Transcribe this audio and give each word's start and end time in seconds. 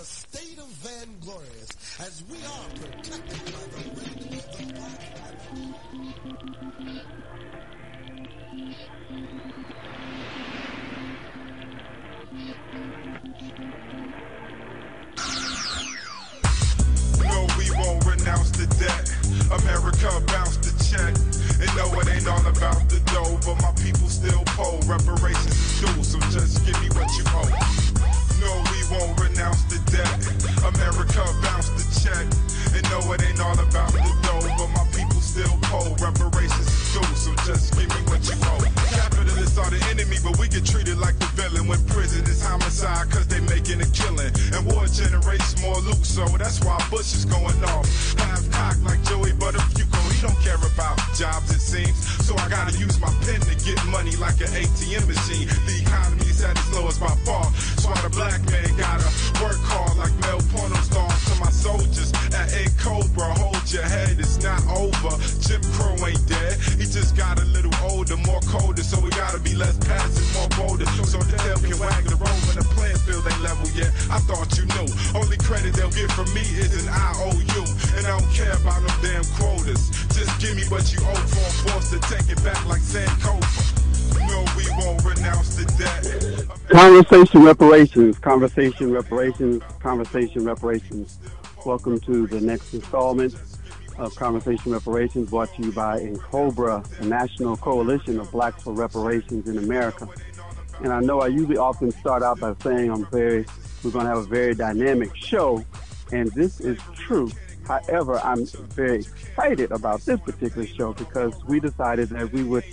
a 0.00 0.04
state 0.04 0.58
of 0.58 0.68
vainglorious 0.78 1.70
as 1.98 2.22
we 2.30 2.36
are 2.36 2.68
protected 2.78 3.44
by 3.46 3.64
the 3.74 3.82
red, 3.98 4.14
black, 4.30 4.98
No, 17.18 17.46
we 17.58 17.66
won't 17.74 18.06
renounce 18.06 18.50
the 18.52 18.66
debt. 18.78 19.10
America 19.50 20.22
bounced 20.28 20.62
the 20.62 20.70
check. 20.84 21.14
And 21.58 21.70
no, 21.76 21.98
it 21.98 22.08
ain't 22.08 22.28
all 22.28 22.46
about 22.46 22.88
the 22.88 23.00
dough, 23.06 23.40
but 23.44 23.60
my 23.62 23.72
people 23.82 24.08
still 24.08 24.44
poor. 24.46 24.78
Reparations 24.86 25.46
is 25.46 25.80
due, 25.80 26.04
so 26.04 26.20
just 26.30 26.64
give 26.64 26.80
me 26.82 26.88
what 26.90 27.10
you 27.18 27.24
owe. 27.34 27.77
Won't 28.98 29.20
renounce 29.20 29.62
the 29.70 29.78
debt. 29.94 30.10
America 30.74 31.22
bounced 31.42 31.70
the 31.78 31.86
check. 32.02 32.26
And 32.74 32.82
no, 32.90 32.98
it 33.14 33.22
ain't 33.22 33.38
all 33.40 33.54
about 33.54 33.92
the 33.92 34.02
dough, 34.26 34.42
but 34.58 34.70
my 34.74 34.86
people 34.90 35.20
still 35.20 35.54
poor. 35.70 35.94
Reparations 36.02 36.66
is 36.66 36.92
due, 36.94 37.14
so 37.14 37.30
just 37.46 37.78
give 37.78 37.86
me 37.86 38.00
what 38.10 38.22
you 38.26 38.34
owe. 38.50 38.64
Capitalists 38.90 39.58
are 39.58 39.70
the 39.70 39.78
enemy, 39.94 40.18
but 40.22 40.38
we 40.38 40.48
get 40.48 40.66
treated 40.66 40.98
like 40.98 41.18
the 41.18 41.30
villain. 41.38 41.68
When 41.68 41.78
prison 41.86 42.24
is 42.26 42.42
homicide, 42.42 43.10
cause 43.10 43.28
they 43.28 43.38
making 43.46 43.80
a 43.80 43.88
killing. 43.94 44.34
And 44.50 44.66
war 44.66 44.86
generates 44.90 45.54
more 45.62 45.78
loot, 45.78 46.02
so 46.02 46.26
that's 46.34 46.58
why 46.64 46.78
Bush 46.90 47.14
is 47.14 47.24
going 47.24 47.62
off. 47.70 47.86
Half 48.18 48.50
cocked 48.50 48.82
like 48.82 48.98
Joey 49.06 49.30
Buttafuoco, 49.38 50.00
he 50.07 50.07
don't 50.22 50.38
care 50.40 50.56
about 50.56 50.98
jobs 51.14 51.50
it 51.54 51.60
seems. 51.60 51.96
So 52.26 52.34
I 52.36 52.48
gotta 52.48 52.76
use 52.76 52.98
my 53.00 53.12
pen 53.22 53.40
to 53.40 53.54
get 53.64 53.78
money 53.86 54.16
like 54.16 54.40
an 54.40 54.50
ATM 54.50 55.06
machine. 55.06 55.46
The 55.66 55.82
economy's 55.82 56.42
at 56.42 56.56
its 56.58 56.72
lowest 56.74 57.00
by 57.00 57.14
far. 57.22 57.44
So 57.78 57.90
why 57.90 58.00
the 58.02 58.10
black 58.10 58.40
man 58.50 58.68
gotta 58.76 59.06
work 59.42 59.60
hard 59.70 59.96
like 59.98 60.14
Mel 60.20 60.40
Porno 60.50 60.76
stars 60.82 61.24
to 61.26 61.34
my 61.40 61.50
soldiers 61.50 62.12
at 62.34 62.50
A 62.54 62.66
Cobra. 62.78 63.30
Hold 63.38 63.57
your 63.72 63.82
head, 63.82 64.16
it's 64.18 64.40
not 64.42 64.64
over. 64.72 65.12
Jim 65.44 65.60
Crow 65.76 65.92
ain't 66.06 66.24
dead. 66.26 66.56
He 66.80 66.88
just 66.88 67.16
got 67.16 67.40
a 67.40 67.44
little 67.52 67.74
older, 67.84 68.16
more 68.24 68.40
colder. 68.48 68.82
So 68.82 69.00
we 69.00 69.10
gotta 69.10 69.40
be 69.40 69.54
less 69.54 69.76
passive, 69.78 70.24
more 70.32 70.48
bolder. 70.56 70.86
So 71.04 71.18
the 71.20 71.36
tail 71.36 71.58
can 71.60 71.76
wag 71.76 72.04
the 72.04 72.16
road 72.16 72.38
when 72.48 72.56
the 72.56 72.66
playing 72.72 72.96
field 73.04 73.26
ain't 73.28 73.42
level 73.42 73.68
yet. 73.76 73.92
I 74.08 74.20
thought 74.24 74.56
you 74.56 74.64
knew. 74.72 74.88
Only 75.12 75.36
credit 75.38 75.74
they'll 75.74 75.92
get 75.92 76.10
from 76.12 76.32
me 76.32 76.40
is 76.40 76.72
an 76.80 76.88
IOU. 76.88 77.64
And 77.98 78.06
I 78.08 78.16
don't 78.16 78.30
care 78.32 78.56
about 78.56 78.80
them 78.80 78.96
damn 79.04 79.24
quotas. 79.36 79.92
Just 80.16 80.32
give 80.40 80.56
me 80.56 80.64
what 80.72 80.88
you 80.92 81.00
owe 81.04 81.24
for 81.28 81.44
I'm 81.44 81.80
forced 81.80 81.92
to 81.92 82.00
take 82.08 82.28
it 82.32 82.42
back 82.42 82.64
like 82.64 82.80
Sankofa. 82.80 83.76
No, 84.16 84.44
we 84.56 84.64
won't 84.80 85.04
renounce 85.04 85.56
the 85.56 85.68
debt. 85.76 86.08
Conversation 86.68 87.44
reparations, 87.44 88.18
conversation 88.18 88.92
reparations, 88.92 89.62
conversation 89.80 90.44
reparations. 90.44 91.18
Welcome 91.66 92.00
to 92.00 92.26
the 92.26 92.40
next 92.40 92.72
installment 92.72 93.34
of 93.98 94.14
Conversation 94.14 94.72
Reparations 94.72 95.30
brought 95.30 95.52
to 95.56 95.62
you 95.62 95.72
by 95.72 95.98
N'COBRA, 96.00 96.84
the 96.98 97.06
National 97.06 97.56
Coalition 97.56 98.18
of 98.20 98.30
Blacks 98.30 98.62
for 98.62 98.72
Reparations 98.72 99.48
in 99.48 99.58
America. 99.58 100.08
And 100.82 100.92
I 100.92 101.00
know 101.00 101.20
I 101.20 101.26
usually 101.26 101.56
often 101.56 101.90
start 101.90 102.22
out 102.22 102.38
by 102.38 102.54
saying 102.62 102.90
I'm 102.90 103.06
very, 103.06 103.44
we're 103.82 103.90
going 103.90 104.04
to 104.04 104.10
have 104.10 104.18
a 104.18 104.26
very 104.26 104.54
dynamic 104.54 105.14
show, 105.16 105.64
and 106.12 106.30
this 106.32 106.60
is 106.60 106.78
true. 106.94 107.30
However, 107.66 108.18
I'm 108.22 108.46
very 108.46 109.00
excited 109.00 109.72
about 109.72 110.00
this 110.02 110.20
particular 110.20 110.66
show 110.66 110.92
because 110.92 111.34
we 111.44 111.60
decided 111.60 112.08
that 112.10 112.32
we 112.32 112.44
would 112.44 112.64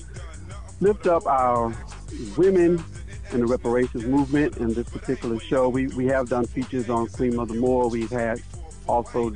lift 0.79 1.07
up 1.07 1.25
our 1.25 1.73
women 2.37 2.83
in 3.31 3.39
the 3.39 3.47
reparations 3.47 4.05
movement 4.05 4.57
in 4.57 4.73
this 4.73 4.87
particular 4.87 5.39
show. 5.39 5.67
We, 5.67 5.87
we 5.87 6.05
have 6.05 6.29
done 6.29 6.45
features 6.45 6.89
on 6.89 7.07
Queen 7.07 7.35
Mother 7.35 7.55
Moore. 7.55 7.89
We've 7.89 8.09
had 8.09 8.41
also 8.87 9.35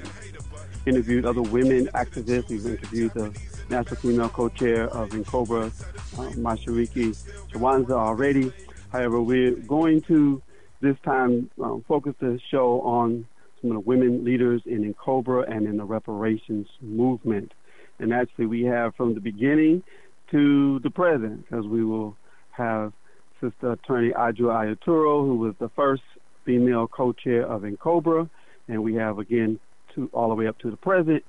interviewed 0.85 1.25
other 1.25 1.41
women 1.41 1.87
activists. 1.93 2.49
We've 2.49 2.65
interviewed 2.65 3.13
the 3.13 3.37
National 3.69 3.95
Female 3.97 4.29
Co-Chair 4.29 4.87
of 4.89 5.09
N'COBRA, 5.09 5.67
uh, 5.67 6.31
Mashariki 6.31 7.15
Jywanza 7.51 7.91
already. 7.91 8.51
However, 8.91 9.21
we're 9.21 9.55
going 9.55 10.01
to 10.03 10.41
this 10.81 10.97
time 11.03 11.49
um, 11.61 11.83
focus 11.87 12.15
the 12.19 12.39
show 12.49 12.81
on 12.81 13.27
some 13.61 13.71
of 13.71 13.75
the 13.75 13.81
women 13.81 14.23
leaders 14.23 14.61
in 14.65 14.93
N'COBRA 14.93 15.51
and 15.51 15.67
in 15.67 15.77
the 15.77 15.85
reparations 15.85 16.67
movement. 16.81 17.53
And 17.99 18.13
actually, 18.13 18.45
we 18.45 18.63
have 18.63 18.95
from 18.95 19.13
the 19.13 19.19
beginning 19.19 19.83
to 20.31 20.79
the 20.79 20.89
present, 20.89 21.45
because 21.45 21.67
we 21.67 21.83
will 21.83 22.15
have 22.51 22.93
Sister 23.41 23.73
Attorney 23.73 24.11
Adjoa 24.11 24.77
Aiyetoro, 24.77 25.25
who 25.25 25.35
was 25.35 25.53
the 25.59 25.69
first 25.69 26.03
female 26.45 26.87
co-chair 26.87 27.45
of 27.45 27.63
N'COBRA, 27.63 28.29
and 28.67 28.83
we 28.83 28.95
have 28.95 29.19
again 29.19 29.59
to 29.99 30.09
all 30.13 30.29
the 30.29 30.35
way 30.35 30.47
up 30.47 30.57
to 30.59 30.71
the 30.71 30.77
present, 30.77 31.23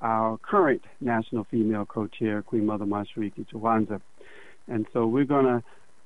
our 0.00 0.38
current 0.38 0.82
national 1.00 1.44
female 1.44 1.84
co-chair, 1.84 2.42
Queen 2.42 2.66
Mother 2.66 2.84
Mashariki 2.84 3.46
Jywanza. 3.52 4.00
And 4.68 4.86
so 4.92 5.06
we're 5.06 5.24
going 5.24 5.46
to 5.46 5.62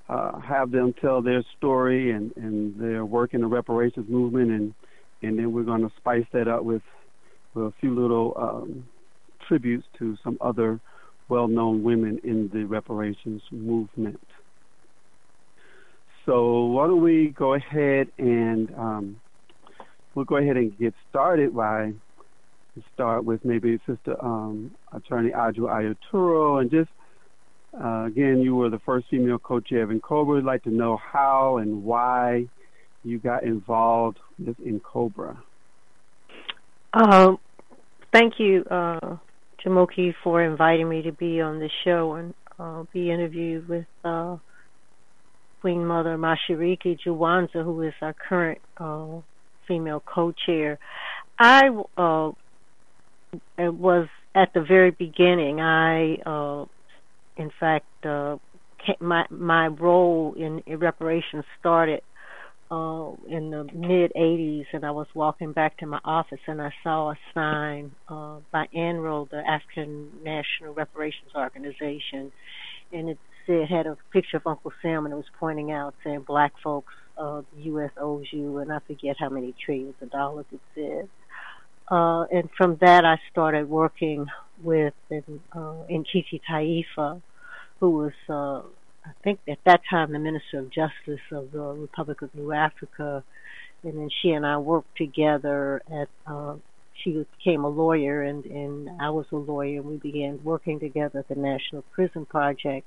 uh, 0.08 0.38
have 0.40 0.70
them 0.70 0.94
tell 1.00 1.22
their 1.22 1.42
story 1.56 2.10
and, 2.10 2.32
and 2.36 2.78
their 2.80 3.04
work 3.04 3.34
in 3.34 3.40
the 3.40 3.46
reparations 3.46 4.08
movement, 4.08 4.50
and 4.50 4.74
and 5.22 5.38
then 5.38 5.52
we're 5.52 5.62
going 5.62 5.80
to 5.80 5.92
spice 5.96 6.26
that 6.32 6.48
up 6.48 6.64
with, 6.64 6.82
with 7.54 7.66
a 7.66 7.72
few 7.80 7.98
little 7.98 8.34
um, 8.36 8.84
tributes 9.48 9.86
to 9.98 10.18
some 10.22 10.36
other 10.40 10.80
well-known 11.30 11.82
women 11.82 12.20
in 12.24 12.50
the 12.52 12.64
reparations 12.64 13.40
movement. 13.50 14.20
So 16.26 16.66
why 16.66 16.86
don't 16.88 17.00
we 17.00 17.32
go 17.36 17.54
ahead 17.54 18.08
and 18.18 18.74
um, 18.76 19.20
we'll 20.14 20.26
go 20.26 20.36
ahead 20.36 20.58
and 20.58 20.78
get 20.78 20.92
started 21.08 21.56
by 21.56 21.94
start 22.92 23.24
with 23.24 23.44
maybe 23.44 23.78
Sister 23.86 24.16
um, 24.24 24.72
Attorney 24.92 25.30
Adjoa 25.30 25.96
Aiyetoro 26.12 26.60
and 26.60 26.70
just 26.70 26.90
uh, 27.82 28.04
again, 28.04 28.40
you 28.40 28.54
were 28.54 28.70
the 28.70 28.78
first 28.80 29.06
female 29.10 29.38
co-chair 29.38 29.82
of 29.82 29.90
N'COBRA. 29.90 30.38
I'd 30.38 30.44
like 30.44 30.62
to 30.64 30.70
know 30.70 30.96
how 30.96 31.56
and 31.56 31.84
why 31.84 32.46
you 33.02 33.18
got 33.18 33.42
involved 33.42 34.18
with 34.38 34.56
N'COBRA. 34.58 35.36
Um, 36.92 37.38
thank 38.12 38.34
you, 38.38 38.64
uh, 38.70 39.16
Jamoki, 39.64 40.14
for 40.22 40.42
inviting 40.42 40.88
me 40.88 41.02
to 41.02 41.12
be 41.12 41.40
on 41.40 41.58
the 41.58 41.70
show 41.84 42.14
and 42.14 42.34
uh, 42.58 42.84
be 42.92 43.10
interviewed 43.10 43.68
with 43.68 43.86
uh, 44.04 44.36
Queen 45.60 45.84
Mother 45.84 46.16
Mashariki 46.16 46.96
Jywanza, 47.04 47.64
who 47.64 47.82
is 47.82 47.94
our 48.00 48.12
current 48.12 48.60
uh, 48.76 49.20
female 49.66 50.00
co-chair. 50.06 50.78
I 51.38 51.62
uh, 53.58 53.72
was 53.72 54.08
at 54.34 54.52
the 54.54 54.62
very 54.62 54.90
beginning. 54.90 55.60
I, 55.60 56.16
uh, 56.26 56.66
in 57.36 57.50
fact, 57.58 57.86
uh, 58.04 58.36
my 59.00 59.24
my 59.30 59.68
role 59.68 60.34
in, 60.36 60.62
in 60.66 60.78
reparations 60.78 61.44
started 61.60 62.02
uh, 62.70 63.12
in 63.28 63.50
the 63.50 63.64
mid 63.74 64.12
80s, 64.14 64.66
and 64.72 64.84
I 64.84 64.90
was 64.90 65.06
walking 65.14 65.52
back 65.52 65.78
to 65.78 65.86
my 65.86 66.00
office 66.04 66.40
and 66.46 66.60
I 66.60 66.70
saw 66.82 67.10
a 67.10 67.18
sign 67.34 67.92
uh, 68.08 68.38
by 68.50 68.66
ANRO, 68.74 69.28
the 69.30 69.42
African 69.46 70.08
National 70.22 70.74
Reparations 70.74 71.30
Organization, 71.34 72.32
and 72.92 73.10
it 73.10 73.18
said 73.46 73.68
had 73.68 73.86
a 73.86 73.96
picture 74.12 74.38
of 74.38 74.46
Uncle 74.46 74.72
Sam, 74.82 75.04
and 75.04 75.12
it 75.12 75.16
was 75.16 75.30
pointing 75.38 75.72
out 75.72 75.94
saying 76.02 76.24
Black 76.26 76.52
folks, 76.62 76.92
uh, 77.18 77.42
the 77.54 77.62
U.S. 77.64 77.90
owes 78.00 78.26
you, 78.30 78.58
and 78.58 78.72
I 78.72 78.78
forget 78.86 79.16
how 79.18 79.28
many 79.28 79.54
trillions 79.64 79.94
of 80.00 80.10
dollars 80.10 80.46
it 80.52 80.60
said. 80.74 81.08
Uh, 81.90 82.24
and 82.32 82.48
from 82.56 82.76
that, 82.80 83.04
I 83.04 83.18
started 83.30 83.68
working 83.68 84.26
with 84.62 84.94
in, 85.10 85.40
uh, 85.52 85.84
Taifa, 85.88 87.20
who 87.80 87.90
was 87.90 88.12
uh, 88.28 88.62
I 89.04 89.12
think 89.22 89.40
at 89.48 89.58
that 89.66 89.82
time 89.88 90.12
the 90.12 90.18
Minister 90.18 90.60
of 90.60 90.70
Justice 90.70 91.20
of 91.30 91.52
the 91.52 91.60
Republic 91.60 92.22
of 92.22 92.34
New 92.34 92.52
Africa, 92.52 93.22
and 93.82 93.98
then 93.98 94.08
she 94.22 94.30
and 94.30 94.46
I 94.46 94.58
worked 94.58 94.96
together 94.96 95.82
at. 95.90 96.08
Uh, 96.26 96.56
she 97.02 97.26
became 97.36 97.64
a 97.64 97.68
lawyer, 97.68 98.22
and 98.22 98.44
and 98.46 98.88
I 99.02 99.10
was 99.10 99.26
a 99.32 99.36
lawyer, 99.36 99.80
and 99.80 99.84
we 99.84 99.96
began 99.96 100.40
working 100.44 100.78
together 100.78 101.18
at 101.18 101.28
the 101.28 101.34
National 101.34 101.82
Prison 101.92 102.24
Project. 102.24 102.86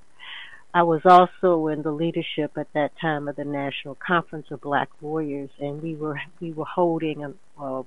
I 0.73 0.83
was 0.83 1.01
also 1.05 1.67
in 1.67 1.81
the 1.81 1.91
leadership 1.91 2.57
at 2.57 2.71
that 2.73 2.91
time 2.99 3.27
of 3.27 3.35
the 3.35 3.45
National 3.45 3.95
Conference 3.95 4.47
of 4.49 4.61
Black 4.61 4.89
Lawyers, 5.01 5.49
and 5.59 5.81
we 5.83 5.95
were 5.95 6.19
we 6.39 6.51
were 6.51 6.65
holding 6.65 7.23
a 7.59 7.83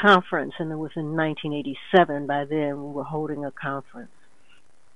conference, 0.00 0.52
and 0.58 0.70
it 0.70 0.76
was 0.76 0.92
in 0.96 1.16
1987. 1.16 2.26
By 2.26 2.44
then, 2.44 2.82
we 2.82 2.92
were 2.92 3.04
holding 3.04 3.44
a 3.44 3.52
conference 3.52 4.10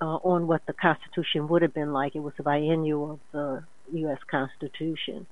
uh, 0.01 0.17
on 0.17 0.47
what 0.47 0.63
the 0.67 0.73
Constitution 0.73 1.49
would 1.49 1.63
have 1.63 1.75
been 1.75 1.93
like. 1.93 2.15
It 2.15 2.21
was 2.21 2.35
a 2.39 2.43
biennial 2.43 3.13
of 3.13 3.21
the 3.33 3.65
U.S. 3.99 4.19
Constitution, 4.31 5.27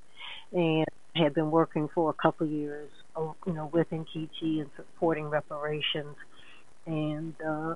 and 0.52 0.86
I 1.16 1.22
had 1.22 1.34
been 1.34 1.50
working 1.50 1.88
for 1.94 2.10
a 2.10 2.14
couple 2.14 2.46
years, 2.46 2.90
uh, 3.16 3.32
you 3.46 3.52
know, 3.52 3.70
with 3.72 3.88
Nkechi 3.90 4.60
and 4.60 4.70
supporting 4.76 5.26
reparations, 5.26 6.16
and 6.86 7.34
uh, 7.46 7.74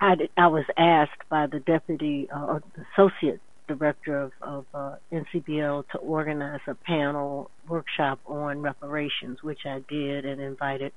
I 0.00 0.14
did, 0.16 0.30
I 0.36 0.48
was 0.48 0.64
asked 0.76 1.28
by 1.30 1.46
the 1.46 1.60
deputy 1.60 2.28
uh, 2.34 2.60
the 2.76 2.84
associate 2.94 3.40
director 3.66 4.20
of, 4.20 4.32
of 4.42 4.66
uh, 4.74 4.96
NCBL 5.12 5.88
to 5.90 5.98
organize 5.98 6.60
a 6.66 6.74
panel 6.74 7.50
workshop 7.68 8.20
on 8.26 8.60
reparations, 8.60 9.42
which 9.42 9.60
I 9.66 9.82
did 9.88 10.24
and 10.24 10.40
invited 10.40 10.92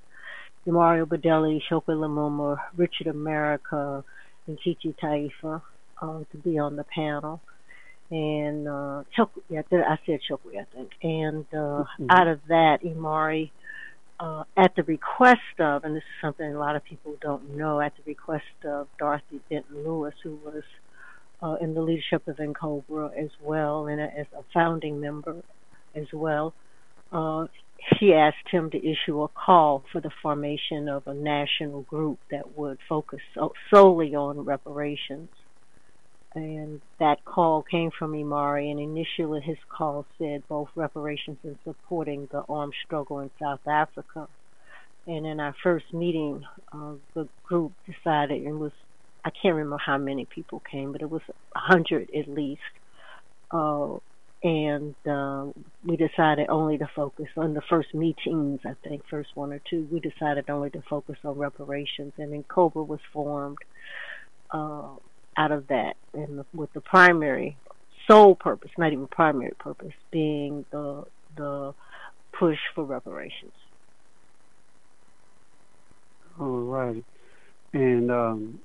Imari 0.67 1.05
Obadele, 1.05 1.61
Chokwe 1.69 1.95
Lumumba, 1.95 2.57
Richard 2.75 3.07
America, 3.07 4.03
and 4.45 4.57
Nkechi 4.57 4.95
Taifa 5.01 5.61
uh, 6.01 6.19
to 6.31 6.37
be 6.37 6.59
on 6.59 6.75
the 6.75 6.83
panel. 6.83 7.41
And 8.09 8.67
uh, 8.67 9.03
Chokwe, 9.17 9.41
yeah, 9.49 9.61
I 9.71 9.97
said 10.05 10.19
Chokwe, 10.29 10.59
I 10.59 10.65
think. 10.75 10.91
And 11.01 11.45
uh, 11.53 11.55
mm-hmm. 11.55 12.07
out 12.09 12.27
of 12.27 12.39
that, 12.49 12.79
Imari, 12.83 13.51
uh, 14.19 14.43
at 14.57 14.75
the 14.75 14.83
request 14.83 15.59
of, 15.59 15.83
and 15.83 15.95
this 15.95 16.03
is 16.03 16.21
something 16.21 16.45
a 16.45 16.59
lot 16.59 16.75
of 16.75 16.83
people 16.83 17.15
don't 17.21 17.55
know, 17.55 17.79
at 17.79 17.93
the 17.95 18.03
request 18.05 18.45
of 18.65 18.87
Dorothy 18.99 19.39
Benton 19.49 19.85
Lewis, 19.85 20.13
who 20.23 20.37
was 20.43 20.63
uh, 21.41 21.55
in 21.61 21.73
the 21.73 21.81
leadership 21.81 22.27
of 22.27 22.37
NCOBRA 22.37 23.17
as 23.17 23.29
well, 23.41 23.87
and 23.87 24.01
as 24.01 24.25
a 24.37 24.43
founding 24.53 24.99
member 24.99 25.43
as 25.95 26.07
well. 26.13 26.53
Uh, 27.11 27.45
she 27.97 28.13
asked 28.13 28.49
him 28.49 28.69
to 28.71 28.77
issue 28.77 29.21
a 29.21 29.27
call 29.27 29.83
for 29.91 30.01
the 30.01 30.11
formation 30.21 30.89
of 30.89 31.03
a 31.07 31.13
national 31.13 31.83
group 31.83 32.19
that 32.31 32.57
would 32.57 32.79
focus 32.89 33.19
so- 33.33 33.53
solely 33.73 34.15
on 34.15 34.39
reparations. 34.39 35.29
And 36.35 36.81
that 36.99 37.23
call 37.25 37.63
came 37.63 37.91
from 37.97 38.11
Imari, 38.13 38.69
and 38.69 38.79
initially 38.79 39.41
his 39.41 39.57
call 39.69 40.05
said 40.17 40.43
both 40.47 40.69
reparations 40.75 41.37
and 41.43 41.57
supporting 41.63 42.27
the 42.31 42.43
armed 42.49 42.73
struggle 42.85 43.19
in 43.19 43.31
South 43.41 43.65
Africa. 43.67 44.27
And 45.07 45.25
in 45.25 45.39
our 45.39 45.55
first 45.63 45.93
meeting, 45.93 46.43
uh, 46.73 46.95
the 47.15 47.29
group 47.43 47.71
decided 47.85 48.43
it 48.43 48.51
was 48.51 48.73
I 49.27 49.29
can't 49.29 49.55
remember 49.55 49.77
how 49.77 49.97
many 49.97 50.23
people 50.23 50.61
came, 50.71 50.93
but 50.93 51.01
it 51.01 51.09
was 51.09 51.21
a 51.53 51.59
hundred 51.59 52.09
at 52.17 52.29
least. 52.29 52.61
Uh, 53.51 53.97
and 54.41 54.95
uh, 55.05 55.47
we 55.83 55.97
decided 55.97 56.47
only 56.47 56.77
to 56.77 56.89
focus 56.95 57.27
on 57.35 57.53
the 57.53 57.61
first 57.69 57.93
meetings. 57.93 58.61
I 58.65 58.75
think 58.87 59.01
first 59.09 59.29
one 59.35 59.51
or 59.51 59.59
two, 59.69 59.85
we 59.91 59.99
decided 59.99 60.49
only 60.49 60.69
to 60.69 60.81
focus 60.89 61.17
on 61.25 61.37
reparations, 61.37 62.13
and 62.17 62.31
then 62.31 62.45
COBRA 62.47 62.83
was 62.83 63.01
formed 63.11 63.57
uh, 64.51 64.91
out 65.35 65.51
of 65.51 65.67
that, 65.67 65.95
and 66.13 66.45
with 66.53 66.71
the 66.71 66.79
primary 66.79 67.57
sole 68.09 68.33
purpose, 68.33 68.71
not 68.77 68.93
even 68.93 69.07
primary 69.07 69.55
purpose, 69.59 69.93
being 70.09 70.63
the 70.71 71.03
the 71.35 71.73
push 72.31 72.59
for 72.73 72.85
reparations. 72.85 73.51
All 76.39 76.61
right, 76.61 77.03
and 77.73 78.09
um, 78.09 78.59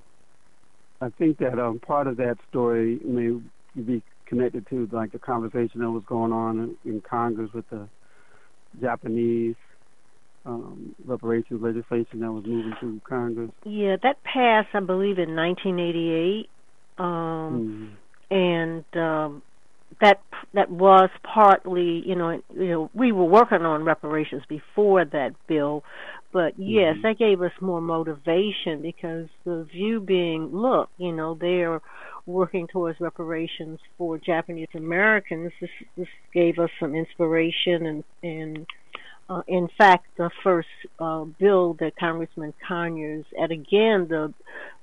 I 1.02 1.10
think 1.18 1.38
that 1.38 1.58
um, 1.58 1.80
part 1.80 2.06
of 2.06 2.16
that 2.18 2.36
story 2.48 3.00
may 3.04 3.40
be 3.80 4.02
connected 4.26 4.68
to 4.70 4.88
like 4.92 5.10
the 5.10 5.18
conversation 5.18 5.80
that 5.80 5.90
was 5.90 6.04
going 6.06 6.32
on 6.32 6.76
in, 6.84 6.90
in 6.90 7.00
Congress 7.00 7.50
with 7.52 7.68
the 7.70 7.88
Japanese 8.80 9.56
um, 10.46 10.94
reparations 11.04 11.60
legislation 11.60 12.20
that 12.20 12.30
was 12.32 12.44
moving 12.46 12.72
through 12.78 13.00
Congress. 13.08 13.50
Yeah, 13.64 13.96
that 14.02 14.22
passed, 14.22 14.68
I 14.74 14.80
believe, 14.80 15.18
in 15.18 15.34
1988, 15.34 16.48
um, 16.98 17.94
mm-hmm. 18.30 18.34
and 18.34 18.84
um, 18.94 19.42
that 20.00 20.20
that 20.54 20.70
was 20.70 21.10
partly, 21.22 22.02
you 22.06 22.14
know, 22.14 22.40
you 22.54 22.68
know, 22.68 22.90
we 22.94 23.10
were 23.10 23.24
working 23.24 23.62
on 23.62 23.84
reparations 23.84 24.42
before 24.48 25.04
that 25.04 25.30
bill, 25.48 25.82
but 26.32 26.58
yes, 26.58 26.94
mm-hmm. 26.94 27.02
that 27.02 27.18
gave 27.18 27.42
us 27.42 27.52
more 27.60 27.80
motivation 27.80 28.80
because 28.80 29.28
the 29.44 29.64
view 29.70 30.00
being, 30.00 30.46
look, 30.46 30.88
you 30.96 31.12
know, 31.12 31.34
they're 31.34 31.80
working 32.24 32.66
towards 32.68 33.00
reparations 33.00 33.78
for 33.98 34.18
Japanese 34.18 34.68
Americans. 34.74 35.52
This 35.60 35.70
this 35.96 36.08
gave 36.32 36.58
us 36.58 36.70
some 36.80 36.94
inspiration 36.94 37.86
and 37.86 38.04
and 38.22 38.66
uh, 39.28 39.42
in 39.46 39.68
fact, 39.78 40.06
the 40.16 40.30
first 40.42 40.68
uh, 40.98 41.24
bill 41.24 41.74
that 41.74 41.96
Congressman 41.96 42.52
Conyers, 42.66 43.24
at 43.40 43.50
again 43.50 44.08
the 44.08 44.34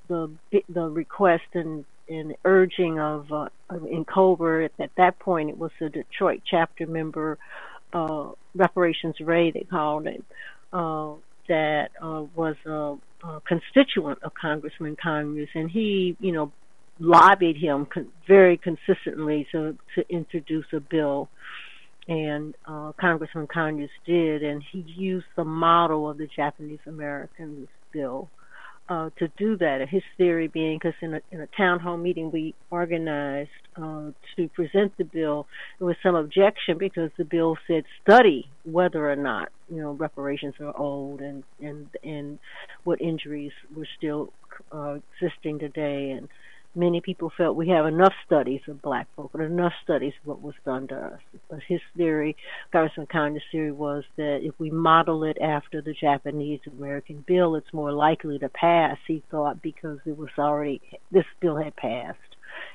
the 0.08 0.32
the 0.68 0.90
request 0.90 1.44
and, 1.54 1.86
and 2.08 2.36
urging 2.46 3.00
of 3.00 3.32
uh, 3.32 3.50
N'COBRA 3.72 4.70
at 4.80 4.92
that 4.98 5.20
point 5.20 5.50
it 5.50 5.58
was 5.58 5.72
the 5.80 5.90
Detroit 5.90 6.42
chapter 6.50 6.88
member 6.88 7.38
uh, 7.94 8.30
reparations 8.56 9.20
Ray 9.20 9.52
they 9.52 9.68
called 9.70 10.08
it 10.08 10.24
uh, 10.74 11.14
that 11.50 11.90
uh, 12.02 12.24
was 12.36 12.56
a, 12.66 12.96
a 13.28 13.42
constituent 13.46 14.20
of 14.24 14.32
Congressman 14.34 14.96
Conyers, 14.96 15.50
and 15.54 15.70
he, 15.70 16.16
you 16.22 16.32
know, 16.32 16.52
lobbied 17.00 17.58
him 17.58 17.86
con- 17.86 18.08
very 18.28 18.58
consistently 18.58 19.48
to 19.52 19.78
to 19.96 20.06
introduce 20.10 20.66
a 20.74 20.80
bill, 20.80 21.30
and 22.08 22.56
uh, 22.66 22.94
Congressman 23.00 23.48
Conyers 23.48 23.90
did, 24.06 24.44
and 24.44 24.64
he 24.72 24.80
used 24.88 25.28
the 25.36 25.44
model 25.44 26.10
of 26.10 26.18
the 26.18 26.28
Japanese 26.28 26.80
Americans 26.86 27.68
bill 27.92 28.30
uh, 28.90 29.10
to 29.18 29.28
do 29.38 29.58
that. 29.58 29.88
His 29.90 30.04
theory 30.18 30.48
being, 30.48 30.78
because 30.78 30.98
in 31.02 31.14
a, 31.16 31.22
in 31.32 31.42
a 31.42 31.48
town 31.48 31.80
hall 31.80 31.98
meeting 31.98 32.32
we 32.32 32.56
organized 32.70 33.50
uh, 33.76 34.12
to 34.36 34.48
present 34.50 34.98
the 34.98 35.04
bill, 35.04 35.48
there 35.78 35.88
was 35.88 35.98
some 36.04 36.16
objection 36.16 36.78
because 36.78 37.12
the 37.18 37.26
bill 37.26 37.58
said 37.68 37.84
study 38.04 38.50
whether 38.66 39.10
or 39.10 39.16
not 39.16 39.50
you 39.70 39.82
know 39.82 39.92
reparations 39.92 40.56
are 40.60 40.78
old 40.78 41.22
and 41.22 41.44
and 41.62 41.88
and 42.04 42.40
what 42.84 43.02
injuries 43.02 43.52
were 43.76 43.88
still 43.98 44.32
uh, 44.72 44.98
existing 45.22 45.60
today 45.60 46.12
and 46.12 46.28
many 46.76 47.02
people 47.02 47.32
felt 47.36 47.56
we 47.56 47.70
have 47.70 47.86
enough 47.86 48.14
studies 48.26 48.62
of 48.68 48.82
black 48.82 49.08
folk 49.16 49.32
and 49.34 49.44
enough 49.44 49.74
studies 49.84 50.14
of 50.22 50.28
what 50.28 50.42
was 50.42 50.56
done 50.66 50.88
to 50.88 50.96
us. 50.96 51.20
But 51.50 51.60
his 51.68 51.82
theory, 51.98 52.36
Congressman 52.72 53.08
Conyers' 53.08 53.44
theory, 53.52 53.72
was 53.72 54.04
that 54.18 54.40
if 54.44 54.54
we 54.60 54.70
model 54.70 55.24
it 55.24 55.38
after 55.42 55.82
the 55.82 55.94
Japanese 55.94 56.60
American 56.68 57.24
bill, 57.28 57.56
it's 57.56 57.74
more 57.74 57.92
likely 57.92 58.40
to 58.40 58.50
pass, 58.50 58.98
he 59.08 59.24
thought, 59.32 59.62
because 59.62 60.00
it 60.06 60.18
was 60.18 60.30
already, 60.38 60.82
this 61.12 61.26
bill 61.40 61.58
had 61.58 61.76
passed 61.76 62.18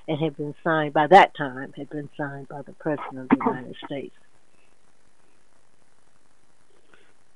and 0.08 0.18
had 0.20 0.36
been 0.36 0.54
signed, 0.64 0.92
by 0.92 1.06
that 1.06 1.34
time, 1.36 1.72
had 1.76 1.88
been 1.90 2.08
signed 2.16 2.48
by 2.48 2.62
the 2.62 2.72
President 2.72 3.18
of 3.18 3.28
the 3.28 3.44
United 3.44 3.76
States. 3.84 4.14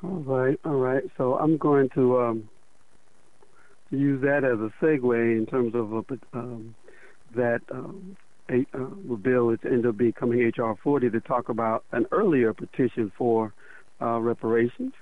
All 0.03 0.21
right, 0.21 0.59
all 0.65 0.77
right. 0.77 1.03
So 1.17 1.35
I'm 1.39 1.56
going 1.56 1.89
to 1.95 2.21
um, 2.21 2.49
use 3.91 4.21
that 4.23 4.45
as 4.45 4.59
a 4.61 4.71
segue 4.85 5.37
in 5.37 5.47
terms 5.47 5.75
of 5.75 5.93
a, 5.93 6.39
um, 6.39 6.75
that 7.35 7.61
um, 7.73 8.17
a, 8.50 8.65
uh, 8.75 9.17
bill 9.17 9.49
which 9.49 9.61
ended 9.65 9.87
up 9.87 9.97
becoming 9.97 10.41
HR 10.56 10.75
40 10.83 11.11
to 11.11 11.21
talk 11.23 11.49
about 11.49 11.85
an 11.93 12.06
earlier 12.12 12.55
petition 12.55 13.11
for 13.19 13.52
uh, 14.00 14.21
reparations, 14.21 14.93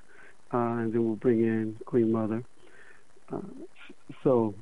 uh, 0.54 0.56
and 0.56 0.94
then 0.94 1.04
we'll 1.04 1.16
bring 1.16 1.40
in 1.40 1.76
Queen 1.84 2.10
Mother. 2.10 2.42
Uh, 3.30 3.40
so 4.24 4.54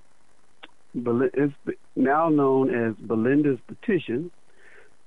it's 0.95 1.55
now 1.95 2.29
known 2.29 2.75
as 2.75 2.95
Belinda's 3.07 3.59
petition. 3.69 4.31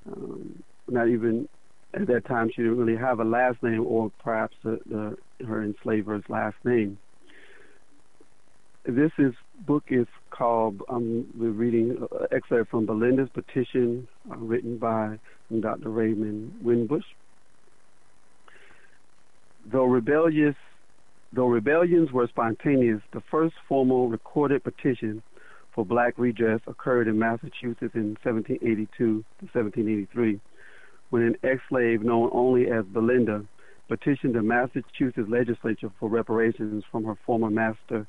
Um, 0.05 0.63
not 0.87 1.09
even 1.09 1.49
at 1.93 2.07
that 2.07 2.25
time 2.25 2.49
she 2.49 2.61
didn't 2.61 2.77
really 2.77 2.97
have 2.97 3.19
a 3.19 3.23
last 3.23 3.61
name, 3.63 3.85
or 3.85 4.11
perhaps 4.23 4.55
the, 4.63 5.17
her 5.45 5.63
enslaver's 5.63 6.23
last 6.29 6.57
name 6.63 6.97
this 8.87 9.11
is 9.17 9.33
book 9.65 9.83
is 9.89 10.07
called. 10.29 10.81
Um, 10.89 11.27
we're 11.37 11.51
reading 11.51 11.97
an 11.99 12.27
excerpt 12.31 12.71
from 12.71 12.85
Belinda's 12.85 13.29
petition, 13.33 14.07
uh, 14.31 14.37
written 14.37 14.77
by 14.77 15.19
Dr. 15.59 15.89
Raymond 15.89 16.53
Winbush. 16.63 17.03
Though 19.69 19.83
rebellious, 19.83 20.55
though 21.33 21.47
rebellions 21.47 22.11
were 22.13 22.27
spontaneous, 22.27 23.01
the 23.11 23.21
first 23.29 23.55
formal 23.67 24.07
recorded 24.07 24.63
petition 24.63 25.21
for 25.75 25.85
black 25.85 26.13
redress 26.17 26.61
occurred 26.65 27.09
in 27.09 27.19
Massachusetts 27.19 27.93
in 27.93 28.15
1782 28.23 28.87
to 28.95 29.45
1783, 29.51 30.39
when 31.09 31.23
an 31.23 31.37
ex-slave 31.43 32.01
known 32.01 32.29
only 32.33 32.69
as 32.69 32.85
Belinda 32.85 33.45
petitioned 33.87 34.35
the 34.35 34.41
Massachusetts 34.41 35.29
legislature 35.29 35.89
for 35.99 36.09
reparations 36.09 36.83
from 36.91 37.05
her 37.05 37.15
former 37.25 37.49
master 37.49 38.05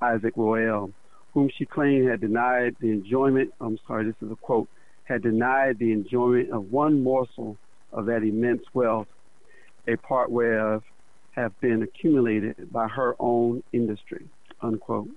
Isaac 0.00 0.34
Royall, 0.36 0.90
whom 1.32 1.48
she 1.56 1.64
claimed 1.64 2.08
had 2.08 2.20
denied 2.20 2.76
the 2.80 2.90
enjoyment, 2.90 3.52
I'm 3.60 3.78
sorry, 3.86 4.06
this 4.06 4.16
is 4.20 4.30
a 4.30 4.36
quote, 4.36 4.68
had 5.04 5.22
denied 5.22 5.78
the 5.78 5.92
enjoyment 5.92 6.50
of 6.50 6.72
one 6.72 7.02
morsel 7.02 7.56
of 7.92 8.06
that 8.06 8.22
immense 8.22 8.62
wealth, 8.72 9.08
a 9.86 9.96
part 9.96 10.30
whereof 10.30 10.82
have 11.32 11.58
been 11.60 11.82
accumulated 11.82 12.72
by 12.72 12.88
her 12.88 13.14
own 13.18 13.62
industry, 13.72 14.26
unquote. 14.62 15.08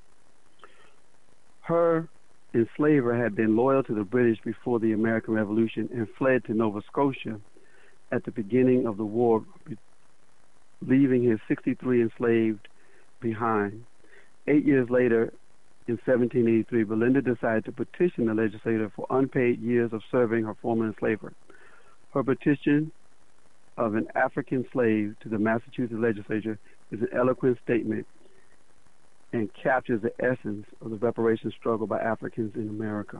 Her 1.61 2.07
enslaver 2.53 3.15
had 3.15 3.35
been 3.35 3.55
loyal 3.55 3.83
to 3.83 3.93
the 3.93 4.03
British 4.03 4.39
before 4.43 4.79
the 4.79 4.93
American 4.93 5.33
Revolution 5.33 5.89
and 5.93 6.07
fled 6.17 6.45
to 6.45 6.53
Nova 6.53 6.81
Scotia 6.87 7.39
at 8.11 8.23
the 8.23 8.31
beginning 8.31 8.87
of 8.87 8.97
the 8.97 9.05
war, 9.05 9.43
leaving 10.81 11.23
his 11.23 11.39
63 11.47 12.03
enslaved 12.03 12.67
behind. 13.19 13.83
Eight 14.47 14.65
years 14.65 14.89
later, 14.89 15.33
in 15.87 15.95
1783, 16.05 16.83
Belinda 16.83 17.21
decided 17.21 17.65
to 17.65 17.71
petition 17.71 18.25
the 18.25 18.33
legislature 18.33 18.91
for 18.95 19.07
unpaid 19.09 19.61
years 19.61 19.91
of 19.93 20.01
serving 20.11 20.43
her 20.43 20.55
former 20.61 20.87
enslaver. 20.87 21.33
Her 22.13 22.23
petition 22.23 22.91
of 23.77 23.95
an 23.95 24.07
African 24.15 24.65
slave 24.71 25.15
to 25.21 25.29
the 25.29 25.37
Massachusetts 25.37 25.99
legislature 25.99 26.57
is 26.91 27.01
an 27.01 27.09
eloquent 27.13 27.57
statement 27.63 28.07
and 29.33 29.49
captures 29.61 30.01
the 30.01 30.13
essence 30.23 30.65
of 30.81 30.91
the 30.91 30.97
reparation 30.97 31.51
struggle 31.57 31.87
by 31.87 31.99
Africans 31.99 32.53
in 32.55 32.69
America. 32.69 33.19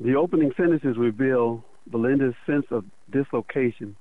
The 0.00 0.14
opening 0.14 0.50
sentences 0.56 0.96
reveal 0.96 1.64
Belinda's 1.90 2.34
sense 2.46 2.64
of 2.70 2.84
dislocation 3.10 3.96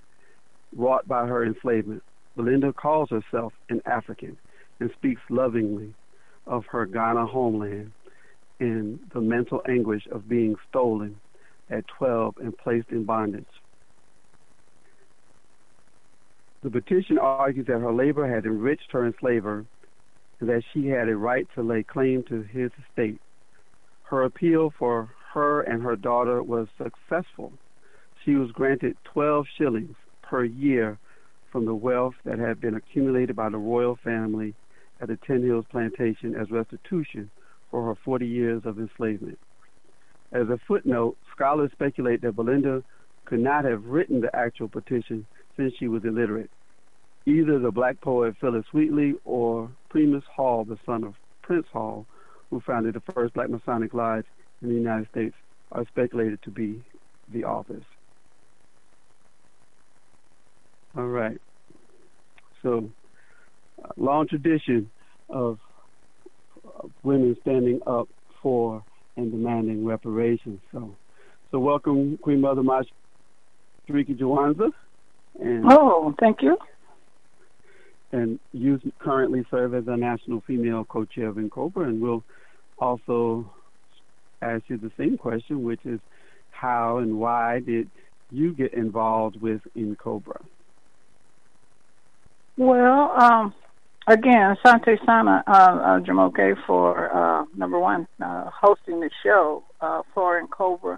wrought 0.75 1.07
by 1.07 1.25
her 1.25 1.43
enslavement. 1.43 2.03
Belinda 2.37 2.71
calls 2.71 3.09
herself 3.09 3.53
an 3.69 3.81
African 3.85 4.37
and 4.79 4.89
speaks 4.95 5.21
lovingly 5.29 5.93
of 6.47 6.65
her 6.71 6.85
Ghana 6.85 7.25
homeland 7.25 7.91
and 8.59 8.99
the 9.13 9.21
mental 9.21 9.61
anguish 9.67 10.03
of 10.11 10.29
being 10.29 10.55
stolen 10.69 11.19
at 11.69 11.85
12 11.97 12.35
and 12.41 12.57
placed 12.57 12.89
in 12.91 13.03
bondage. 13.03 13.45
The 16.61 16.69
petition 16.69 17.17
argues 17.17 17.67
that 17.67 17.79
her 17.79 17.93
labor 17.93 18.27
had 18.27 18.45
enriched 18.45 18.91
her 18.91 19.05
enslaver 19.05 19.65
and 20.39 20.49
that 20.49 20.63
she 20.73 20.87
had 20.87 21.07
a 21.07 21.15
right 21.15 21.47
to 21.55 21.61
lay 21.61 21.83
claim 21.83 22.23
to 22.23 22.41
his 22.41 22.71
estate. 22.87 23.21
Her 24.03 24.23
appeal 24.23 24.73
for 24.77 25.09
her 25.33 25.61
and 25.61 25.81
her 25.83 25.95
daughter 25.95 26.43
was 26.43 26.67
successful. 26.77 27.53
She 28.25 28.35
was 28.35 28.51
granted 28.51 28.97
12 29.05 29.45
shillings 29.57 29.95
per 30.21 30.43
year 30.43 30.97
from 31.51 31.65
the 31.65 31.75
wealth 31.75 32.15
that 32.25 32.39
had 32.39 32.59
been 32.59 32.75
accumulated 32.75 33.35
by 33.35 33.49
the 33.49 33.57
Royall 33.57 33.97
family 34.03 34.53
at 34.99 35.07
the 35.07 35.17
Ten 35.17 35.43
Hills 35.43 35.65
Plantation 35.71 36.35
as 36.35 36.51
restitution 36.51 37.29
for 37.71 37.85
her 37.85 37.95
40 38.03 38.27
years 38.27 38.63
of 38.65 38.79
enslavement. 38.79 39.39
As 40.31 40.49
a 40.49 40.59
footnote, 40.67 41.17
scholars 41.31 41.71
speculate 41.71 42.21
that 42.21 42.35
Belinda 42.35 42.83
could 43.25 43.39
not 43.39 43.63
have 43.63 43.85
written 43.85 44.21
the 44.21 44.35
actual 44.35 44.67
petition 44.67 45.25
since 45.59 45.73
she 45.77 45.87
was 45.89 46.03
illiterate. 46.05 46.49
Either 47.25 47.59
the 47.59 47.71
black 47.71 47.99
poet 48.01 48.33
Phillis 48.39 48.65
Wheatley 48.73 49.13
or 49.25 49.69
Primus 49.89 50.23
Hall, 50.33 50.63
the 50.63 50.77
son 50.85 51.03
of 51.03 51.13
Prince 51.43 51.67
Hall, 51.71 52.07
who 52.49 52.61
founded 52.61 52.95
the 52.95 53.13
first 53.13 53.33
black 53.33 53.49
Masonic 53.49 53.93
lodge 53.93 54.25
in 54.61 54.69
the 54.69 54.75
United 54.75 55.07
States, 55.09 55.35
are 55.71 55.85
speculated 55.87 56.41
to 56.43 56.49
be 56.49 56.81
the 57.31 57.43
authors. 57.43 57.83
All 60.97 61.07
right. 61.07 61.37
So, 62.63 62.89
uh, 63.83 63.89
long 63.97 64.27
tradition 64.27 64.89
of, 65.29 65.59
women 67.03 67.35
standing 67.41 67.79
up 67.87 68.07
for 68.41 68.83
and 69.17 69.31
demanding 69.31 69.85
reparations. 69.85 70.59
So, 70.71 70.97
so 71.51 71.59
welcome, 71.59 72.17
Queen 72.21 72.41
Mother 72.41 72.61
Mashariki 72.61 74.17
Jywanza. 74.17 74.71
And, 75.41 75.65
oh, 75.67 76.13
thank 76.19 76.41
you. 76.41 76.57
And 78.11 78.39
you 78.51 78.79
currently 78.99 79.45
serve 79.51 79.73
as 79.73 79.87
a 79.87 79.95
national 79.95 80.41
female 80.41 80.83
co-chair 80.83 81.27
of 81.27 81.35
NCOBRA, 81.35 81.85
and 81.85 82.01
we'll 82.01 82.23
also 82.79 83.51
ask 84.41 84.63
you 84.67 84.77
the 84.77 84.91
same 84.97 85.17
question, 85.17 85.63
which 85.63 85.85
is 85.85 85.99
how 86.51 86.97
and 86.97 87.19
why 87.19 87.59
did 87.59 87.89
you 88.31 88.53
get 88.53 88.73
involved 88.73 89.39
with 89.41 89.61
NCOBRA? 89.77 90.41
Well, 92.57 93.13
um, 93.17 93.53
again, 94.07 94.57
Asante 94.57 94.97
Sana, 95.05 95.43
uh, 95.47 95.51
uh, 95.51 95.99
Jamoke, 95.99 96.55
for 96.65 97.15
uh, 97.15 97.45
number 97.55 97.79
one, 97.79 98.07
uh, 98.21 98.49
hosting 98.49 98.99
the 98.99 99.09
show 99.23 99.63
uh, 99.81 100.01
for 100.13 100.41
NCOBRA 100.41 100.97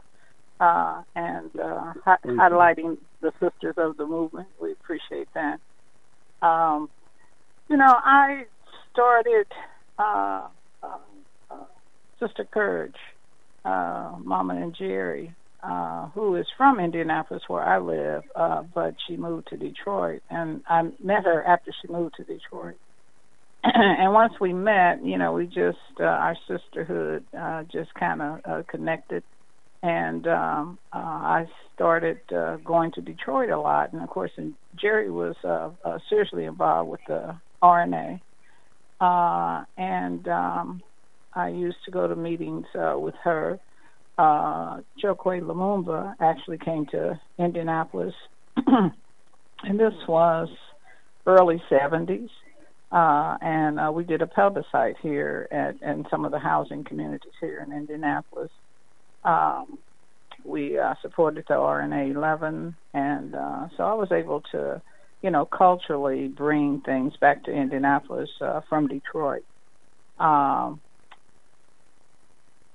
uh, 0.61 1.01
and 1.15 1.49
uh, 1.59 1.93
hi- 2.05 2.17
highlighting 2.27 2.97
the 3.21 3.31
sisters 3.41 3.75
of 3.77 3.97
the 3.97 4.05
movement. 4.05 4.47
We 4.61 4.73
appreciate 4.73 5.27
that. 5.33 5.57
Um, 6.47 6.89
you 7.69 7.77
know, 7.77 7.95
I 8.03 8.43
started 8.91 9.47
uh, 9.97 10.47
uh, 10.83 10.97
uh, 11.49 11.65
Sister 12.19 12.47
Courage, 12.53 12.95
uh, 13.65 14.13
Mama 14.23 14.53
Njeri, 14.53 15.35
uh, 15.63 16.09
who 16.09 16.35
is 16.35 16.45
from 16.57 16.79
Indianapolis, 16.79 17.43
where 17.47 17.63
I 17.63 17.79
live, 17.79 18.23
uh, 18.35 18.63
but 18.73 18.95
she 19.07 19.17
moved 19.17 19.47
to 19.49 19.57
Detroit, 19.57 20.21
and 20.29 20.61
I 20.67 20.83
met 21.03 21.25
her 21.25 21.43
after 21.43 21.71
she 21.81 21.91
moved 21.91 22.15
to 22.17 22.23
Detroit. 22.23 22.75
and 23.63 24.13
once 24.13 24.33
we 24.41 24.53
met, 24.53 25.03
you 25.03 25.17
know, 25.17 25.33
we 25.33 25.45
just 25.45 25.77
uh, 25.99 26.03
our 26.03 26.35
sisterhood 26.47 27.25
uh, 27.39 27.63
just 27.71 27.93
kind 27.99 28.21
of 28.21 28.39
uh, 28.49 28.63
connected, 28.69 29.23
and 29.83 30.27
um, 30.27 30.79
uh, 30.93 30.97
I 30.97 31.45
started 31.75 32.19
uh, 32.35 32.57
going 32.57 32.91
to 32.93 33.01
Detroit 33.01 33.49
a 33.49 33.59
lot. 33.59 33.93
And 33.93 34.01
of 34.01 34.09
course, 34.09 34.31
and 34.37 34.53
Jerry 34.75 35.09
was 35.09 35.35
uh, 35.43 35.71
uh, 35.83 35.99
seriously 36.09 36.45
involved 36.45 36.89
with 36.89 37.01
the 37.07 37.35
RNA, 37.63 38.21
uh, 38.99 39.65
and 39.77 40.27
um, 40.27 40.83
I 41.33 41.49
used 41.49 41.77
to 41.85 41.91
go 41.91 42.07
to 42.07 42.15
meetings 42.15 42.65
uh, 42.75 42.97
with 42.97 43.15
her 43.23 43.59
uh, 44.17 44.81
Chokwe 45.01 45.41
Lumumba 45.41 46.15
actually 46.19 46.57
came 46.57 46.85
to 46.87 47.19
Indianapolis, 47.39 48.13
and 48.67 49.79
this 49.79 49.93
was 50.07 50.49
early 51.25 51.61
70s. 51.71 52.29
Uh, 52.91 53.37
and 53.41 53.79
uh, 53.79 53.89
we 53.91 54.03
did 54.03 54.21
a 54.21 54.27
plebiscite 54.27 54.97
here 55.01 55.47
at 55.49 55.81
in 55.81 56.05
some 56.11 56.25
of 56.25 56.31
the 56.31 56.39
housing 56.39 56.83
communities 56.83 57.31
here 57.39 57.65
in 57.65 57.71
Indianapolis. 57.71 58.51
Um, 59.23 59.77
we 60.43 60.77
uh, 60.77 60.95
supported 61.01 61.45
the 61.47 61.55
RNA 61.55 62.15
11, 62.15 62.75
and 62.93 63.35
uh, 63.35 63.67
so 63.77 63.83
I 63.83 63.93
was 63.93 64.11
able 64.11 64.41
to, 64.51 64.81
you 65.21 65.29
know, 65.29 65.45
culturally 65.45 66.27
bring 66.27 66.81
things 66.85 67.13
back 67.21 67.43
to 67.43 67.51
Indianapolis 67.51 68.29
uh, 68.41 68.61
from 68.67 68.87
Detroit. 68.87 69.43
Um, 70.19 70.81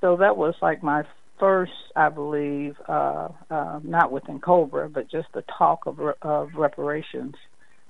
so 0.01 0.17
that 0.19 0.37
was 0.37 0.55
like 0.63 0.83
my 0.83 1.03
first, 1.39 1.73
I 1.95 2.09
believe, 2.09 2.75
uh, 2.89 3.29
uh, 3.51 3.81
not 3.83 4.13
within 4.13 4.41
Cobra, 4.41 4.89
but 4.89 5.11
just 5.11 5.29
the 5.35 5.43
talk 5.59 5.87
of, 5.87 5.99
of 6.23 6.51
reparations 6.55 7.35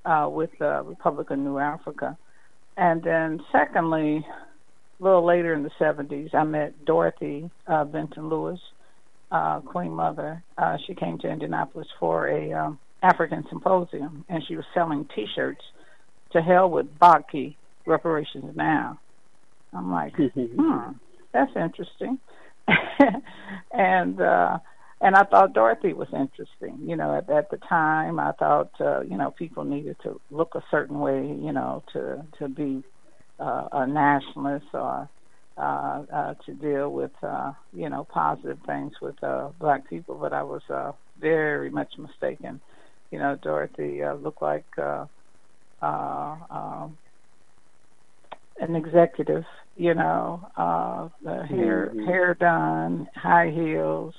uh, 0.04 0.28
with 0.30 0.50
the 0.58 0.82
Republic 0.84 1.30
of 1.30 1.38
New 1.38 1.58
Africa. 1.58 2.16
And 2.76 3.02
then, 3.02 3.40
secondly, 3.52 4.24
a 4.98 5.04
little 5.04 5.24
later 5.24 5.54
in 5.54 5.62
the 5.62 5.70
70s, 5.80 6.34
I 6.34 6.44
met 6.44 6.84
Dorothy 6.84 7.50
uh, 7.66 7.84
Benton 7.84 8.28
Lewis, 8.28 8.60
uh, 9.30 9.60
Queen 9.60 9.92
Mother. 9.92 10.42
Uh, 10.56 10.76
she 10.86 10.94
came 10.94 11.18
to 11.18 11.28
Indianapolis 11.28 11.88
for 11.98 12.28
a 12.28 12.52
um, 12.52 12.78
African 13.02 13.44
symposium, 13.48 14.24
and 14.28 14.42
she 14.46 14.56
was 14.56 14.64
selling 14.74 15.08
T-shirts. 15.14 15.62
To 16.32 16.42
hell 16.42 16.68
with 16.68 16.86
Bakke 16.98 17.54
reparations 17.86 18.56
now. 18.56 18.98
I'm 19.72 19.90
like, 19.90 20.12
hmm, 20.34 20.92
that's 21.32 21.52
interesting. 21.56 22.18
and 23.72 24.20
uh 24.20 24.58
and 25.00 25.14
I 25.14 25.24
thought 25.24 25.52
Dorothy 25.52 25.92
was 25.92 26.08
interesting. 26.12 26.78
You 26.82 26.96
know, 26.96 27.16
at, 27.16 27.28
at 27.30 27.50
the 27.50 27.58
time, 27.58 28.18
I 28.18 28.32
thought 28.32 28.70
uh, 28.80 29.00
you 29.00 29.16
know 29.16 29.30
people 29.30 29.64
needed 29.64 29.96
to 30.02 30.20
look 30.30 30.54
a 30.54 30.64
certain 30.70 30.98
way, 30.98 31.26
you 31.26 31.52
know, 31.52 31.84
to 31.92 32.24
to 32.38 32.48
be 32.48 32.82
uh, 33.38 33.68
a 33.72 33.86
nationalist 33.86 34.66
or 34.72 35.08
uh, 35.56 36.02
uh, 36.12 36.34
to 36.44 36.52
deal 36.54 36.90
with 36.90 37.12
uh, 37.22 37.52
you 37.72 37.88
know 37.88 38.04
positive 38.04 38.58
things 38.66 38.92
with 39.00 39.22
uh, 39.22 39.48
black 39.58 39.88
people. 39.88 40.16
But 40.16 40.32
I 40.32 40.42
was 40.42 40.62
uh, 40.68 40.92
very 41.20 41.70
much 41.70 41.92
mistaken. 41.98 42.60
You 43.10 43.18
know, 43.18 43.38
Dorothy 43.40 44.02
uh, 44.02 44.14
looked 44.14 44.42
like 44.42 44.66
uh, 44.78 45.06
uh, 45.80 46.36
um, 46.50 46.98
an 48.58 48.74
executive, 48.74 49.44
you 49.76 49.94
know, 49.94 50.46
uh 50.56 51.08
the 51.22 51.46
hair 51.46 51.90
mm-hmm. 51.90 52.06
hair 52.06 52.34
done, 52.34 53.08
high 53.14 53.50
heels 53.50 54.14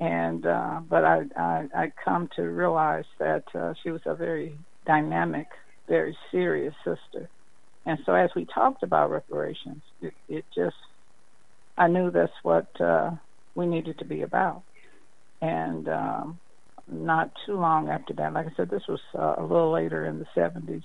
and 0.00 0.46
uh 0.46 0.80
but 0.88 1.04
I 1.04 1.22
I 1.36 1.68
I 1.74 1.92
come 2.04 2.28
to 2.36 2.42
realize 2.42 3.04
that 3.18 3.44
uh 3.54 3.74
she 3.82 3.90
was 3.90 4.02
a 4.06 4.14
very 4.14 4.56
dynamic, 4.86 5.46
very 5.88 6.16
serious 6.30 6.74
sister. 6.84 7.28
And 7.86 7.98
so 8.06 8.14
as 8.14 8.30
we 8.34 8.46
talked 8.46 8.82
about 8.82 9.10
reparations, 9.10 9.82
it, 10.00 10.14
it 10.28 10.44
just 10.54 10.76
I 11.76 11.88
knew 11.88 12.10
that's 12.10 12.32
what 12.42 12.68
uh 12.80 13.10
we 13.54 13.66
needed 13.66 13.98
to 13.98 14.04
be 14.04 14.22
about. 14.22 14.62
And 15.40 15.88
um 15.88 16.38
not 16.90 17.32
too 17.46 17.54
long 17.58 17.88
after 17.88 18.12
that, 18.14 18.32
like 18.32 18.46
I 18.46 18.50
said, 18.56 18.70
this 18.70 18.82
was 18.88 19.00
uh, 19.18 19.36
a 19.38 19.42
little 19.42 19.72
later 19.72 20.04
in 20.04 20.18
the 20.18 20.26
70s. 20.36 20.82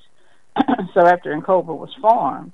so 0.93 1.05
after 1.05 1.35
NCOBRA 1.35 1.77
was 1.77 1.93
formed, 2.01 2.53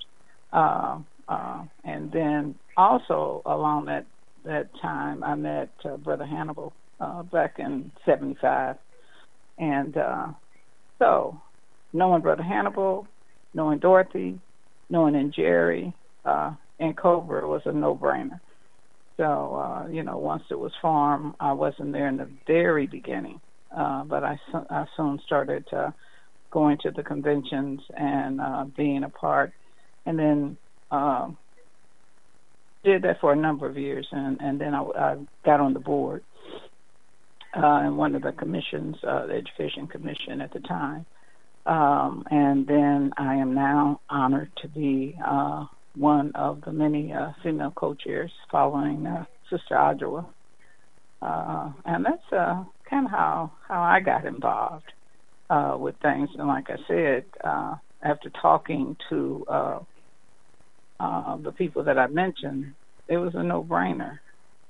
uh, 0.51 0.99
uh, 1.27 1.63
and 1.83 2.11
then 2.11 2.55
also 2.77 3.41
along 3.45 3.85
that 3.85 4.05
that 4.45 4.69
time, 4.79 5.23
I 5.23 5.33
met 5.35 5.71
uh, 5.83 5.97
Brother 5.97 6.25
Hannibal 6.25 6.73
uh, 6.99 7.23
back 7.23 7.55
in 7.57 7.91
'75, 8.05 8.75
and 9.57 9.97
uh, 9.97 10.27
so 10.99 11.41
knowing 11.93 12.21
Brother 12.21 12.43
Hannibal, 12.43 13.07
knowing 13.55 13.79
Dorothy, 13.79 14.37
knowing 14.89 15.13
Njeri 15.15 15.93
uh, 16.25 16.51
N'COBRA 16.79 17.47
was 17.47 17.61
a 17.65 17.71
no-brainer. 17.71 18.39
So, 19.17 19.55
uh, 19.55 19.87
you 19.87 20.03
know, 20.03 20.17
once 20.17 20.43
it 20.51 20.59
was 20.59 20.73
farm, 20.81 21.35
I 21.39 21.53
wasn't 21.53 21.93
there 21.93 22.09
in 22.09 22.17
the 22.17 22.29
very 22.45 22.85
beginning, 22.85 23.39
uh, 23.75 24.03
but 24.03 24.23
I, 24.25 24.37
I 24.69 24.85
soon 24.97 25.19
started 25.25 25.65
uh, 25.71 25.91
going 26.51 26.77
to 26.83 26.91
the 26.91 27.01
conventions 27.01 27.79
and 27.97 28.41
uh, 28.41 28.65
being 28.75 29.03
a 29.05 29.09
part, 29.09 29.53
and 30.05 30.19
then 30.19 30.57
uh, 30.91 31.29
did 32.83 33.03
that 33.03 33.21
for 33.21 33.31
a 33.31 33.37
number 33.37 33.67
of 33.67 33.77
years, 33.77 34.05
and, 34.11 34.37
and 34.41 34.59
then 34.59 34.75
I, 34.75 34.81
I 34.81 35.15
got 35.45 35.61
on 35.61 35.73
the 35.73 35.79
board 35.79 36.25
uh, 37.55 37.83
in 37.85 37.95
one 37.95 38.15
of 38.15 38.21
the 38.21 38.33
commissions, 38.33 38.97
uh, 39.07 39.27
the 39.27 39.33
Education 39.33 39.87
Commission 39.87 40.41
at 40.41 40.51
the 40.51 40.59
time. 40.59 41.05
Um, 41.65 42.23
and 42.29 42.67
then 42.67 43.11
I 43.17 43.35
am 43.35 43.55
now 43.55 44.01
honored 44.09 44.51
to 44.61 44.67
be 44.67 45.17
uh, 45.25 45.65
one 45.95 46.31
of 46.35 46.61
the 46.61 46.71
many 46.71 47.11
uh, 47.11 47.31
female 47.41 47.71
co-chairs 47.75 48.31
following 48.51 49.05
uh, 49.07 49.25
Sister 49.49 49.75
Adjoa. 49.75 50.25
Uh, 51.21 51.71
and 51.85 52.05
that's 52.05 52.31
uh, 52.31 52.63
kind 52.89 53.05
of 53.05 53.11
how, 53.11 53.51
how 53.67 53.81
I 53.81 53.99
got 53.99 54.25
involved 54.25 54.85
uh, 55.49 55.75
with 55.79 55.95
things. 56.01 56.29
And 56.37 56.47
like 56.47 56.69
I 56.69 56.77
said, 56.87 57.25
after 58.03 58.29
talking 58.41 58.95
to 59.09 59.45
the 60.99 61.51
people 61.57 61.83
that 61.83 61.97
I 61.97 62.07
mentioned, 62.07 62.75
it 63.07 63.17
was 63.17 63.33
a 63.33 63.43
no-brainer. 63.43 64.19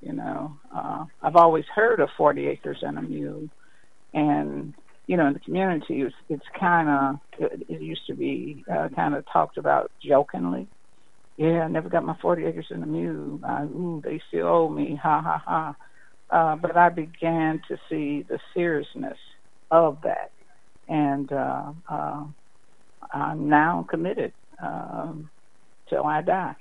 You 0.02 0.14
know, 0.14 0.58
I've 1.22 1.36
always 1.36 1.66
heard 1.74 2.00
of 2.00 2.10
40 2.16 2.48
acres 2.48 2.78
and 2.82 2.98
a 2.98 3.02
mule, 3.02 3.50
and 4.14 4.74
you 5.08 5.18
know, 5.18 5.28
in 5.28 5.34
the 5.34 5.40
community, 5.42 6.02
it's, 6.02 6.16
it's 6.30 6.46
kind 6.60 6.90
of 6.90 7.16
it, 7.40 7.82
used 7.82 8.06
to 8.08 8.16
be 8.16 8.64
uh, 8.74 8.90
kind 8.96 9.16
of 9.16 9.26
talked 9.34 9.58
about 9.58 9.92
jokingly, 10.04 10.70
yeah, 11.38 11.62
I 11.64 11.68
never 11.70 11.90
got 11.90 12.06
my 12.06 12.16
40 12.22 12.46
acres 12.46 12.68
and 12.70 12.84
a 12.84 12.88
mule. 12.88 13.40
I, 13.46 13.64
ooh, 13.64 14.02
they 14.06 14.22
still 14.30 14.48
owe 14.48 14.70
me, 14.70 15.00
ha 15.02 15.22
ha 15.22 15.42
ha. 15.46 15.76
Uh, 16.32 16.58
but 16.58 16.78
I 16.78 16.90
began 16.90 17.62
to 17.70 17.78
see 17.90 18.24
the 18.30 18.40
seriousness 18.56 19.18
of 19.72 20.00
that, 20.04 20.32
and 20.88 21.32
uh, 21.32 21.74
uh, 21.92 22.26
I'm 23.14 23.50
now 23.50 23.86
committed 23.90 24.34
um, 24.64 25.30
till 25.90 26.06
I 26.06 26.22
die 26.22 26.56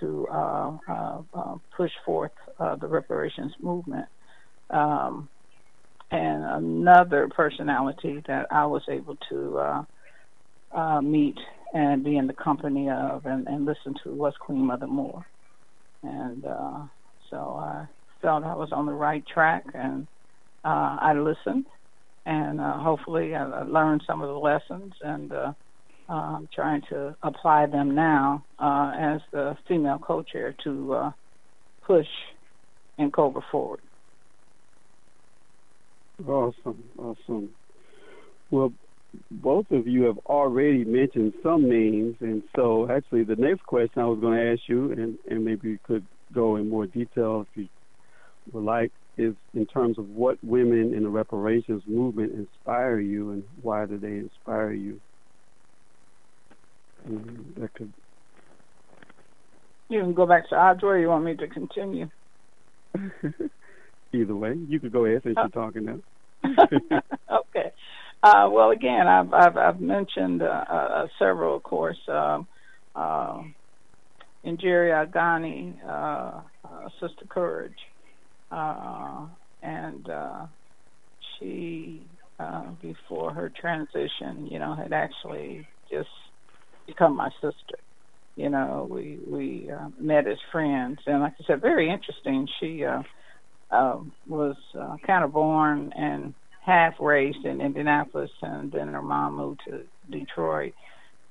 to 0.00 0.26
uh, 0.32 0.76
uh, 0.90 1.22
uh, 1.34 1.54
push 1.76 1.92
forth 2.06 2.32
uh, 2.60 2.76
the 2.76 2.88
reparations 2.88 3.54
movement. 3.60 4.06
Um, 4.70 5.30
and 6.10 6.44
another 6.44 7.28
personality 7.34 8.22
that 8.26 8.46
I 8.50 8.66
was 8.66 8.82
able 8.88 9.16
to 9.30 9.58
uh, 9.58 9.84
uh, 10.72 11.00
meet 11.00 11.38
and 11.72 12.04
be 12.04 12.16
in 12.16 12.26
the 12.26 12.34
company 12.34 12.88
of 12.88 13.26
and, 13.26 13.46
and 13.48 13.64
listen 13.64 13.94
to 14.04 14.14
was 14.14 14.34
Queen 14.40 14.66
Mother 14.66 14.86
Moore. 14.86 15.26
And 16.02 16.44
uh, 16.44 16.82
so 17.30 17.36
I 17.58 17.86
felt 18.22 18.44
I 18.44 18.54
was 18.54 18.70
on 18.72 18.86
the 18.86 18.92
right 18.92 19.24
track 19.26 19.64
and 19.74 20.06
uh, 20.64 20.96
I 21.00 21.14
listened 21.14 21.66
and 22.26 22.60
uh, 22.60 22.78
hopefully 22.78 23.34
I 23.34 23.62
learned 23.62 24.02
some 24.06 24.22
of 24.22 24.28
the 24.28 24.38
lessons 24.38 24.92
and 25.02 25.32
uh, 25.32 25.52
I'm 26.08 26.48
trying 26.54 26.82
to 26.90 27.16
apply 27.22 27.66
them 27.66 27.94
now 27.94 28.44
uh, 28.58 28.92
as 28.98 29.20
the 29.32 29.56
female 29.68 29.98
co-chair 29.98 30.54
to 30.64 30.92
uh, 30.94 31.10
push 31.82 32.06
NCOBRA 32.98 33.42
forward. 33.50 33.80
Awesome, 36.22 36.84
awesome. 36.98 37.50
Well, 38.50 38.72
both 39.30 39.70
of 39.70 39.86
you 39.86 40.04
have 40.04 40.18
already 40.26 40.84
mentioned 40.84 41.34
some 41.42 41.68
names, 41.68 42.16
and 42.20 42.42
so 42.56 42.88
actually 42.90 43.24
the 43.24 43.36
next 43.36 43.62
question 43.64 44.02
I 44.02 44.06
was 44.06 44.20
going 44.20 44.38
to 44.38 44.52
ask 44.52 44.62
you, 44.68 44.92
and, 44.92 45.18
and 45.28 45.44
maybe 45.44 45.70
you 45.70 45.78
could 45.84 46.06
go 46.32 46.56
in 46.56 46.68
more 46.68 46.86
detail 46.86 47.42
if 47.42 47.48
you 47.56 47.68
would 48.52 48.64
like, 48.64 48.92
is 49.16 49.34
in 49.54 49.66
terms 49.66 49.98
of 49.98 50.08
what 50.08 50.38
women 50.42 50.92
in 50.94 51.04
the 51.04 51.08
reparations 51.08 51.82
movement 51.86 52.32
inspire 52.32 52.98
you, 53.00 53.32
and 53.32 53.44
why 53.60 53.86
do 53.86 53.98
they 53.98 54.16
inspire 54.16 54.72
you? 54.72 55.00
And 57.04 57.54
that 57.56 57.72
could. 57.74 57.92
You 59.88 60.00
can 60.00 60.14
go 60.14 60.26
back 60.26 60.48
to 60.48 60.56
Audrey. 60.56 61.02
You 61.02 61.08
want 61.08 61.24
me 61.24 61.36
to 61.36 61.46
continue? 61.48 62.08
Either 64.14 64.36
way, 64.36 64.54
you 64.68 64.80
could 64.80 64.92
go 64.92 65.04
ahead 65.04 65.22
since 65.24 65.36
you're 65.36 65.48
talking 65.48 65.84
now. 65.84 65.98
okay. 67.32 67.72
Uh, 68.22 68.48
well, 68.50 68.70
again, 68.70 69.06
I've 69.06 69.32
I've, 69.32 69.56
I've 69.56 69.80
mentioned 69.80 70.42
uh, 70.42 70.64
uh, 70.70 71.06
several, 71.18 71.56
of 71.56 71.62
course, 71.62 71.98
um, 72.08 72.46
uh, 72.94 73.42
Njeri 74.46 74.92
Agani, 74.92 75.76
uh, 75.86 76.40
uh, 76.68 76.88
Sister 77.00 77.26
Courage, 77.28 77.72
uh, 78.50 79.26
and 79.62 80.08
uh, 80.08 80.46
she, 81.38 82.08
uh, 82.38 82.70
before 82.80 83.32
her 83.32 83.50
transition, 83.60 84.46
you 84.50 84.58
know, 84.58 84.74
had 84.74 84.92
actually 84.92 85.66
just 85.90 86.08
become 86.86 87.16
my 87.16 87.30
sister. 87.40 87.78
You 88.36 88.50
know, 88.50 88.86
we 88.90 89.20
we 89.26 89.70
uh, 89.70 89.88
met 89.98 90.26
as 90.26 90.38
friends, 90.50 90.98
and 91.06 91.20
like 91.20 91.34
I 91.40 91.44
said, 91.46 91.60
very 91.60 91.90
interesting. 91.90 92.48
She 92.60 92.84
uh, 92.84 93.02
uh, 93.74 93.98
was 94.26 94.56
uh, 94.80 94.96
kind 95.06 95.24
of 95.24 95.32
born 95.34 95.92
and 95.96 96.34
half 96.64 96.94
raised 97.00 97.44
in 97.46 97.62
Indianapolis, 97.62 98.30
and 98.42 98.72
then 98.72 98.88
her 98.88 99.02
mom 99.02 99.36
moved 99.36 99.60
to 99.68 99.84
Detroit, 100.10 100.74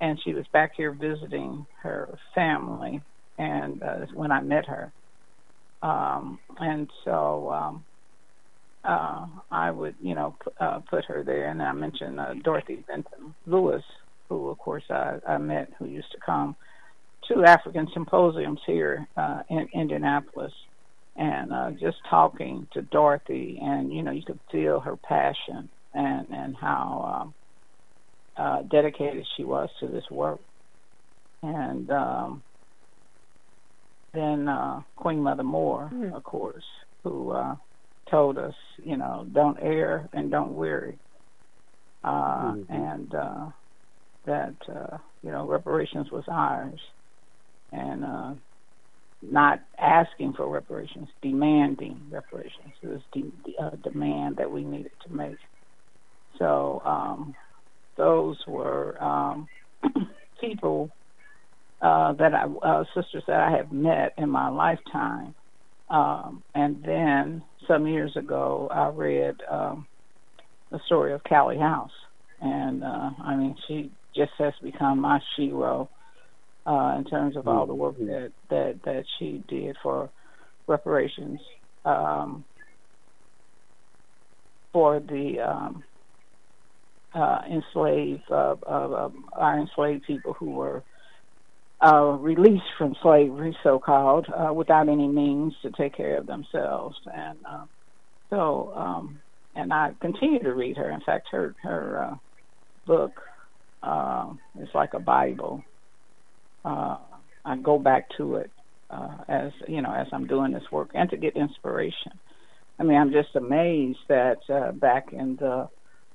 and 0.01 0.19
she 0.23 0.34
was 0.34 0.45
back 0.53 0.71
here 0.77 0.93
visiting 0.93 1.65
her 1.84 2.17
family. 2.36 3.01
And 3.39 3.84
uh, 3.84 4.08
when 4.13 4.32
I 4.32 4.41
met 4.41 4.65
her, 4.67 4.93
um, 5.84 6.39
and 6.60 6.89
so 7.06 7.51
um, 7.51 7.86
uh, 8.86 9.27
I 9.51 9.71
would, 9.71 9.95
you 10.01 10.15
know, 10.15 10.38
p- 10.43 10.51
uh, 10.62 10.82
put 10.89 11.06
her 11.06 11.23
there. 11.25 11.49
And 11.51 11.62
I 11.62 11.73
mentioned 11.73 12.19
uh, 12.19 12.36
Dorothy 12.43 12.84
Benton 12.88 13.36
Lewis, 13.45 13.84
who, 14.29 14.49
of 14.49 14.58
course, 14.60 14.86
I, 14.89 15.17
I 15.27 15.38
met, 15.39 15.69
who 15.79 15.88
used 15.88 16.12
to 16.13 16.19
come 16.25 16.56
to 17.29 17.43
African 17.45 17.88
symposiums 17.93 18.62
here 18.67 19.08
uh, 19.17 19.39
in 19.49 19.67
Indianapolis 19.75 20.53
and 21.15 21.54
uh, 21.54 21.71
just 21.71 21.97
talking 22.10 22.67
to 22.73 22.82
Dorothy, 22.82 23.60
and 23.62 23.93
you 23.93 24.02
know, 24.04 24.12
you 24.12 24.23
could 24.23 24.39
feel 24.52 24.80
her 24.80 24.97
passion 24.97 25.69
and 25.93 26.28
and 26.32 26.56
how 26.56 27.21
um, 27.21 27.34
uh, 28.36 28.62
dedicated 28.63 29.26
she 29.38 29.43
was 29.43 29.69
to 29.80 29.88
this 29.88 30.10
work. 30.10 30.39
And 31.43 31.89
um, 31.91 32.43
then 34.13 34.47
uh, 34.47 34.82
Queen 34.95 35.19
Mother 35.19 35.43
Moore, 35.43 35.91
mm. 35.93 36.13
of 36.13 36.23
course, 36.23 36.63
who 37.04 37.32
uh, 37.32 37.56
told 38.10 38.38
us, 38.38 38.54
you 38.84 38.97
know, 38.97 39.28
don't 39.32 39.58
err 39.62 40.10
and 40.13 40.32
don't 40.32 40.56
weary, 40.56 40.97
uh, 42.04 42.54
mm-hmm. 42.54 42.73
and 42.73 43.15
uh, 43.15 43.45
that 44.26 44.56
uh, 44.69 44.97
you 45.21 45.32
know 45.32 45.45
reparations 45.47 46.12
was 46.12 46.23
ours, 46.28 46.80
and 47.71 48.04
uh, 48.04 48.34
not 49.31 49.62
asking 49.79 50.33
for 50.38 50.49
reparations, 50.49 51.09
demanding 51.23 52.07
reparations. 52.12 52.73
It 52.83 52.88
was 52.88 53.01
de- 53.13 53.55
a 53.62 53.77
demand 53.77 54.38
that 54.38 54.51
we 54.51 54.65
needed 54.65 54.91
to 55.07 55.13
make. 55.13 55.38
So 56.39 56.81
um, 56.86 57.36
those 57.97 58.38
were 58.47 59.01
um, 59.03 59.47
people 60.41 60.89
uh, 61.81 62.13
that 62.13 62.33
I, 62.33 62.45
uh, 62.67 62.86
sisters 62.95 63.23
that 63.27 63.41
I 63.41 63.51
have 63.57 63.71
met 63.71 64.13
in 64.17 64.29
my 64.29 64.49
lifetime. 64.49 65.36
Um, 65.89 66.43
and 66.55 66.83
then 66.83 67.43
some 67.67 67.88
years 67.88 68.15
ago, 68.17 68.69
I 68.73 68.88
read 68.89 69.36
um, 69.51 69.88
the 70.71 70.79
story 70.88 71.13
of 71.13 71.21
Callie 71.29 71.57
House, 71.59 71.91
and 72.41 72.83
uh, 72.83 73.12
I 73.23 73.36
mean, 73.36 73.55
she 73.67 73.91
just 74.15 74.31
has 74.39 74.53
become 74.63 74.99
my 74.99 75.19
shero 75.38 75.89
uh, 76.65 76.95
in 76.97 77.06
terms 77.06 77.36
of 77.36 77.47
all 77.47 77.65
the 77.65 77.73
work 77.73 77.95
mm-hmm. 77.95 78.08
that, 78.08 78.32
that, 78.49 78.80
that 78.84 79.06
she 79.19 79.43
did 79.47 79.76
for 79.84 80.10
reparations 80.67 81.39
um, 81.86 82.43
for 84.71 84.99
the 84.99 85.39
um, 85.39 85.84
uh, 87.13 87.41
enslaved, 87.49 88.23
uh, 88.32 88.56
uh, 88.65 89.10
our 89.34 89.60
enslaved 89.60 90.04
people 90.06 90.34
who 90.34 90.52
were 90.52 90.84
uh, 91.82 92.17
released 92.19 92.63
from 92.78 92.95
slavery, 93.02 93.56
so 93.62 93.78
called, 93.78 94.28
uh, 94.30 94.54
without 94.54 94.88
any 94.88 95.08
means 95.08 95.54
to 95.62 95.69
take 95.71 95.95
care 95.95 96.17
of 96.17 96.26
themselves. 96.26 96.95
And 97.13 97.38
uh, 97.45 97.65
so, 98.30 98.73
um, 98.76 99.19
and 99.54 99.73
I 99.73 99.93
continue 99.99 100.39
to 100.39 100.54
read 100.54 100.78
her. 100.78 100.89
In 100.89 101.02
fact, 101.02 101.28
her 101.32 101.54
her 101.62 102.04
uh, 102.04 102.15
book 102.88 103.12
is 104.60 104.69
like 104.73 104.93
a 104.93 104.99
Bible 104.99 105.63
uh, 106.65 106.97
I 107.45 107.58
go 107.58 107.80
back 107.80 108.06
to 108.17 108.36
it 108.36 108.52
uh, 108.89 109.17
as 109.28 109.52
you 109.67 109.82
know 109.82 109.93
as 109.93 110.08
I'm 110.13 110.28
doing 110.28 110.52
this 110.54 110.63
work 110.71 110.91
and 110.93 111.10
to 111.10 111.17
get 111.17 111.36
inspiration. 111.36 112.13
I 112.80 112.84
mean, 112.84 112.97
I'm 112.97 113.12
just 113.12 113.36
amazed 113.36 113.99
that 114.10 114.39
uh, 114.49 114.71
back 114.73 115.13
in 115.13 115.38
the 115.38 115.69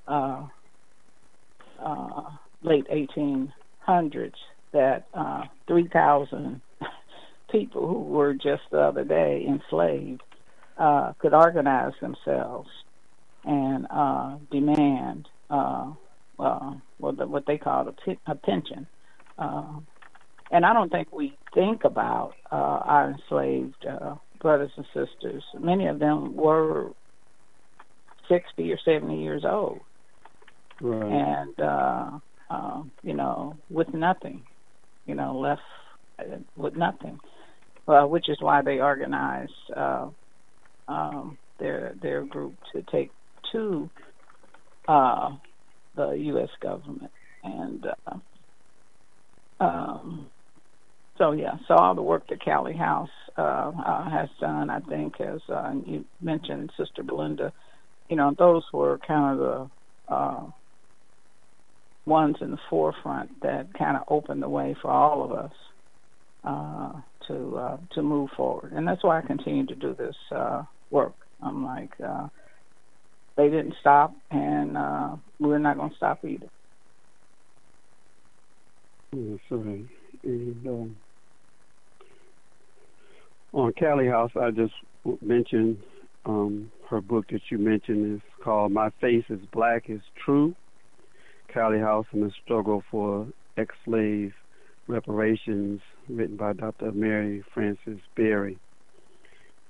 uh, 0.07 0.47
uh, 1.83 2.21
late 2.61 2.87
1800s 2.89 4.33
that 4.73 5.05
uh, 5.13 5.43
3,000 5.67 6.61
people 7.51 7.87
who 7.87 8.01
were 8.03 8.33
just 8.33 8.63
the 8.71 8.79
other 8.79 9.03
day 9.03 9.45
enslaved 9.47 10.21
uh, 10.77 11.13
could 11.19 11.33
organize 11.33 11.93
themselves 12.01 12.69
and 13.45 13.87
uh, 13.91 14.37
demand 14.51 15.27
uh, 15.49 15.91
uh, 16.39 16.73
what, 16.97 17.29
what 17.29 17.43
they 17.47 17.57
call 17.57 17.87
a, 17.87 17.93
p- 17.93 18.19
a 18.27 18.35
pension. 18.35 18.87
Uh, 19.37 19.79
and 20.51 20.65
I 20.65 20.73
don't 20.73 20.91
think 20.91 21.11
we 21.11 21.37
think 21.53 21.83
about 21.83 22.33
uh, 22.51 22.55
our 22.55 23.11
enslaved 23.11 23.85
uh, 23.85 24.15
brothers 24.41 24.71
and 24.77 24.85
sisters. 24.87 25.43
Many 25.59 25.87
of 25.87 25.99
them 25.99 26.35
were 26.35 26.91
60 28.27 28.71
or 28.71 28.77
70 28.83 29.21
years 29.21 29.43
old. 29.45 29.79
Right. 30.81 31.11
And, 31.11 31.59
uh, 31.59 32.19
uh, 32.49 32.83
you 33.03 33.13
know, 33.13 33.57
with 33.69 33.93
nothing, 33.93 34.43
you 35.05 35.15
know, 35.15 35.37
left 35.37 35.61
uh, 36.19 36.37
with 36.55 36.75
nothing. 36.75 37.19
Well, 37.85 38.07
which 38.07 38.29
is 38.29 38.37
why 38.39 38.61
they 38.61 38.79
organized 38.79 39.51
uh, 39.75 40.09
um, 40.87 41.37
their 41.59 41.95
their 42.01 42.23
group 42.23 42.53
to 42.73 42.83
take 42.91 43.09
to 43.51 43.89
uh, 44.87 45.31
the 45.95 46.11
U.S. 46.11 46.49
government, 46.61 47.11
and 47.43 47.85
uh, 48.07 48.17
um, 49.59 50.27
so 51.19 51.33
yeah, 51.33 51.55
so 51.67 51.75
all 51.75 51.93
the 51.93 52.01
work 52.01 52.27
that 52.29 52.43
Callie 52.43 52.75
House 52.75 53.09
uh, 53.37 53.71
uh, 53.85 54.09
has 54.09 54.29
done, 54.39 54.69
I 54.69 54.79
think, 54.79 55.19
as 55.21 55.41
uh, 55.49 55.73
you 55.85 56.05
mentioned, 56.21 56.71
Sister 56.77 57.03
Belinda, 57.03 57.53
you 58.09 58.15
know, 58.15 58.33
those 58.37 58.63
were 58.73 58.97
kind 59.05 59.39
of 59.39 59.69
the 60.07 60.13
uh, 60.13 60.45
ones 62.05 62.37
in 62.41 62.51
the 62.51 62.57
forefront 62.69 63.41
that 63.41 63.67
kind 63.77 63.97
of 63.97 64.03
opened 64.07 64.41
the 64.41 64.49
way 64.49 64.75
for 64.81 64.89
all 64.89 65.23
of 65.23 65.31
us 65.31 65.51
uh, 66.43 66.93
to 67.27 67.57
uh, 67.57 67.77
to 67.91 68.01
move 68.01 68.29
forward, 68.35 68.71
and 68.71 68.87
that's 68.87 69.03
why 69.03 69.19
I 69.19 69.21
continue 69.21 69.65
to 69.67 69.75
do 69.75 69.93
this 69.93 70.15
uh, 70.33 70.63
work. 70.89 71.13
I'm 71.43 71.65
like, 71.65 71.91
uh, 72.03 72.27
they 73.37 73.49
didn't 73.49 73.75
stop, 73.81 74.13
and 74.31 74.77
uh, 74.77 75.15
we're 75.39 75.59
not 75.59 75.77
going 75.77 75.89
to 75.91 75.95
stop 75.97 76.23
either. 76.25 76.47
And 80.23 80.67
um, 80.67 80.95
on 83.53 83.73
Callie 83.73 84.07
House, 84.07 84.31
I 84.39 84.51
just 84.51 84.73
mentioned 85.21 85.77
um, 86.25 86.71
her 86.89 87.01
book 87.01 87.25
that 87.31 87.41
you 87.49 87.57
mentioned 87.57 88.15
is 88.15 88.43
called 88.43 88.71
"My 88.71 88.89
Face 89.01 89.25
Is 89.29 89.39
Black 89.51 89.89
Is 89.89 90.01
True." 90.23 90.55
Callie 91.53 91.79
House 91.79 92.05
and 92.11 92.23
the 92.23 92.31
Struggle 92.43 92.83
for 92.91 93.27
Ex-Slave 93.57 94.33
Reparations, 94.87 95.81
written 96.07 96.35
by 96.35 96.53
Dr. 96.53 96.91
Mary 96.91 97.43
Frances 97.53 97.99
Berry. 98.15 98.59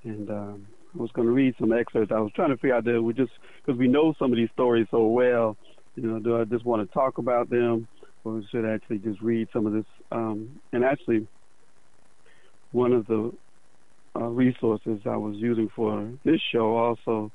And 0.04 0.30
um, 0.30 0.68
I 0.94 1.02
was 1.02 1.12
going 1.12 1.28
to 1.28 1.34
read 1.34 1.56
some 1.58 1.72
excerpts. 1.72 2.12
I 2.12 2.20
was 2.20 2.32
trying 2.36 2.50
to 2.50 2.58
figure 2.58 2.76
out 2.76 2.84
that 2.84 3.02
we 3.02 3.13
just 3.13 3.32
because 3.65 3.80
we 3.80 3.88
know 3.88 4.13
some 4.20 4.32
of 4.32 4.38
these 4.38 4.50
stories 4.54 4.88
so 4.92 5.08
well. 5.08 5.56
You 5.96 6.04
know, 6.04 6.20
do 6.20 6.39
I 6.39 6.44
just 6.46 6.65
want 6.65 6.88
to 6.88 6.94
talk 6.94 7.18
about 7.18 7.50
them, 7.50 7.88
or 8.24 8.42
should 8.52 8.65
I 8.65 8.74
actually 8.74 9.00
just 9.00 9.22
read 9.22 9.48
some 9.52 9.65
of 9.65 9.74
this? 9.74 9.86
Um, 10.12 10.60
and 10.72 10.84
actually, 10.84 11.28
one 12.72 12.94
of 12.94 13.08
the 13.08 13.32
uh, 14.15 14.26
resources 14.26 15.00
I 15.06 15.17
was 15.17 15.36
using 15.38 15.69
for 15.76 16.12
this 16.26 16.41
show 16.52 16.76
also 16.76 17.32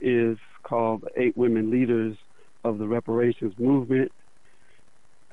is 0.00 0.38
called 0.62 1.04
Eight 1.16 1.36
Women 1.36 1.70
Leaders 1.70 2.16
of 2.64 2.78
the 2.78 2.86
Reparations 2.86 3.54
Movement, 3.58 4.10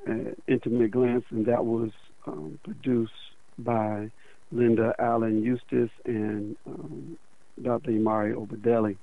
uh, 0.08 0.32
Intimate 0.48 0.92
Glance, 0.92 1.26
and 1.32 1.46
that 1.46 1.66
was 1.66 1.90
um, 2.28 2.60
produced 2.64 3.12
by 3.58 4.12
Linda 4.52 4.94
Allen 5.00 5.42
Eustace 5.42 5.92
and 6.06 6.56
um, 6.68 7.18
Dr. 7.62 7.92
Imari 7.92 8.34
Obadele. 8.34 8.98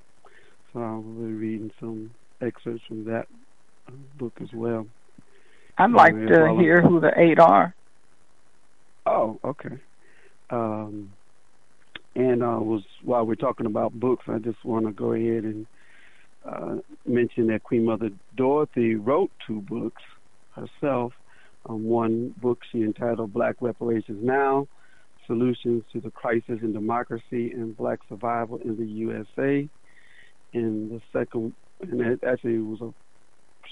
So 0.72 0.80
I 0.80 0.92
will 0.92 1.02
be 1.02 1.32
reading 1.32 1.70
some 1.80 2.10
excerpts 2.40 2.82
from 2.86 3.04
that 3.04 3.26
uh, 3.88 3.92
book 4.18 4.32
as 4.40 4.48
well. 4.54 4.86
I'd 5.78 5.90
like 5.90 6.14
to 6.14 6.56
hear 6.58 6.82
who 6.82 7.00
the 7.00 7.12
eight 7.16 7.38
are. 7.38 7.74
Oh, 9.06 9.40
okay. 9.44 9.80
Um, 10.50 11.12
and 12.14 12.42
uh, 12.42 12.58
was 12.60 12.82
while 13.02 13.24
we're 13.24 13.34
talking 13.34 13.66
about 13.66 13.92
books, 13.92 14.24
I 14.28 14.38
just 14.38 14.64
want 14.64 14.86
to 14.86 14.92
go 14.92 15.12
ahead 15.12 15.44
and 15.44 15.66
uh, 16.44 16.76
mention 17.06 17.48
that 17.48 17.62
Queen 17.62 17.84
Mother 17.84 18.10
Dorothy 18.36 18.96
wrote 18.96 19.30
two 19.46 19.60
books 19.62 20.02
herself. 20.52 21.12
Um, 21.68 21.84
one 21.84 22.34
book 22.40 22.60
she 22.72 22.82
entitled 22.82 23.32
Black 23.32 23.56
Reparations 23.60 24.24
Now 24.24 24.66
Solutions 25.26 25.84
to 25.92 26.00
the 26.00 26.10
Crisis 26.10 26.58
in 26.62 26.72
Democracy 26.72 27.52
and 27.52 27.76
Black 27.76 28.00
Survival 28.08 28.56
in 28.64 28.76
the 28.76 28.86
USA. 28.86 29.68
And 30.52 30.90
the 30.90 31.00
second, 31.12 31.52
and 31.80 32.00
it 32.00 32.24
actually 32.26 32.58
was 32.58 32.80
a, 32.80 32.92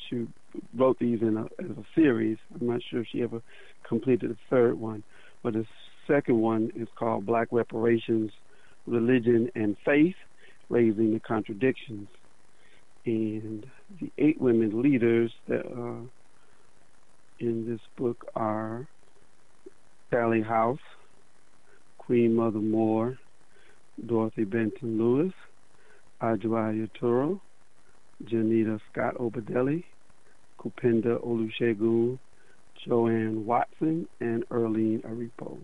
she 0.08 0.28
wrote 0.76 0.98
these 1.00 1.20
in 1.22 1.36
a, 1.36 1.44
as 1.60 1.70
a 1.70 1.84
series. 1.96 2.38
I'm 2.54 2.68
not 2.68 2.80
sure 2.88 3.00
if 3.00 3.08
she 3.10 3.22
ever 3.22 3.42
completed 3.88 4.30
the 4.30 4.36
third 4.48 4.78
one, 4.78 5.02
but 5.42 5.54
the 5.54 5.66
second 6.08 6.40
one 6.40 6.72
is 6.74 6.88
called 6.98 7.26
Black 7.26 7.48
Reparations, 7.52 8.32
Religion 8.86 9.50
and 9.54 9.76
Faith, 9.84 10.16
Raising 10.68 11.12
the 11.12 11.20
Contradictions. 11.20 12.08
And 13.04 13.66
the 14.00 14.10
eight 14.18 14.40
women 14.40 14.82
leaders 14.82 15.30
that 15.46 15.64
are 15.66 16.00
in 17.38 17.68
this 17.68 17.80
book 17.96 18.26
are 18.34 18.88
Callie 20.10 20.42
House, 20.42 20.80
Queen 21.98 22.34
Mother 22.34 22.58
Moore, 22.58 23.18
Dorothy 24.04 24.44
Benton 24.44 24.98
Lewis, 24.98 25.32
Adjoa 26.22 26.88
Aiyetoro, 27.02 27.40
Janita 28.24 28.80
Scott 28.90 29.14
Obadele, 29.16 29.84
Kupenda 30.58 31.22
Olusegun, 31.24 32.18
Joanne 32.84 33.44
Watson, 33.46 34.08
and 34.20 34.48
Earlene 34.48 35.02
Aripo. 35.04 35.58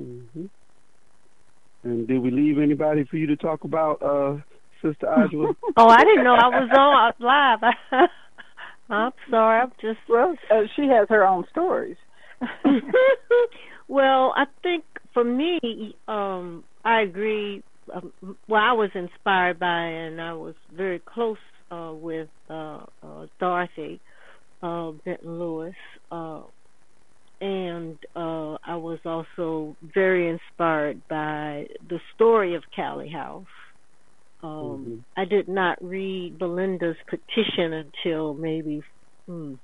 Mm-hmm. 0.00 0.46
And 1.82 2.08
did 2.08 2.20
we 2.20 2.30
leave 2.30 2.58
anybody 2.58 3.04
for 3.04 3.16
you 3.16 3.26
to 3.28 3.36
talk 3.36 3.64
about, 3.64 4.02
uh, 4.02 4.40
Sister 4.82 5.06
Adjoa? 5.06 5.54
oh, 5.76 5.88
I 5.88 6.04
didn't 6.04 6.24
know 6.24 6.34
I 6.34 6.48
was 6.48 6.70
on 6.76 7.12
live. 7.26 7.74
I'm 8.90 9.12
sorry. 9.30 9.60
I'm 9.60 9.72
just. 9.80 9.98
Well, 10.08 10.36
uh, 10.50 10.62
she 10.74 10.82
has 10.88 11.08
her 11.08 11.26
own 11.26 11.44
stories. 11.50 11.96
well, 13.88 14.34
I 14.36 14.44
think 14.62 14.84
for 15.14 15.22
me, 15.22 15.94
um, 16.08 16.64
I 16.84 17.02
agree. 17.02 17.62
Um, 17.94 18.12
well, 18.48 18.62
I 18.62 18.72
was 18.72 18.90
inspired 18.94 19.58
by, 19.58 19.66
and 19.66 20.20
I 20.20 20.32
was 20.32 20.54
very 20.74 20.98
close 20.98 21.38
uh, 21.70 21.92
with 21.94 22.28
uh, 22.48 22.84
uh, 23.02 23.26
Dorothy 23.38 24.00
uh, 24.62 24.90
Benton 25.04 25.38
Lewis, 25.38 25.74
uh, 26.10 26.42
and 27.40 27.98
uh, 28.14 28.58
I 28.64 28.76
was 28.76 28.98
also 29.04 29.76
very 29.82 30.28
inspired 30.28 31.00
by 31.08 31.66
the 31.88 31.98
story 32.14 32.54
of 32.54 32.62
Callie 32.74 33.08
House. 33.10 33.46
Um, 34.42 34.50
mm-hmm. 34.50 34.96
I 35.16 35.24
did 35.24 35.48
not 35.48 35.82
read 35.82 36.38
Belinda's 36.38 36.96
petition 37.08 37.72
until 37.72 38.34
maybe 38.34 38.82
hmm, 39.26 39.54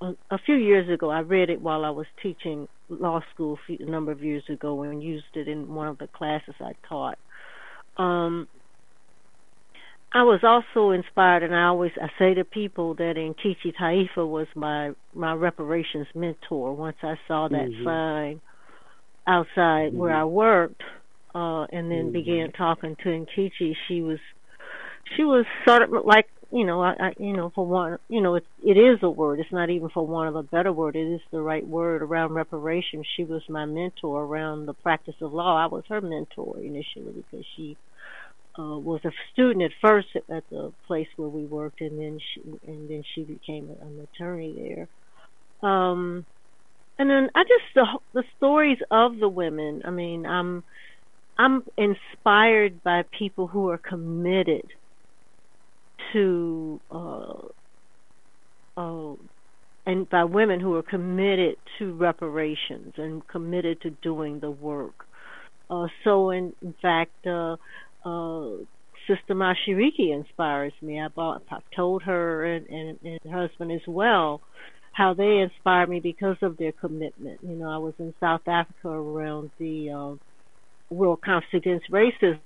a, 0.00 0.14
a, 0.30 0.38
few 0.44 0.56
years 0.56 0.88
ago. 0.88 1.10
I 1.10 1.20
read 1.20 1.50
it 1.50 1.60
while 1.60 1.84
I 1.84 1.90
was 1.90 2.06
teaching 2.22 2.68
law 2.88 3.20
school 3.34 3.54
a, 3.54 3.66
few, 3.66 3.86
a 3.86 3.90
number 3.90 4.12
of 4.12 4.22
years 4.22 4.44
ago 4.48 4.82
and 4.82 5.02
used 5.02 5.24
it 5.34 5.48
in 5.48 5.74
one 5.74 5.88
of 5.88 5.98
the 5.98 6.08
classes 6.08 6.54
I 6.60 6.72
taught. 6.88 7.18
Um, 7.98 8.48
I 10.14 10.24
was 10.24 10.40
also 10.42 10.90
inspired, 10.90 11.42
and 11.42 11.54
I 11.54 11.64
always 11.64 11.92
I 12.00 12.08
say 12.18 12.34
to 12.34 12.44
people 12.44 12.94
that 12.96 13.14
Nkechi 13.16 13.74
Taifa 13.80 14.28
was 14.28 14.46
my 14.54 14.92
my 15.14 15.32
reparations 15.32 16.06
mentor. 16.14 16.74
Once 16.74 16.98
I 17.02 17.14
saw 17.26 17.48
that 17.48 17.70
mm-hmm. 17.70 17.84
sign 17.84 18.40
outside 19.26 19.90
mm-hmm. 19.90 19.98
where 19.98 20.14
I 20.14 20.24
worked, 20.24 20.82
uh, 21.34 21.64
and 21.64 21.90
then 21.90 22.04
mm-hmm. 22.04 22.12
began 22.12 22.52
talking 22.52 22.96
to 22.96 23.08
Nkechi, 23.08 23.74
she 23.88 24.02
was 24.02 24.18
she 25.16 25.24
was 25.24 25.46
sort 25.66 25.82
of 25.82 25.90
like 26.04 26.26
you 26.50 26.66
know 26.66 26.82
I, 26.82 26.92
I 27.00 27.12
you 27.18 27.32
know 27.32 27.50
for 27.54 27.66
one 27.66 27.98
you 28.08 28.20
know 28.20 28.34
it 28.34 28.44
it 28.62 28.76
is 28.76 28.98
a 29.02 29.08
word. 29.08 29.40
It's 29.40 29.50
not 29.50 29.70
even 29.70 29.88
for 29.88 30.06
one 30.06 30.28
of 30.28 30.36
a 30.36 30.42
better 30.42 30.74
word. 30.74 30.94
It 30.94 31.10
is 31.10 31.22
the 31.30 31.40
right 31.40 31.66
word 31.66 32.02
around 32.02 32.34
reparations. 32.34 33.06
She 33.16 33.24
was 33.24 33.42
my 33.48 33.64
mentor 33.64 34.24
around 34.24 34.66
the 34.66 34.74
practice 34.74 35.16
of 35.22 35.32
law. 35.32 35.56
I 35.56 35.68
was 35.68 35.84
her 35.88 36.02
mentor 36.02 36.58
initially 36.58 37.12
because 37.14 37.46
she 37.56 37.78
uh, 38.58 38.78
was 38.78 39.00
a 39.04 39.10
student 39.32 39.64
at 39.64 39.70
first 39.80 40.08
at 40.14 40.44
the 40.50 40.72
place 40.86 41.08
where 41.16 41.28
we 41.28 41.44
worked, 41.44 41.80
and 41.80 41.98
then 41.98 42.18
she 42.18 42.42
and 42.66 42.88
then 42.88 43.02
she 43.14 43.24
became 43.24 43.70
an 43.70 44.06
attorney 44.14 44.54
there. 45.62 45.68
Um, 45.68 46.26
and 46.98 47.08
then 47.08 47.30
I 47.34 47.42
just 47.44 47.74
the 47.74 47.86
the 48.14 48.24
stories 48.36 48.78
of 48.90 49.18
the 49.18 49.28
women. 49.28 49.82
I 49.84 49.90
mean, 49.90 50.26
I'm 50.26 50.64
I'm 51.38 51.64
inspired 51.76 52.82
by 52.82 53.04
people 53.18 53.46
who 53.46 53.70
are 53.70 53.78
committed 53.78 54.64
to 56.12 56.80
uh, 56.90 57.34
uh, 58.76 59.14
and 59.86 60.08
by 60.08 60.24
women 60.24 60.60
who 60.60 60.74
are 60.74 60.82
committed 60.82 61.56
to 61.78 61.94
reparations 61.94 62.94
and 62.96 63.26
committed 63.26 63.80
to 63.82 63.90
doing 63.90 64.40
the 64.40 64.50
work. 64.50 65.06
Uh, 65.68 65.86
so, 66.04 66.30
in, 66.30 66.52
in 66.62 66.74
fact, 66.80 67.26
uh, 67.26 67.56
uh, 68.04 68.64
Sister 69.06 69.34
Mashariki 69.34 70.14
inspires 70.14 70.72
me. 70.80 71.00
I've, 71.00 71.18
I've 71.18 71.62
told 71.74 72.02
her 72.02 72.44
and, 72.44 72.66
and, 72.68 72.98
and 73.02 73.20
her 73.24 73.48
husband 73.48 73.72
as 73.72 73.86
well 73.86 74.40
how 74.92 75.14
they 75.14 75.38
inspire 75.38 75.86
me 75.86 76.00
because 76.00 76.36
of 76.42 76.56
their 76.58 76.72
commitment. 76.72 77.40
You 77.42 77.56
know, 77.56 77.70
I 77.70 77.78
was 77.78 77.94
in 77.98 78.14
South 78.20 78.46
Africa 78.46 78.88
around 78.88 79.50
the 79.58 79.90
uh, 79.90 80.94
World 80.94 81.22
Conference 81.22 81.54
Against 81.54 81.90
Racism, 81.90 82.38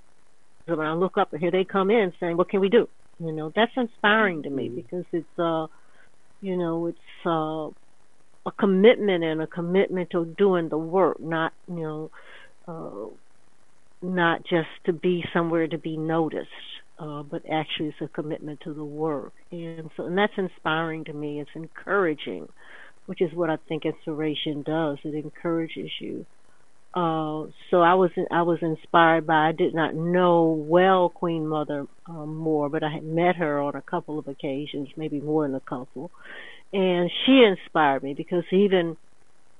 and 0.67 0.81
I 0.81 0.93
look 0.93 1.17
up 1.17 1.33
and 1.33 1.41
here 1.41 1.51
they 1.51 1.65
come 1.65 1.91
in 1.91 2.13
saying, 2.19 2.37
"What 2.37 2.49
can 2.49 2.61
we 2.61 2.69
do?" 2.69 2.87
You 3.19 3.31
know, 3.31 3.51
that's 3.55 3.71
inspiring 3.75 4.43
to 4.43 4.49
me 4.49 4.67
mm-hmm. 4.67 4.75
because 4.75 5.05
it's 5.11 5.39
uh 5.39 5.67
you 6.41 6.57
know, 6.57 6.87
it's 6.87 7.25
uh 7.25 7.69
a 8.47 8.51
commitment 8.57 9.23
and 9.23 9.41
a 9.41 9.47
commitment 9.47 10.09
to 10.11 10.25
doing 10.37 10.69
the 10.69 10.77
work, 10.77 11.19
not, 11.19 11.51
you 11.67 11.81
know, 11.81 12.11
uh 12.67 13.13
not 14.01 14.41
just 14.43 14.69
to 14.85 14.93
be 14.93 15.23
somewhere 15.33 15.67
to 15.67 15.77
be 15.77 15.97
noticed, 15.97 16.49
uh, 16.99 17.23
but 17.23 17.43
actually 17.51 17.89
it's 17.89 18.01
a 18.01 18.07
commitment 18.07 18.61
to 18.61 18.73
the 18.73 18.85
work. 18.85 19.33
And 19.51 19.89
so 19.95 20.05
and 20.05 20.17
that's 20.17 20.33
inspiring 20.37 21.05
to 21.05 21.13
me. 21.13 21.39
It's 21.39 21.49
encouraging, 21.55 22.47
which 23.05 23.21
is 23.21 23.33
what 23.33 23.49
I 23.49 23.57
think 23.67 23.85
inspiration 23.85 24.63
does. 24.63 24.97
It 25.03 25.15
encourages 25.15 25.89
you 25.99 26.25
uh, 26.97 27.45
so 27.69 27.81
I 27.81 27.93
was 27.93 28.09
I 28.31 28.41
was 28.41 28.57
inspired 28.63 29.27
by 29.27 29.49
I 29.49 29.51
did 29.51 29.75
not 29.75 29.93
know 29.93 30.65
well 30.67 31.09
Queen 31.09 31.45
Mother 31.45 31.85
um, 32.07 32.35
Moore, 32.35 32.69
but 32.69 32.81
I 32.81 32.89
had 32.89 33.03
met 33.03 33.35
her 33.35 33.61
on 33.61 33.75
a 33.75 33.83
couple 33.83 34.17
of 34.17 34.27
occasions, 34.27 34.87
maybe 34.97 35.19
more 35.19 35.45
than 35.45 35.53
a 35.53 35.59
couple, 35.59 36.09
and 36.73 37.11
she 37.25 37.43
inspired 37.43 38.01
me 38.01 38.15
because 38.15 38.45
even 38.51 38.97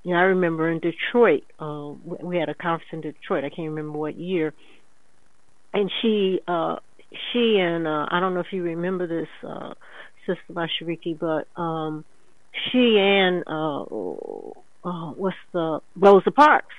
you 0.07 0.13
know 0.13 0.19
I 0.19 0.23
remember 0.23 0.71
in 0.71 0.79
Detroit 0.79 1.43
uh, 1.59 1.91
we 2.23 2.37
had 2.37 2.47
a 2.47 2.53
conference 2.53 2.89
in 2.93 3.01
Detroit 3.01 3.43
I 3.43 3.49
can't 3.49 3.69
remember 3.69 3.97
what 3.97 4.17
year, 4.17 4.53
and 5.73 5.91
she 6.01 6.39
uh, 6.47 6.77
she 7.11 7.57
and 7.59 7.85
uh, 7.85 8.05
I 8.09 8.21
don't 8.21 8.33
know 8.33 8.39
if 8.39 8.53
you 8.53 8.63
remember 8.63 9.05
this 9.05 9.27
uh, 9.45 9.73
Sister 10.25 10.53
Mashariki, 10.53 11.19
but 11.19 11.61
um, 11.61 12.05
she 12.71 12.97
and 12.97 13.43
uh, 13.47 13.81
uh, 13.83 15.11
what's 15.11 15.35
the 15.51 15.81
Rosa 15.97 16.31
Parks 16.31 16.75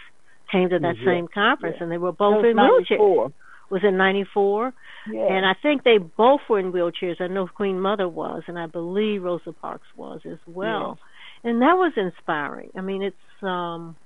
came 0.50 0.70
to 0.70 0.78
that 0.78 0.96
mm-hmm. 0.96 1.06
same 1.06 1.28
conference, 1.28 1.76
yeah. 1.76 1.82
and 1.82 1.92
they 1.92 1.98
were 1.98 2.12
both 2.12 2.46
in 2.46 2.56
wheelchairs. 2.56 3.32
Was 3.70 3.82
in 3.86 3.98
'94, 3.98 4.72
yeah. 5.12 5.26
and 5.30 5.44
I 5.44 5.52
think 5.62 5.84
they 5.84 5.98
both 5.98 6.40
were 6.48 6.58
in 6.58 6.72
wheelchairs. 6.72 7.20
I 7.20 7.26
know 7.26 7.46
Queen 7.46 7.78
Mother 7.78 8.08
was, 8.08 8.42
and 8.46 8.58
I 8.58 8.64
believe 8.64 9.22
Rosa 9.22 9.52
Parks 9.52 9.86
was 9.94 10.22
as 10.24 10.38
well. 10.46 10.98
And 11.44 11.62
that 11.62 11.74
was 11.74 11.92
inspiring. 11.96 12.70
I 12.76 12.80
mean, 12.80 13.02
it's 13.02 13.42
um 13.42 13.96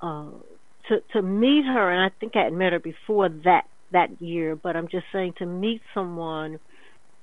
uh 0.00 0.30
to 0.88 0.96
to 1.12 1.22
meet 1.22 1.64
her, 1.64 1.90
and 1.90 2.02
I 2.02 2.14
think 2.18 2.36
I 2.36 2.44
had 2.44 2.52
met 2.52 2.72
her 2.72 2.80
before 2.80 3.28
that 3.44 3.64
that 3.92 4.20
year, 4.20 4.56
but 4.56 4.76
I'm 4.76 4.88
just 4.88 5.06
saying 5.12 5.34
to 5.38 5.46
meet 5.46 5.80
someone 5.94 6.58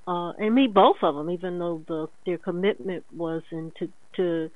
uh, 0.07 0.31
and 0.37 0.55
meet 0.55 0.73
both 0.73 0.97
of 1.01 1.15
them, 1.15 1.29
even 1.29 1.59
though 1.59 1.83
the 1.87 2.07
their 2.25 2.37
commitment 2.37 3.05
was 3.11 3.41
into 3.51 3.91
to 4.15 4.49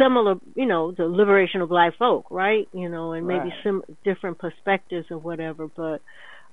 similar, 0.00 0.36
you 0.54 0.66
know, 0.66 0.92
the 0.92 1.04
liberation 1.04 1.60
of 1.60 1.68
black 1.68 1.96
folk, 1.98 2.26
right? 2.30 2.68
You 2.72 2.88
know, 2.88 3.12
and 3.12 3.26
maybe 3.26 3.40
right. 3.40 3.64
some 3.64 3.82
different 4.04 4.38
perspectives 4.38 5.06
or 5.10 5.18
whatever. 5.18 5.68
But 5.68 6.02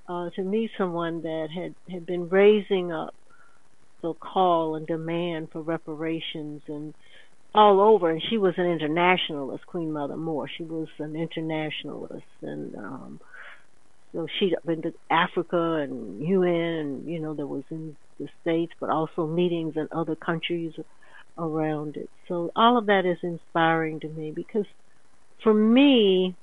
uh, 0.08 0.30
to 0.36 0.44
meet 0.44 0.72
someone 0.78 1.22
that 1.24 1.48
had 1.56 1.76
had 1.94 2.06
been 2.06 2.30
raising 2.30 2.92
up 2.92 3.16
call 4.14 4.76
and 4.76 4.86
demand 4.88 5.50
for 5.52 5.62
reparations 5.62 6.62
and 6.68 6.94
all 7.54 7.80
over, 7.82 8.10
and 8.12 8.22
she 8.30 8.38
was 8.38 8.54
an 8.58 8.66
internationalist, 8.66 9.66
Queen 9.66 9.92
Mother 9.92 10.18
Moore. 10.18 10.48
She 10.58 10.64
was 10.64 10.88
an 11.00 11.16
internationalist, 11.16 12.26
and 12.42 12.76
um, 12.76 13.20
so 14.14 14.28
she'd 14.40 14.56
been 14.66 14.82
to 14.84 14.94
Africa 15.12 15.80
and 15.84 16.22
UN, 16.22 16.54
and 16.54 17.10
you 17.10 17.22
know, 17.22 17.34
there 17.36 17.48
was 17.48 17.64
in 17.72 17.98
the 18.20 18.28
states, 18.42 18.74
but 18.80 18.90
also 18.90 19.28
meetings 19.28 19.74
in 19.78 19.88
other 19.96 20.16
countries 20.16 20.74
around 21.38 21.98
it. 21.98 22.10
So 22.28 22.52
all 22.56 22.78
of 22.78 22.88
that 22.88 23.06
is 23.06 23.18
inspiring 23.24 24.02
to 24.02 24.10
me 24.10 24.34
because 24.36 24.66
for 25.44 25.54
me, 25.54 26.38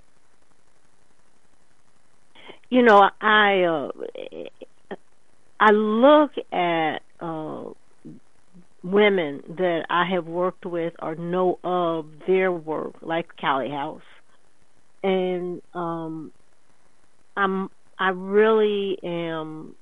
you 2.71 2.83
know, 2.83 3.09
I 3.21 3.63
uh, 3.65 3.89
I 5.61 5.71
look 5.73 6.33
at 6.53 6.99
uh, 7.23 7.71
women 8.83 9.43
that 9.57 9.87
I 9.89 10.05
have 10.13 10.27
worked 10.27 10.67
with 10.67 10.95
or 11.01 11.15
know 11.15 11.59
of 11.63 12.07
their 12.27 12.51
work, 12.51 12.97
like 13.01 13.29
Callie 13.41 13.71
House, 13.71 14.03
and 15.03 15.63
um, 15.75 16.33
I'm 17.37 17.71
I 17.99 18.09
really 18.09 18.99
am 19.03 19.75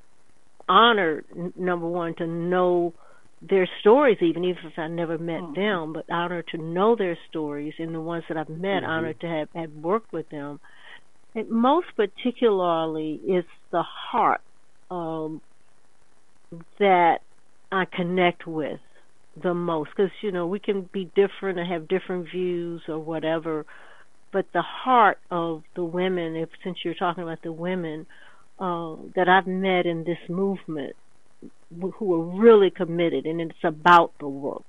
honored. 0.69 1.25
Number 1.57 1.87
one, 1.87 2.15
to 2.17 2.27
know 2.27 2.95
their 3.43 3.69
stories, 3.81 4.19
even 4.21 4.45
even 4.45 4.67
if 4.67 4.79
I 4.79 4.89
never 4.89 5.17
met 5.19 5.41
mm-hmm. 5.41 5.61
them, 5.61 5.93
but 5.93 6.11
honored 6.11 6.49
to 6.49 6.59
know 6.59 6.97
their 6.97 7.19
stories 7.29 7.75
and 7.79 7.95
the 7.95 8.01
ones 8.01 8.25
that 8.29 8.37
I've 8.37 8.49
met, 8.49 8.83
mm-hmm. 8.83 8.91
honored 8.91 9.21
to 9.21 9.27
have, 9.27 9.49
have 9.55 9.73
worked 9.73 10.13
with 10.13 10.29
them. 10.29 10.61
And 11.35 11.49
most 11.49 11.87
particularly, 11.97 13.21
it's 13.25 13.49
the 13.71 13.83
heart 13.83 14.41
um, 14.91 15.41
that 16.79 17.21
I 17.73 17.85
connect 17.85 18.47
with 18.47 18.81
the 19.41 19.55
most 19.55 19.91
because 19.97 20.11
you 20.23 20.33
know 20.33 20.47
we 20.47 20.59
can 20.59 20.89
be 20.93 21.11
different 21.15 21.59
and 21.59 21.71
have 21.71 21.89
different 21.89 22.29
views 22.31 22.83
or 22.89 22.99
whatever, 22.99 23.65
but 24.33 24.47
the 24.53 24.63
heart 24.63 25.19
of 25.31 25.63
the 25.77 25.85
women, 25.85 26.37
if 26.37 26.49
since 26.65 26.79
you're 26.85 26.95
talking 26.95 27.23
about 27.23 27.43
the 27.43 27.53
women 27.53 28.07
uh, 28.59 28.97
that 29.17 29.29
I've 29.29 29.47
met 29.47 29.87
in 29.87 30.05
this 30.05 30.19
movement 30.29 30.95
who 31.99 32.15
are 32.15 32.41
really 32.41 32.71
committed, 32.71 33.25
and 33.27 33.41
it's 33.41 33.65
about 33.65 34.13
the 34.19 34.29
work. 34.29 34.65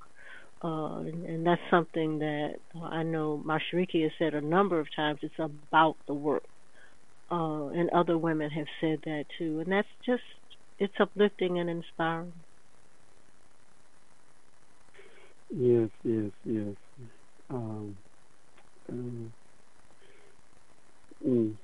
Uh, 0.64 1.00
and, 1.00 1.26
and 1.26 1.46
that's 1.46 1.62
something 1.72 2.20
that 2.20 2.54
I 2.80 3.02
know 3.02 3.44
Mashariki 3.44 4.04
has 4.04 4.12
said 4.20 4.36
a 4.36 4.42
number 4.42 4.80
of 4.80 4.88
times. 4.96 5.20
It's 5.24 5.34
about 5.40 5.96
the 6.08 6.14
work, 6.14 6.44
uh, 7.32 7.68
and 7.68 7.90
other 7.90 8.18
women 8.18 8.52
have 8.52 8.68
said 8.80 9.00
that 9.06 9.26
too. 9.40 9.60
And 9.60 9.72
that's 9.72 9.88
just 10.06 10.22
it's 10.78 10.94
uplifting 11.00 11.60
and 11.60 11.70
inspiring. 11.70 12.34
Yes, 15.52 15.90
yes, 16.04 16.32
yes. 16.46 16.76
Um, 17.50 17.98
um, 18.90 19.34
mm, 21.26 21.58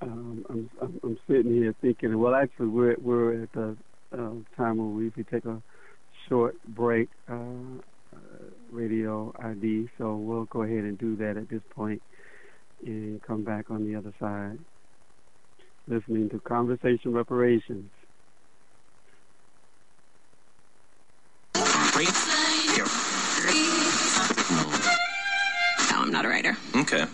um, 0.00 0.44
I'm, 0.50 0.70
I'm, 0.82 1.00
I'm 1.04 1.18
sitting 1.28 1.52
here 1.52 1.74
thinking. 1.80 2.18
Well, 2.18 2.34
actually, 2.34 2.68
we're 2.68 2.96
we're 2.98 3.44
at 3.44 3.52
the 3.52 3.76
uh, 4.12 4.32
time 4.56 4.78
where 4.78 4.86
we 4.88 5.10
could 5.10 5.28
take 5.28 5.44
a 5.44 5.62
short 6.28 6.56
break, 6.68 7.10
uh, 7.30 7.78
uh, 8.14 8.18
radio 8.70 9.32
ID. 9.42 9.88
So 9.98 10.16
we'll 10.16 10.46
go 10.46 10.62
ahead 10.62 10.84
and 10.84 10.98
do 10.98 11.16
that 11.16 11.36
at 11.36 11.48
this 11.48 11.62
point 11.74 12.02
and 12.84 13.22
come 13.22 13.44
back 13.44 13.70
on 13.70 13.84
the 13.84 13.96
other 13.96 14.12
side. 14.20 14.58
Listening 15.86 16.30
to 16.30 16.40
Conversation 16.40 17.12
Reparations. 17.12 17.90
No, 21.56 22.33
not 26.14 26.24
a 26.24 26.28
writer. 26.28 26.56
Okay. 26.76 27.04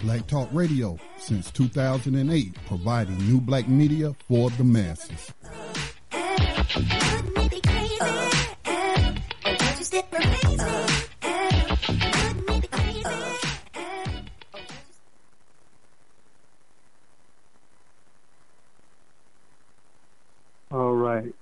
Black 0.00 0.26
Talk 0.28 0.48
Radio 0.52 0.98
since 1.18 1.50
2008, 1.50 2.54
providing 2.66 3.18
new 3.18 3.38
black 3.38 3.68
media 3.68 4.14
for 4.26 4.48
the 4.50 4.64
masses. 4.64 5.32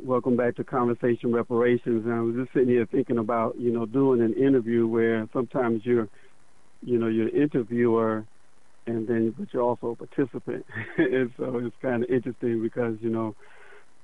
Welcome 0.04 0.36
back 0.36 0.54
to 0.54 0.64
Conversation 0.64 1.32
Reparations. 1.32 2.04
And 2.04 2.12
I 2.12 2.20
was 2.20 2.36
just 2.36 2.52
sitting 2.52 2.68
here 2.68 2.86
thinking 2.86 3.16
about, 3.16 3.58
you 3.58 3.72
know, 3.72 3.86
doing 3.86 4.20
an 4.20 4.34
interview 4.34 4.86
where 4.86 5.26
sometimes 5.32 5.80
you're, 5.84 6.08
you 6.82 6.98
know, 6.98 7.06
you're 7.06 7.30
interviewer 7.30 8.24
and 8.86 9.08
then 9.08 9.34
but 9.36 9.48
you're 9.52 9.62
also 9.62 9.92
a 9.92 9.96
participant. 9.96 10.66
and 10.98 11.32
so 11.38 11.58
it's 11.58 11.74
kind 11.80 12.04
of 12.04 12.10
interesting 12.10 12.60
because 12.62 12.96
you 13.00 13.08
know, 13.08 13.34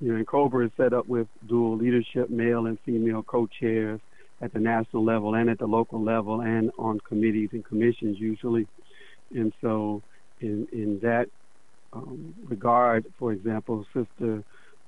you 0.00 0.16
know, 0.16 0.24
Cobra 0.24 0.64
is 0.64 0.72
set 0.78 0.94
up 0.94 1.06
with 1.06 1.28
dual 1.46 1.76
leadership, 1.76 2.30
male 2.30 2.64
and 2.64 2.78
female 2.86 3.22
co-chairs 3.22 4.00
at 4.40 4.54
the 4.54 4.58
national 4.58 5.04
level 5.04 5.34
and 5.34 5.50
at 5.50 5.58
the 5.58 5.66
local 5.66 6.02
level 6.02 6.40
and 6.40 6.70
on 6.78 6.98
committees 7.00 7.50
and 7.52 7.62
commissions 7.62 8.18
usually. 8.18 8.66
And 9.34 9.52
so 9.60 10.02
in 10.40 10.66
in 10.72 10.98
that 11.02 11.26
um, 11.92 12.34
regard, 12.48 13.04
for 13.18 13.32
example, 13.32 13.84
Sister 13.92 14.42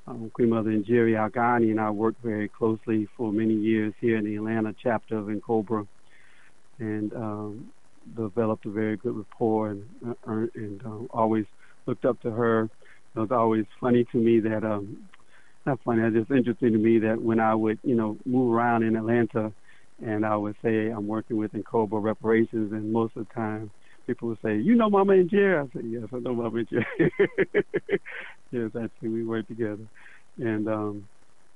um, 0.06 0.30
Queen 0.30 0.50
Mother 0.50 0.70
Njeri 0.70 1.14
Algani 1.14 1.70
and 1.70 1.80
I 1.80 1.90
worked 1.90 2.22
very 2.22 2.48
closely 2.48 3.08
for 3.16 3.32
many 3.32 3.54
years 3.54 3.94
here 4.00 4.16
in 4.16 4.24
the 4.24 4.36
Atlanta 4.36 4.74
chapter 4.82 5.16
of 5.16 5.26
N'COBRA, 5.26 5.86
and 6.78 7.12
um, 7.14 7.72
developed 8.16 8.66
a 8.66 8.70
very 8.70 8.96
good 8.96 9.16
rapport 9.16 9.70
and 9.70 9.84
uh, 10.06 10.46
and 10.54 10.82
uh, 10.84 11.04
always 11.10 11.46
looked 11.86 12.04
up 12.04 12.20
to 12.22 12.30
her. 12.30 12.64
It 13.14 13.18
was 13.18 13.30
always 13.30 13.66
funny 13.80 14.04
to 14.12 14.18
me 14.18 14.40
that 14.40 14.64
um, 14.64 15.08
not 15.66 15.80
funny, 15.84 16.02
it's 16.02 16.16
just 16.16 16.30
interesting 16.30 16.72
to 16.72 16.78
me 16.78 16.98
that 17.00 17.20
when 17.20 17.38
I 17.38 17.54
would 17.54 17.78
you 17.84 17.94
know 17.94 18.16
move 18.24 18.52
around 18.52 18.82
in 18.82 18.96
Atlanta, 18.96 19.52
and 20.04 20.26
I 20.26 20.36
would 20.36 20.56
say 20.62 20.88
I'm 20.88 21.06
working 21.06 21.36
with 21.36 21.52
N'COBRA 21.52 22.02
reparations, 22.02 22.72
and 22.72 22.92
most 22.92 23.16
of 23.16 23.28
the 23.28 23.34
time 23.34 23.70
people 24.06 24.28
would 24.28 24.38
say, 24.44 24.56
"You 24.56 24.74
know 24.74 24.90
Mama 24.90 25.14
Njeri?" 25.14 25.64
I 25.64 25.72
said, 25.72 25.84
"Yes, 25.84 26.04
I 26.12 26.18
know 26.18 26.34
Mama 26.34 26.64
Njeri." 26.64 26.84
yes, 28.50 28.70
actually, 28.76 29.08
we 29.08 29.24
work 29.24 29.46
together, 29.48 29.86
and 30.38 30.68
um, 30.68 31.08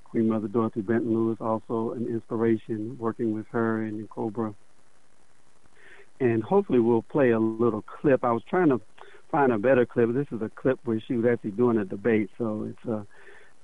Queen 0.05 0.29
Mother 0.29 0.49
Dorothy 0.49 0.81
Benton 0.81 1.13
Lewis 1.13 1.39
also 1.41 1.93
an 1.93 2.07
inspiration 2.07 2.97
working 2.99 3.33
with 3.33 3.47
her 3.51 3.83
and 3.83 4.09
N'COBRA. 4.09 4.55
And 6.21 6.43
hopefully, 6.43 6.79
we'll 6.79 7.03
play 7.03 7.31
a 7.31 7.39
little 7.39 7.83
clip. 7.83 8.25
I 8.25 8.33
was 8.33 8.43
trying 8.49 8.71
to 8.71 8.81
find 9.31 9.53
a 9.53 9.59
better 9.59 9.85
clip. 9.85 10.15
This 10.15 10.27
is 10.33 10.41
a 10.41 10.51
clip 10.57 10.79
where 10.85 11.03
she 11.07 11.15
was 11.15 11.27
actually 11.31 11.51
doing 11.51 11.79
a 11.79 11.85
debate, 11.85 12.31
so 12.39 12.69
it's 12.71 12.91
uh, 12.91 13.03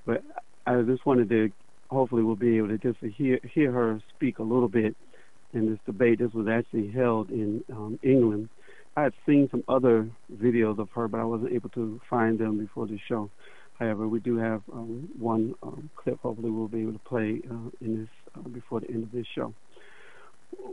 but 0.05 0.23
I 0.65 0.81
just 0.81 1.05
wanted 1.05 1.29
to. 1.29 1.51
Hopefully, 1.89 2.23
we'll 2.23 2.35
be 2.35 2.57
able 2.57 2.69
to 2.69 2.77
just 2.77 2.99
hear 3.15 3.39
hear 3.53 3.71
her 3.71 3.99
speak 4.15 4.39
a 4.39 4.43
little 4.43 4.67
bit 4.67 4.95
in 5.53 5.69
this 5.69 5.79
debate. 5.85 6.19
This 6.19 6.33
was 6.33 6.47
actually 6.47 6.89
held 6.89 7.29
in 7.29 7.63
um, 7.71 7.99
England 8.03 8.49
I 8.95 9.03
had 9.03 9.13
seen 9.25 9.47
some 9.49 9.63
other 9.67 10.09
videos 10.31 10.79
of 10.79 10.89
her, 10.91 11.07
but 11.07 11.19
I 11.19 11.23
wasn't 11.23 11.53
able 11.53 11.69
to 11.69 11.99
find 12.09 12.37
them 12.37 12.59
before 12.59 12.85
the 12.85 12.99
show. 13.07 13.29
However, 13.79 14.07
we 14.07 14.19
do 14.19 14.37
have 14.37 14.61
um, 14.71 15.09
one 15.17 15.55
um, 15.63 15.89
clip. 15.95 16.19
Hopefully, 16.21 16.51
we'll 16.51 16.67
be 16.67 16.81
able 16.81 16.93
to 16.93 16.99
play 16.99 17.41
uh, 17.49 17.69
in 17.81 18.01
this 18.01 18.09
uh, 18.35 18.47
before 18.49 18.81
the 18.81 18.89
end 18.89 19.03
of 19.03 19.11
this 19.11 19.25
show. 19.33 19.53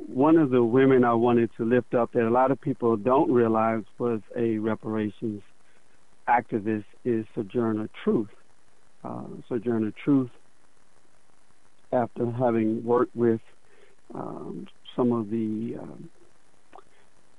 One 0.07 0.37
of 0.37 0.51
the 0.51 0.63
women 0.63 1.05
I 1.05 1.15
wanted 1.15 1.51
to 1.57 1.65
lift 1.65 1.95
up 1.95 2.13
that 2.13 2.29
a 2.29 2.31
lot 2.31 2.51
of 2.51 2.61
people 2.61 2.97
don't 2.99 3.33
realize 3.33 3.85
was 3.99 4.21
a 4.37 4.59
reparations 4.59 5.43
activist 6.29 6.85
is 7.05 7.25
Sojourner 7.35 7.89
Truth. 8.05 8.29
Uh, 9.03 9.25
Sojourner 9.49 9.93
Truth, 10.05 10.31
after 11.93 12.31
having 12.31 12.85
worked 12.85 13.17
with 13.17 13.41
um, 14.15 14.67
some 14.95 15.13
of 15.13 15.31
the 15.31 15.77
um, 15.81 16.11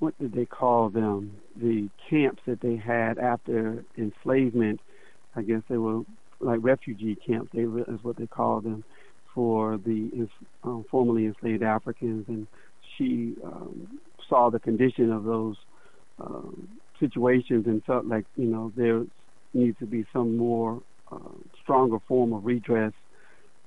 what 0.01 0.17
did 0.19 0.33
they 0.33 0.45
call 0.45 0.89
them? 0.89 1.31
The 1.55 1.87
camps 2.09 2.41
that 2.47 2.59
they 2.59 2.75
had 2.75 3.19
after 3.19 3.85
enslavement. 3.97 4.79
I 5.35 5.43
guess 5.43 5.61
they 5.69 5.77
were 5.77 6.01
like 6.39 6.59
refugee 6.61 7.15
camps. 7.15 7.51
They 7.53 7.65
were, 7.65 7.81
is 7.81 8.03
what 8.03 8.17
they 8.17 8.25
called 8.25 8.63
them 8.63 8.83
for 9.33 9.77
the 9.77 10.27
um, 10.63 10.85
formerly 10.89 11.27
enslaved 11.27 11.61
Africans, 11.61 12.25
and 12.27 12.47
she 12.97 13.35
um, 13.45 13.99
saw 14.27 14.49
the 14.49 14.59
condition 14.59 15.11
of 15.11 15.23
those 15.23 15.55
um, 16.19 16.67
situations 16.99 17.67
and 17.67 17.83
felt 17.85 18.05
like 18.05 18.25
you 18.35 18.47
know 18.47 18.73
there 18.75 19.03
needs 19.53 19.77
to 19.79 19.85
be 19.85 20.03
some 20.11 20.35
more 20.35 20.81
uh, 21.11 21.17
stronger 21.61 21.99
form 22.07 22.33
of 22.33 22.43
redress 22.43 22.93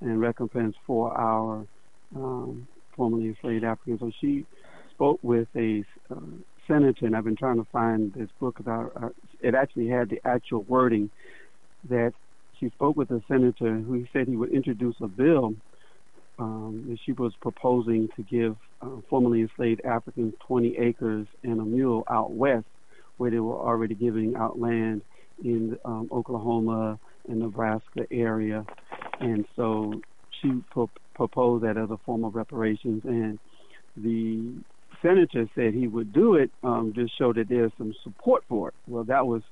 and 0.00 0.20
recompense 0.20 0.74
for 0.84 1.16
our 1.16 1.64
um, 2.16 2.66
formerly 2.96 3.28
enslaved 3.28 3.62
Africans. 3.62 4.00
So 4.00 4.10
she 4.20 4.44
spoke 4.94 5.18
with 5.22 5.48
a 5.56 5.84
uh, 6.10 6.16
senator, 6.66 7.06
and 7.06 7.16
I've 7.16 7.24
been 7.24 7.36
trying 7.36 7.56
to 7.56 7.66
find 7.70 8.12
this 8.14 8.28
book 8.40 8.58
about. 8.60 8.92
Uh, 9.00 9.08
it 9.40 9.54
actually 9.54 9.88
had 9.88 10.08
the 10.08 10.20
actual 10.24 10.62
wording 10.62 11.10
that 11.88 12.12
she 12.58 12.70
spoke 12.70 12.96
with 12.96 13.10
a 13.10 13.20
senator 13.28 13.76
who 13.78 14.06
said 14.12 14.28
he 14.28 14.36
would 14.36 14.52
introduce 14.52 14.94
a 15.02 15.08
bill 15.08 15.54
um, 16.38 16.86
that 16.88 16.98
she 17.04 17.12
was 17.12 17.32
proposing 17.40 18.08
to 18.16 18.22
give 18.22 18.56
uh, 18.80 19.00
formerly 19.10 19.42
enslaved 19.42 19.82
Africans 19.84 20.34
20 20.46 20.76
acres 20.78 21.26
and 21.42 21.60
a 21.60 21.64
mule 21.64 22.04
out 22.10 22.32
west, 22.32 22.66
where 23.16 23.30
they 23.30 23.40
were 23.40 23.58
already 23.58 23.94
giving 23.94 24.34
out 24.36 24.58
land 24.58 25.02
in 25.44 25.76
um, 25.84 26.08
Oklahoma 26.12 26.98
and 27.28 27.40
Nebraska 27.40 28.06
area, 28.10 28.64
and 29.20 29.44
so 29.56 29.92
she 30.40 30.52
pro- 30.70 30.90
proposed 31.14 31.64
that 31.64 31.76
as 31.76 31.90
a 31.90 31.98
form 32.04 32.24
of 32.24 32.34
reparations 32.34 33.02
and 33.04 33.38
the 33.96 34.54
senator 35.04 35.48
said 35.54 35.74
he 35.74 35.86
would 35.86 36.12
do 36.12 36.34
it, 36.34 36.50
um, 36.62 36.92
just 36.94 37.16
show 37.18 37.32
that 37.32 37.48
there's 37.48 37.72
some 37.76 37.94
support 38.02 38.42
for 38.48 38.68
it. 38.68 38.74
Well, 38.86 39.04
that 39.04 39.26
was 39.26 39.42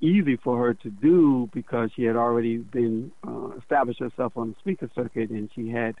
easy 0.00 0.36
for 0.36 0.58
her 0.58 0.74
to 0.74 0.90
do 0.90 1.50
because 1.52 1.90
she 1.96 2.04
had 2.04 2.16
already 2.16 2.58
been 2.58 3.10
uh, 3.26 3.50
established 3.58 4.00
herself 4.00 4.32
on 4.36 4.50
the 4.50 4.56
speaker 4.60 4.88
circuit, 4.94 5.30
and 5.30 5.50
she 5.54 5.70
had, 5.70 5.94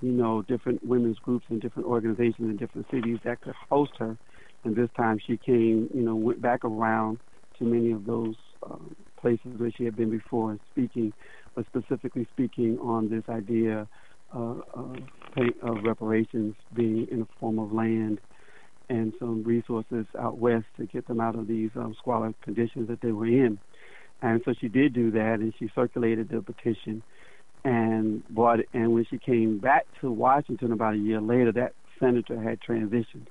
you 0.00 0.10
know, 0.10 0.42
different 0.42 0.84
women's 0.84 1.18
groups 1.18 1.44
and 1.50 1.60
different 1.60 1.86
organizations 1.86 2.50
in 2.50 2.56
different 2.56 2.86
cities 2.90 3.18
that 3.24 3.40
could 3.40 3.54
host 3.68 3.92
her. 3.98 4.16
And 4.64 4.74
this 4.74 4.90
time 4.96 5.18
she 5.24 5.36
came, 5.36 5.90
you 5.94 6.02
know, 6.02 6.14
went 6.14 6.40
back 6.40 6.64
around 6.64 7.18
to 7.58 7.64
many 7.64 7.92
of 7.92 8.06
those 8.06 8.34
uh, 8.62 8.76
places 9.20 9.58
where 9.58 9.70
she 9.70 9.84
had 9.84 9.96
been 9.96 10.10
before 10.10 10.58
speaking, 10.72 11.12
but 11.54 11.66
specifically 11.66 12.26
speaking 12.32 12.78
on 12.78 13.08
this 13.08 13.24
idea 13.28 13.86
uh, 14.34 14.54
of 15.62 15.84
reparations 15.84 16.54
being 16.74 17.06
in 17.10 17.20
the 17.20 17.26
form 17.38 17.58
of 17.58 17.72
land 17.72 18.18
and 18.88 19.12
some 19.18 19.42
resources 19.42 20.06
out 20.18 20.38
west 20.38 20.66
to 20.76 20.86
get 20.86 21.06
them 21.06 21.20
out 21.20 21.34
of 21.34 21.46
these 21.46 21.70
um, 21.76 21.94
squalid 21.98 22.34
conditions 22.42 22.88
that 22.88 23.00
they 23.00 23.12
were 23.12 23.26
in. 23.26 23.58
And 24.20 24.40
so 24.44 24.54
she 24.60 24.68
did 24.68 24.92
do 24.92 25.10
that, 25.12 25.40
and 25.40 25.52
she 25.58 25.70
circulated 25.74 26.28
the 26.28 26.40
petition 26.42 27.02
and 27.64 28.26
brought 28.28 28.60
it. 28.60 28.68
And 28.72 28.92
when 28.92 29.04
she 29.10 29.18
came 29.18 29.58
back 29.58 29.86
to 30.00 30.10
Washington 30.10 30.72
about 30.72 30.94
a 30.94 30.98
year 30.98 31.20
later, 31.20 31.52
that 31.52 31.74
senator 31.98 32.40
had 32.40 32.60
transitioned. 32.60 33.26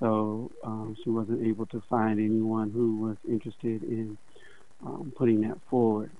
So 0.00 0.50
um, 0.64 0.96
she 1.02 1.10
wasn't 1.10 1.46
able 1.46 1.66
to 1.66 1.82
find 1.88 2.18
anyone 2.18 2.70
who 2.70 3.00
was 3.00 3.16
interested 3.28 3.82
in 3.82 4.18
um, 4.84 5.12
putting 5.16 5.40
that 5.42 5.58
forward. 5.70 6.10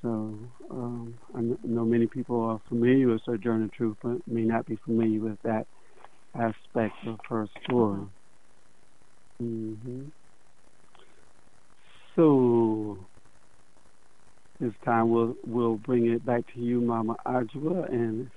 So 0.00 0.36
um, 0.70 1.14
I 1.34 1.40
know 1.62 1.84
many 1.84 2.06
people 2.06 2.40
are 2.42 2.60
familiar 2.68 3.08
with 3.08 3.22
Sojourner 3.24 3.68
Truth, 3.68 3.98
but 4.02 4.26
may 4.26 4.42
not 4.42 4.66
be 4.66 4.76
familiar 4.84 5.20
with 5.20 5.40
that 5.44 5.66
aspect 6.34 6.94
of 7.06 7.18
her 7.28 7.46
story. 7.64 8.06
Mm-hmm. 9.42 10.02
So 12.16 12.98
this 14.60 14.72
time 14.84 15.10
we'll 15.10 15.34
we'll 15.44 15.76
bring 15.76 16.10
it 16.10 16.24
back 16.24 16.42
to 16.54 16.60
you, 16.60 16.80
Mama 16.80 17.16
Adjoa, 17.26 17.90
and 17.90 18.30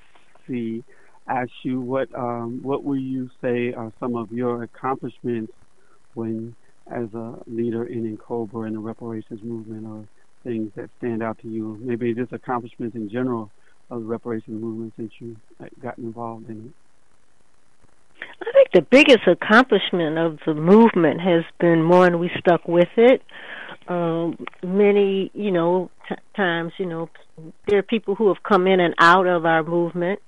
see 0.47 0.83
ask 1.27 1.49
you 1.63 1.81
what 1.81 2.07
um, 2.15 2.59
what 2.61 2.83
will 2.83 2.97
you 2.97 3.29
say 3.41 3.73
are 3.73 3.91
some 3.99 4.15
of 4.15 4.31
your 4.31 4.63
accomplishments 4.63 5.51
when 6.13 6.55
as 6.91 7.11
a 7.13 7.35
leader 7.47 7.85
in 7.85 8.15
N'COBRA 8.15 8.67
and 8.67 8.75
the 8.75 8.79
reparations 8.79 9.41
movement 9.43 9.85
or 9.87 10.07
things 10.43 10.71
that 10.75 10.89
stand 10.97 11.21
out 11.21 11.37
to 11.39 11.47
you? 11.47 11.77
Maybe 11.81 12.13
just 12.13 12.31
accomplishments 12.31 12.95
in 12.95 13.09
general 13.09 13.51
of 13.89 14.01
the 14.01 14.07
reparations 14.07 14.61
movement 14.61 14.93
since 14.97 15.11
you 15.19 15.35
got 15.81 15.97
involved 15.97 16.49
in 16.49 16.67
it. 16.67 16.84
I 18.41 18.51
think 18.51 18.71
the 18.73 18.81
biggest 18.81 19.27
accomplishment 19.27 20.17
of 20.17 20.39
the 20.45 20.53
movement 20.53 21.21
has 21.21 21.43
been 21.59 21.87
one 21.87 22.19
we 22.19 22.29
stuck 22.39 22.67
with 22.67 22.89
it. 22.97 23.21
Um, 23.87 24.37
many, 24.63 25.31
you 25.33 25.51
know, 25.51 25.89
t- 26.09 26.15
times, 26.35 26.73
you 26.77 26.85
know, 26.85 27.09
there 27.67 27.79
are 27.79 27.83
people 27.83 28.15
who 28.15 28.29
have 28.29 28.43
come 28.43 28.67
in 28.67 28.79
and 28.79 28.95
out 28.97 29.27
of 29.27 29.45
our 29.45 29.63
movement, 29.63 30.19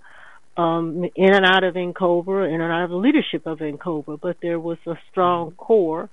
um, 0.55 1.03
in 1.15 1.33
and 1.33 1.45
out 1.45 1.63
of 1.63 1.73
N'COBRA, 1.75 2.53
in 2.53 2.61
and 2.61 2.71
out 2.71 2.83
of 2.83 2.89
the 2.91 2.95
leadership 2.95 3.45
of 3.45 3.59
N'COBRA, 3.59 4.19
but 4.21 4.37
there 4.41 4.59
was 4.59 4.77
a 4.85 4.95
strong 5.11 5.51
core 5.51 6.09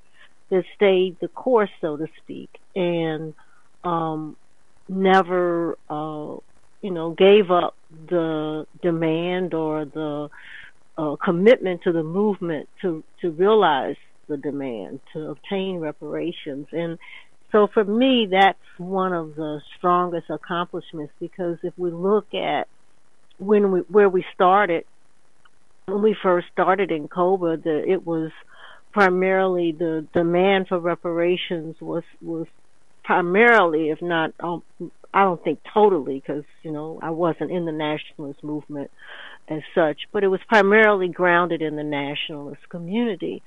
that 0.50 0.64
stayed 0.74 1.16
the 1.20 1.28
course, 1.28 1.70
so 1.80 1.96
to 1.96 2.06
speak, 2.22 2.50
and 2.74 3.34
um, 3.82 4.36
never, 4.88 5.78
uh, 5.88 6.36
you 6.82 6.90
know, 6.90 7.10
gave 7.10 7.50
up 7.50 7.76
the 8.08 8.66
demand 8.82 9.54
or 9.54 9.84
the 9.84 10.28
uh, 10.96 11.16
commitment 11.22 11.82
to 11.82 11.92
the 11.92 12.02
movement 12.02 12.68
to 12.82 13.04
to 13.20 13.30
realize 13.30 13.96
the 14.28 14.36
demand 14.36 15.00
to 15.12 15.30
obtain 15.30 15.78
reparations. 15.78 16.66
And 16.72 16.98
so 17.52 17.68
for 17.72 17.84
me 17.84 18.28
that's 18.30 18.58
one 18.78 19.12
of 19.12 19.34
the 19.36 19.60
strongest 19.76 20.30
accomplishments 20.30 21.12
because 21.20 21.58
if 21.62 21.72
we 21.76 21.90
look 21.90 22.34
at 22.34 22.66
when 23.38 23.70
we 23.70 23.80
where 23.80 24.08
we 24.08 24.24
started 24.34 24.84
when 25.86 26.02
we 26.02 26.16
first 26.22 26.46
started 26.52 26.90
N'COBRA 26.90 27.62
the 27.62 27.84
it 27.86 28.06
was 28.06 28.30
primarily 28.92 29.72
the 29.72 30.06
demand 30.14 30.68
for 30.68 30.78
reparations 30.78 31.76
was 31.80 32.04
was 32.22 32.46
primarily 33.04 33.90
if 33.90 34.00
not 34.00 34.32
um, 34.40 34.62
I 35.14 35.22
don't 35.22 35.42
think 35.42 35.60
totally 35.72 36.16
because 36.20 36.44
you 36.62 36.72
know 36.72 36.98
I 37.00 37.10
wasn't 37.10 37.52
in 37.52 37.64
the 37.64 37.72
nationalist 37.72 38.42
movement 38.42 38.90
as 39.48 39.62
such, 39.74 40.08
but 40.12 40.24
it 40.24 40.28
was 40.28 40.40
primarily 40.48 41.08
grounded 41.08 41.62
in 41.62 41.76
the 41.76 41.84
nationalist 41.84 42.68
community. 42.68 43.42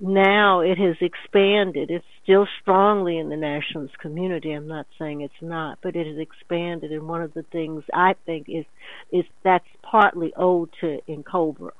Now 0.00 0.60
it 0.60 0.76
has 0.76 0.96
expanded. 1.00 1.88
It's 1.88 2.04
still 2.24 2.48
strongly 2.60 3.18
in 3.18 3.28
the 3.28 3.36
nationalist 3.36 3.96
community. 4.00 4.50
I'm 4.50 4.66
not 4.66 4.86
saying 4.98 5.20
it's 5.20 5.32
not, 5.40 5.78
but 5.82 5.94
it 5.94 6.06
has 6.08 6.18
expanded. 6.18 6.90
And 6.90 7.06
one 7.06 7.22
of 7.22 7.32
the 7.32 7.44
things 7.44 7.84
I 7.94 8.16
think 8.26 8.48
is 8.48 8.64
is 9.12 9.24
that's 9.44 9.68
partly 9.82 10.32
owed 10.36 10.70
to 10.80 10.98
N'COBRA, 11.08 11.70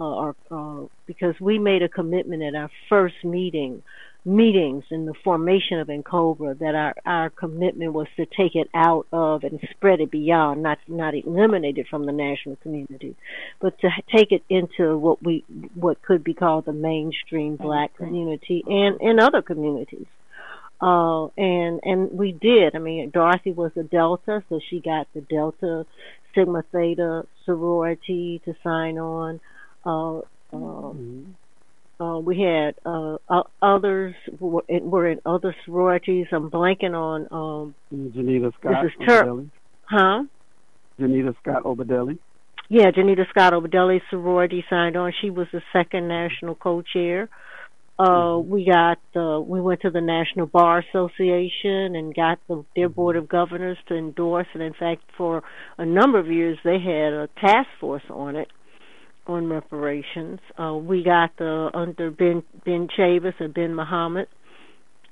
uh, 0.00 0.02
or, 0.02 0.36
uh, 0.50 0.88
because 1.06 1.36
we 1.40 1.60
made 1.60 1.84
a 1.84 1.88
commitment 1.88 2.42
at 2.42 2.56
our 2.56 2.70
first 2.88 3.22
meeting 3.22 3.84
meetings 4.24 4.84
and 4.90 5.08
the 5.08 5.14
formation 5.24 5.80
of 5.80 5.88
N'COBRA 5.88 6.58
that 6.60 6.74
our, 6.74 6.94
our 7.04 7.30
commitment 7.30 7.92
was 7.92 8.06
to 8.16 8.24
take 8.26 8.54
it 8.54 8.68
out 8.72 9.06
of 9.12 9.42
and 9.42 9.58
spread 9.70 10.00
it 10.00 10.10
beyond, 10.10 10.62
not 10.62 10.78
not 10.86 11.14
eliminate 11.14 11.78
it 11.78 11.86
from 11.88 12.06
the 12.06 12.12
national 12.12 12.56
community, 12.56 13.16
but 13.60 13.78
to 13.80 13.88
take 14.14 14.30
it 14.30 14.44
into 14.48 14.96
what 14.96 15.22
we 15.22 15.44
what 15.74 16.00
could 16.02 16.22
be 16.22 16.34
called 16.34 16.66
the 16.66 16.72
mainstream 16.72 17.56
black 17.56 17.96
community 17.96 18.62
and 18.66 19.00
in 19.00 19.18
other 19.18 19.42
communities. 19.42 20.06
Uh, 20.80 21.26
and 21.36 21.80
and 21.82 22.12
we 22.12 22.32
did. 22.32 22.74
I 22.74 22.78
mean, 22.78 23.10
Dorothy 23.10 23.52
was 23.52 23.72
a 23.76 23.82
Delta, 23.82 24.42
so 24.48 24.60
she 24.68 24.80
got 24.80 25.06
the 25.14 25.20
Delta 25.20 25.84
Sigma 26.34 26.64
Theta 26.72 27.26
sorority 27.44 28.40
to 28.44 28.54
sign 28.62 28.98
on. 28.98 29.40
Uh, 29.84 30.18
uh, 30.18 30.22
mm-hmm. 30.52 31.32
Uh, 32.02 32.18
we 32.18 32.40
had 32.40 32.74
uh, 32.84 33.16
others 33.60 34.14
were 34.40 34.64
in, 34.68 34.90
were 34.90 35.08
in 35.08 35.20
other 35.24 35.54
sororities. 35.64 36.26
I'm 36.32 36.50
blanking 36.50 36.94
on. 36.94 37.28
Um, 37.30 37.74
Janita 37.94 38.52
Scott. 38.58 38.82
This 38.82 38.92
is 38.92 39.06
Tur- 39.06 39.44
huh? 39.84 40.24
Janita 40.98 41.34
Scott 41.40 41.62
Obadele. 41.62 42.18
Yeah, 42.68 42.90
Janita 42.90 43.28
Scott 43.30 43.52
Obadele 43.52 44.00
sorority 44.10 44.64
signed 44.68 44.96
on. 44.96 45.12
She 45.20 45.30
was 45.30 45.46
the 45.52 45.62
second 45.72 46.08
national 46.08 46.56
co-chair. 46.56 47.28
Uh, 47.98 48.08
mm-hmm. 48.08 48.50
we 48.50 48.64
got 48.64 48.98
uh, 49.14 49.40
we 49.40 49.60
went 49.60 49.82
to 49.82 49.90
the 49.90 50.00
National 50.00 50.46
Bar 50.46 50.82
Association 50.88 51.94
and 51.94 52.12
got 52.16 52.40
the, 52.48 52.64
their 52.74 52.88
mm-hmm. 52.88 52.94
board 52.94 53.16
of 53.16 53.28
governors 53.28 53.78
to 53.86 53.94
endorse 53.94 54.48
And 54.54 54.62
In 54.62 54.74
fact, 54.74 55.02
for 55.16 55.44
a 55.78 55.86
number 55.86 56.18
of 56.18 56.26
years, 56.26 56.58
they 56.64 56.80
had 56.80 57.12
a 57.12 57.28
task 57.40 57.68
force 57.78 58.02
on 58.10 58.34
it 58.34 58.48
on 59.26 59.48
reparations. 59.48 60.40
Uh, 60.58 60.74
we 60.74 61.02
got 61.04 61.36
the 61.38 61.70
under 61.74 62.10
Ben 62.10 62.42
Ben 62.64 62.88
Chavis 62.96 63.34
and 63.38 63.54
Ben 63.54 63.74
Muhammad. 63.74 64.28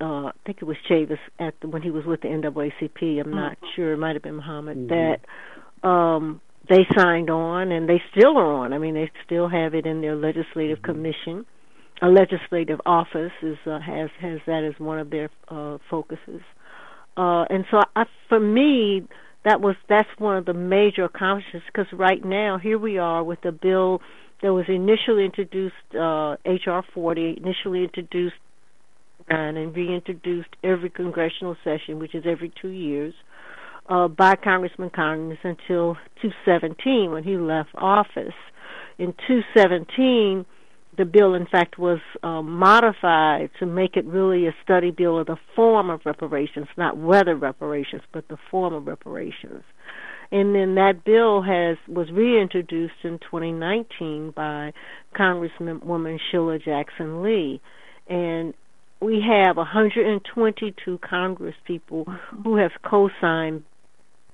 Uh, 0.00 0.26
I 0.26 0.32
think 0.46 0.58
it 0.62 0.64
was 0.64 0.76
Chavis 0.90 1.18
at 1.38 1.54
the, 1.61 1.68
when 1.68 1.82
he 1.82 1.90
was 1.90 2.04
with 2.06 2.22
the 2.22 2.28
NAACP. 2.28 3.20
I'm 3.20 3.30
not 3.30 3.52
mm-hmm. 3.52 3.66
sure. 3.76 3.92
It 3.92 3.98
might 3.98 4.14
have 4.16 4.22
been 4.22 4.36
Muhammad. 4.36 4.78
Mm-hmm. 4.78 5.18
That 5.82 5.88
um, 5.88 6.40
they 6.68 6.86
signed 6.96 7.30
on, 7.30 7.70
and 7.70 7.88
they 7.88 8.00
still 8.16 8.38
are 8.38 8.52
on. 8.52 8.72
I 8.72 8.78
mean, 8.78 8.94
they 8.94 9.11
still 9.24 9.48
have 9.48 9.74
it 9.74 9.86
in 9.86 10.00
their 10.00 10.16
legislative 10.16 10.78
mm-hmm. 10.78 10.92
commission. 10.92 11.46
A 12.02 12.08
legislative 12.08 12.80
office 12.86 13.32
is 13.42 13.58
uh, 13.66 13.78
has 13.78 14.08
has 14.20 14.38
that 14.46 14.64
as 14.64 14.78
one 14.80 14.98
of 14.98 15.11
their 15.11 15.28
uh, 15.48 15.76
focuses. 15.90 16.40
Uh, 17.16 17.44
and 17.50 17.66
so, 17.70 17.80
I, 17.94 18.04
for 18.30 18.40
me, 18.40 19.06
that 19.45 19.61
was 19.61 19.76
that's 19.88 20.09
one 20.18 20.36
of 20.36 20.45
the 20.45 20.55
major 20.55 21.05
accomplishments 21.05 21.66
because 21.72 21.86
right 21.93 22.24
now 22.24 22.59
here 22.59 22.78
we 22.78 22.99
are 22.99 23.22
with 23.24 23.45
a 23.45 23.53
bill 23.53 24.01
that 24.43 24.53
was 24.53 24.66
initially 24.68 25.24
introduced 25.24 25.74
uh 25.99 26.36
HR 26.45 26.80
40 26.95 27.41
initially 27.43 27.84
introduced 27.84 28.36
and, 29.28 29.57
and 29.57 29.74
reintroduced 29.74 30.49
every 30.64 30.91
congressional 30.91 31.57
session 31.64 31.99
which 31.99 32.14
is 32.14 32.24
every 32.26 32.53
2 32.61 32.68
years 32.68 33.14
uh 33.88 34.09
by 34.09 34.36
Congressman 34.36 34.91
Conyers 34.91 35.38
until 35.43 35.97
2017 36.22 37.11
when 37.11 37.24
he 37.24 37.36
left 37.36 37.70
office. 37.74 38.34
In 38.99 39.14
2017 39.26 40.45
the 41.01 41.07
bill, 41.07 41.32
in 41.32 41.46
fact, 41.46 41.78
was 41.78 41.98
um, 42.22 42.59
modified 42.59 43.48
to 43.59 43.64
make 43.64 43.96
it 43.96 44.05
really 44.05 44.46
a 44.46 44.55
study 44.62 44.90
bill 44.90 45.18
of 45.18 45.28
the 45.28 45.38
form 45.57 45.88
of 45.88 46.03
reparations, 46.05 46.66
not 46.76 46.98
whether 46.98 47.34
reparations, 47.34 48.03
but 48.12 48.28
the 48.28 48.36
form 48.51 48.74
of 48.74 48.86
reparations. 48.86 49.62
And 50.30 50.55
then 50.55 50.74
that 50.74 51.03
bill 51.03 51.40
has 51.40 51.78
was 51.88 52.11
reintroduced 52.12 53.03
in 53.03 53.18
2019 53.18 54.34
by 54.36 54.74
Congresswoman 55.18 56.18
Sheila 56.30 56.59
Jackson 56.59 57.22
Lee, 57.22 57.62
and 58.07 58.53
we 59.01 59.24
have 59.26 59.57
122 59.57 60.98
Congress 60.98 61.55
people 61.64 62.05
who 62.44 62.57
have 62.59 62.72
co-signed 62.84 63.64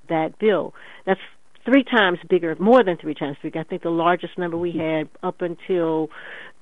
that 0.08 0.36
bill. 0.40 0.74
That's 1.06 1.20
three 1.66 1.84
times 1.84 2.18
bigger, 2.30 2.54
more 2.58 2.82
than 2.82 2.96
three 2.96 3.14
times 3.14 3.36
bigger. 3.42 3.60
I 3.60 3.64
think 3.64 3.82
the 3.82 3.90
largest 3.90 4.38
number 4.38 4.56
we 4.56 4.72
had 4.72 5.08
up 5.22 5.42
until 5.42 6.08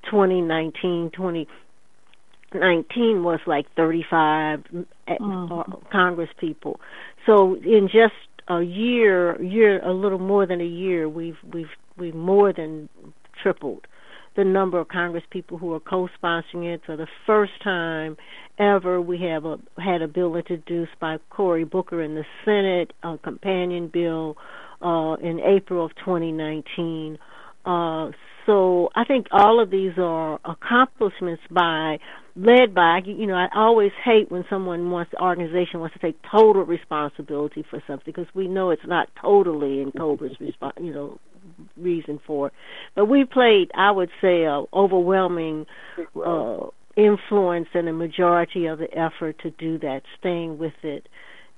2019, 0.05 1.11
2019 1.15 3.23
was 3.23 3.41
like 3.47 3.67
35 3.77 4.61
mm-hmm. 4.61 5.53
Uh, 5.53 5.65
Congress 5.93 6.31
people. 6.39 6.81
So 7.27 7.57
in 7.57 7.91
just 7.93 8.15
a 8.49 8.63
year, 8.63 9.41
year 9.43 9.85
a 9.85 9.93
little 9.93 10.19
more 10.19 10.47
than 10.47 10.61
a 10.61 10.67
year, 10.67 11.09
we've 11.09 11.37
we've 11.53 11.67
we've 11.97 12.15
more 12.15 12.53
than 12.53 12.89
tripled 13.43 13.87
the 14.37 14.45
number 14.45 14.79
of 14.79 14.89
Congress 14.89 15.25
people 15.31 15.59
who 15.59 15.73
are 15.73 15.81
co-sponsoring 15.81 16.75
it. 16.75 16.83
For 16.85 16.97
the 16.97 17.07
first 17.27 17.53
time 17.63 18.17
ever, 18.59 19.01
we 19.01 19.21
have 19.23 19.45
a 19.45 19.59
had 19.79 20.03
a 20.03 20.09
bill 20.09 20.37
introduced 20.37 20.99
by 21.01 21.19
Cory 21.31 21.65
Booker 21.65 22.03
in 22.03 22.15
the 22.15 22.25
Senate, 22.45 22.93
a 23.03 23.19
companion 23.19 23.89
bill 23.89 24.37
uh, 24.83 25.17
in 25.23 25.41
April 25.41 25.85
of 25.85 25.95
2019. 25.97 27.19
Uh, 27.65 28.11
so 28.47 28.91
I 28.95 29.05
think 29.05 29.27
all 29.31 29.61
of 29.61 29.71
these 29.71 29.93
are 29.99 30.39
accomplishments 30.45 31.43
by 31.51 31.99
led 32.37 32.75
by 32.75 33.01
you 33.05 33.27
know 33.27 33.35
I 33.35 33.49
always 33.55 33.93
hate 34.05 34.31
when 34.31 34.45
someone 34.51 34.91
wants 34.91 35.13
the 35.13 35.23
organization 35.23 35.81
wants 35.81 35.95
to 35.95 36.01
take 36.01 36.19
total 36.31 36.65
responsibility 36.65 37.65
for 37.69 37.83
something 37.87 38.05
because 38.05 38.27
we 38.35 38.49
know 38.49 38.71
it's 38.71 38.87
not 38.87 39.09
totally 39.21 39.81
in 39.81 39.93
N'COBRA's 39.93 40.41
response 40.41 40.75
you 40.81 40.93
know 40.93 41.19
reason 41.77 42.21
for 42.27 42.49
it. 42.49 42.53
But 42.95 43.07
we 43.07 43.25
played 43.25 43.71
I 43.75 43.91
would 43.91 44.11
say 44.21 44.45
a 44.45 44.65
overwhelming 44.73 45.67
uh 46.25 46.67
influence 46.97 47.69
and 47.75 47.89
a 47.89 47.93
majority 47.93 48.67
of 48.67 48.79
the 48.79 48.89
effort 48.97 49.39
to 49.43 49.51
do 49.51 49.79
that, 49.79 50.03
staying 50.19 50.59
with 50.59 50.75
it 50.83 51.09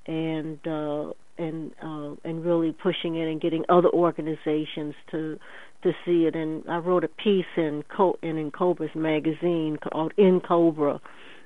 and 0.06 0.58
uh 0.66 1.12
and 1.38 1.72
uh 1.82 2.14
and 2.24 2.44
really 2.44 2.72
pushing 2.72 3.16
it 3.16 3.28
and 3.28 3.40
getting 3.40 3.64
other 3.68 3.88
organizations 3.88 4.94
to 5.10 5.38
to 5.82 5.92
see 6.04 6.26
it. 6.26 6.34
And 6.34 6.64
I 6.68 6.78
wrote 6.78 7.04
a 7.04 7.08
piece 7.08 7.44
in 7.56 7.84
Co- 7.94 8.18
in 8.22 8.50
N'COBRA's 8.50 8.94
magazine 8.94 9.76
called 9.76 10.12
N'COBRA, 10.18 11.00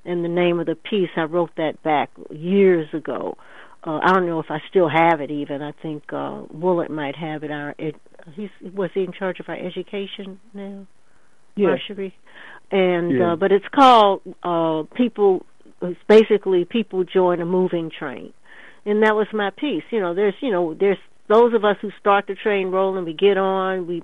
and 0.05 0.25
the 0.25 0.29
name 0.29 0.61
of 0.61 0.67
the 0.67 0.77
piece 0.77 1.11
I 1.17 1.23
wrote 1.23 1.51
that 1.57 1.83
back 1.83 2.11
years 2.31 2.89
ago. 2.95 3.37
Uh, 3.83 3.99
I 4.03 4.13
don't 4.13 4.27
know 4.27 4.41
if 4.41 4.51
I 4.51 4.59
still 4.69 4.89
have 4.89 5.21
it. 5.21 5.31
Even 5.31 5.63
I 5.63 5.73
think 5.83 6.05
uh, 6.13 6.43
Willard 6.53 6.91
might 6.91 7.17
have 7.17 7.43
it. 7.45 7.51
Our 7.51 7.75
it, 7.79 7.97
he's 8.35 8.51
was 8.75 8.91
he 8.95 9.01
in 9.01 9.13
charge 9.13 9.41
of 9.41 9.49
our 9.49 9.57
education 9.57 10.39
now? 10.53 10.87
Yeah. 11.57 11.69
And 12.71 13.19
yeah. 13.19 13.33
uh, 13.33 13.37
but 13.37 13.53
it's 13.53 13.65
called 13.75 14.23
uh, 14.43 14.83
people. 14.95 15.45
It's 15.83 15.99
basically 16.09 16.67
people 16.67 17.05
join 17.05 17.41
a 17.41 17.47
moving 17.47 17.91
train, 17.97 18.35
and 18.85 19.03
that 19.03 19.15
was 19.15 19.27
my 19.33 19.51
piece. 19.51 19.85
You 19.91 20.01
know, 20.01 20.15
there's 20.15 20.35
you 20.41 20.51
know 20.51 20.75
there's 20.75 20.99
those 21.29 21.55
of 21.55 21.65
us 21.65 21.77
who 21.81 21.91
start 22.01 22.27
the 22.27 22.35
train 22.35 22.69
rolling, 22.69 23.05
we 23.05 23.13
get 23.15 23.39
on, 23.39 23.87
we 23.87 24.03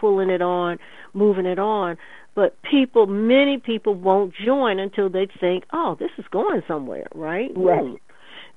pulling 0.00 0.30
it 0.30 0.40
on, 0.40 0.78
moving 1.12 1.44
it 1.44 1.58
on. 1.58 1.98
But 2.34 2.56
people, 2.62 3.06
many 3.06 3.58
people 3.58 3.94
won't 3.94 4.34
join 4.44 4.78
until 4.78 5.08
they 5.08 5.26
think, 5.40 5.64
oh, 5.72 5.96
this 5.98 6.10
is 6.18 6.24
going 6.30 6.62
somewhere, 6.66 7.06
right? 7.14 7.50
Right. 7.54 8.00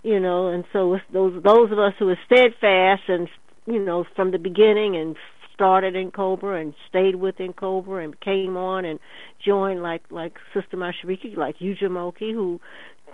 You 0.04 0.20
know, 0.20 0.48
and 0.48 0.64
so 0.72 0.94
it's 0.94 1.04
those 1.12 1.42
those 1.44 1.72
of 1.72 1.80
us 1.80 1.94
who 2.00 2.10
are 2.10 2.20
steadfast 2.26 3.04
and 3.10 3.28
you 3.66 3.80
know 3.84 4.06
from 4.16 4.32
the 4.32 4.38
beginning 4.38 4.96
and 4.96 5.16
started 5.54 5.94
in 5.94 6.10
N'COBRA 6.10 6.62
and 6.62 6.74
stayed 6.88 7.16
within 7.16 7.52
N'COBRA 7.52 8.06
and 8.06 8.20
came 8.22 8.56
on 8.56 8.86
and 8.86 8.98
joined 9.46 9.84
like 9.84 10.04
like 10.10 10.36
Sister 10.54 10.78
Mashariki, 10.78 11.36
like 11.36 11.58
Ujamoki, 11.60 12.32
who 12.32 12.62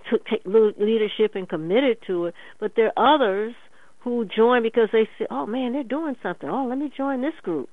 took 0.09 0.25
take 0.25 0.41
leadership 0.45 1.35
and 1.35 1.47
committed 1.47 1.97
to 2.07 2.25
it. 2.27 2.35
But 2.59 2.73
there 2.75 2.91
are 2.97 3.15
others 3.15 3.53
who 4.03 4.25
join 4.25 4.63
because 4.63 4.89
they 4.91 5.07
say, 5.17 5.27
"Oh 5.29 5.45
man, 5.45 5.73
they're 5.73 5.83
doing 5.83 6.15
something. 6.21 6.49
Oh, 6.49 6.65
let 6.67 6.77
me 6.77 6.91
join 6.95 7.21
this 7.21 7.33
group." 7.41 7.69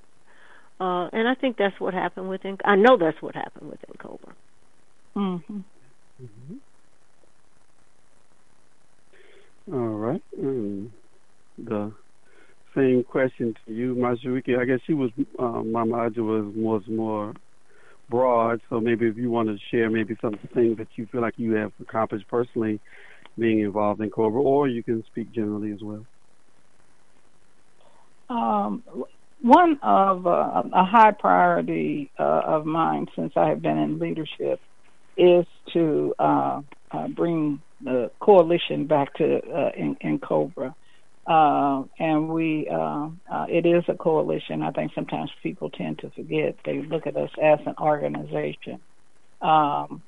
Uh, 0.81 1.09
and 1.13 1.29
I 1.29 1.35
think 1.35 1.57
that's 1.59 1.79
what 1.79 1.95
happened 1.95 2.29
with. 2.29 2.41
I 2.65 2.77
know 2.77 2.97
that's 2.99 3.21
what 3.21 3.35
happened 3.35 3.71
with 3.71 3.81
N'COBRA. 3.89 4.33
Mm-hmm. 5.17 5.59
mm-hmm. 6.23 6.55
All 9.73 9.97
right. 9.97 10.23
Um, 10.39 10.93
the 11.57 11.93
same 12.75 13.05
question 13.05 13.55
to 13.65 13.73
you, 13.73 13.95
Mashariki. 13.95 14.59
I 14.59 14.65
guess 14.65 14.81
she 14.87 14.95
was 14.95 15.11
uh, 15.39 15.63
Mama 15.63 16.11
Adjoa 16.11 16.53
was 16.53 16.55
was 16.57 16.83
more 16.89 17.35
broad. 18.09 18.61
So 18.69 18.81
maybe 18.81 19.07
if 19.07 19.17
you 19.17 19.31
want 19.31 19.49
to 19.49 19.59
share 19.71 19.91
maybe 19.91 20.17
some 20.21 20.39
things 20.55 20.79
that 20.79 20.89
you 20.97 21.07
feel 21.07 21.21
like 21.21 21.35
you 21.37 21.55
have 21.55 21.73
accomplished 21.81 22.29
personally 22.29 22.81
being 23.39 23.61
involved 23.61 24.01
in 24.01 24.11
N'COBRA, 24.11 24.43
or 24.43 24.69
you 24.69 24.83
can 24.83 25.05
speak 25.07 25.33
generally 25.33 25.73
as 25.73 25.81
well. 25.83 26.05
Um, 28.29 28.83
one 29.41 29.79
of 29.83 30.27
uh, 30.27 30.63
a 30.73 30.85
high 30.85 31.13
priority 31.13 32.11
uh, 32.19 32.43
of 32.47 32.65
mine 32.65 33.07
since 33.17 33.33
I 33.37 33.49
have 33.49 33.61
been 33.61 33.79
in 33.79 33.99
leadership 33.99 34.61
is 35.17 35.45
to 35.75 36.15
uh, 36.19 36.63
uh 36.91 37.09
bring 37.09 37.61
the 37.83 38.11
coalition 38.21 38.87
back 38.87 39.13
to 39.15 39.39
uh, 39.39 39.71
in, 39.77 39.97
in, 40.01 40.19
N'COBRA. 40.19 40.75
Uh, 41.27 41.85
and 41.99 42.29
we, 42.29 42.69
it 43.49 43.67
is 43.67 43.85
a 43.89 43.95
coalition. 43.95 44.63
I 44.63 44.71
think 44.73 44.93
sometimes 44.95 45.31
people 45.43 45.71
tend 45.71 46.01
to 46.01 46.11
forget. 46.11 46.57
They 46.65 46.83
look 46.83 47.07
at 47.07 47.17
us 47.17 47.31
as 47.41 47.61
an 47.67 47.75
organization. 47.81 48.81
Um, 49.41 50.03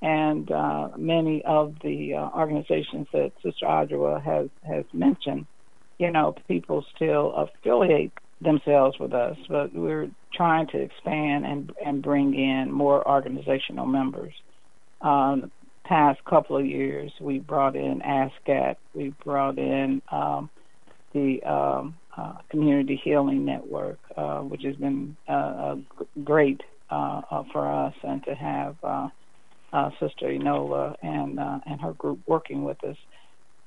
and 0.00 0.50
many 0.96 1.42
of 1.44 1.74
the 1.82 2.14
organizations 2.14 3.08
that 3.12 3.32
Sister 3.42 3.66
Adjoa 3.66 4.22
has, 4.22 4.48
has 4.66 4.84
mentioned 4.92 5.46
you 5.98 6.10
know, 6.10 6.34
people 6.48 6.84
still 6.94 7.32
affiliate 7.32 8.12
themselves 8.40 8.98
with 8.98 9.12
us, 9.12 9.36
but 9.48 9.74
we're 9.74 10.10
trying 10.34 10.66
to 10.68 10.78
expand 10.78 11.46
and 11.46 11.72
and 11.84 12.02
bring 12.02 12.34
in 12.34 12.70
more 12.70 13.06
organizational 13.08 13.86
members. 13.86 14.34
Um, 15.00 15.50
past 15.84 16.24
couple 16.24 16.56
of 16.56 16.66
years, 16.66 17.12
we 17.20 17.38
brought 17.38 17.76
in 17.76 18.00
ASCAT, 18.00 18.76
we 18.94 19.14
brought 19.24 19.58
in 19.58 20.02
um, 20.10 20.50
the 21.14 21.42
um, 21.44 21.96
uh, 22.16 22.34
Community 22.50 23.00
Healing 23.02 23.44
Network, 23.44 23.98
uh, 24.16 24.40
which 24.40 24.62
has 24.64 24.76
been 24.76 25.16
uh, 25.26 25.76
great 26.22 26.60
uh, 26.90 27.22
uh, 27.30 27.44
for 27.52 27.66
us, 27.66 27.94
and 28.02 28.22
to 28.24 28.34
have 28.34 28.76
uh, 28.82 29.08
Sister 30.00 30.26
Enola 30.26 30.94
and 31.02 31.38
and 31.38 31.80
her 31.80 31.92
group 31.94 32.20
working 32.26 32.64
with 32.64 32.82
us, 32.84 32.96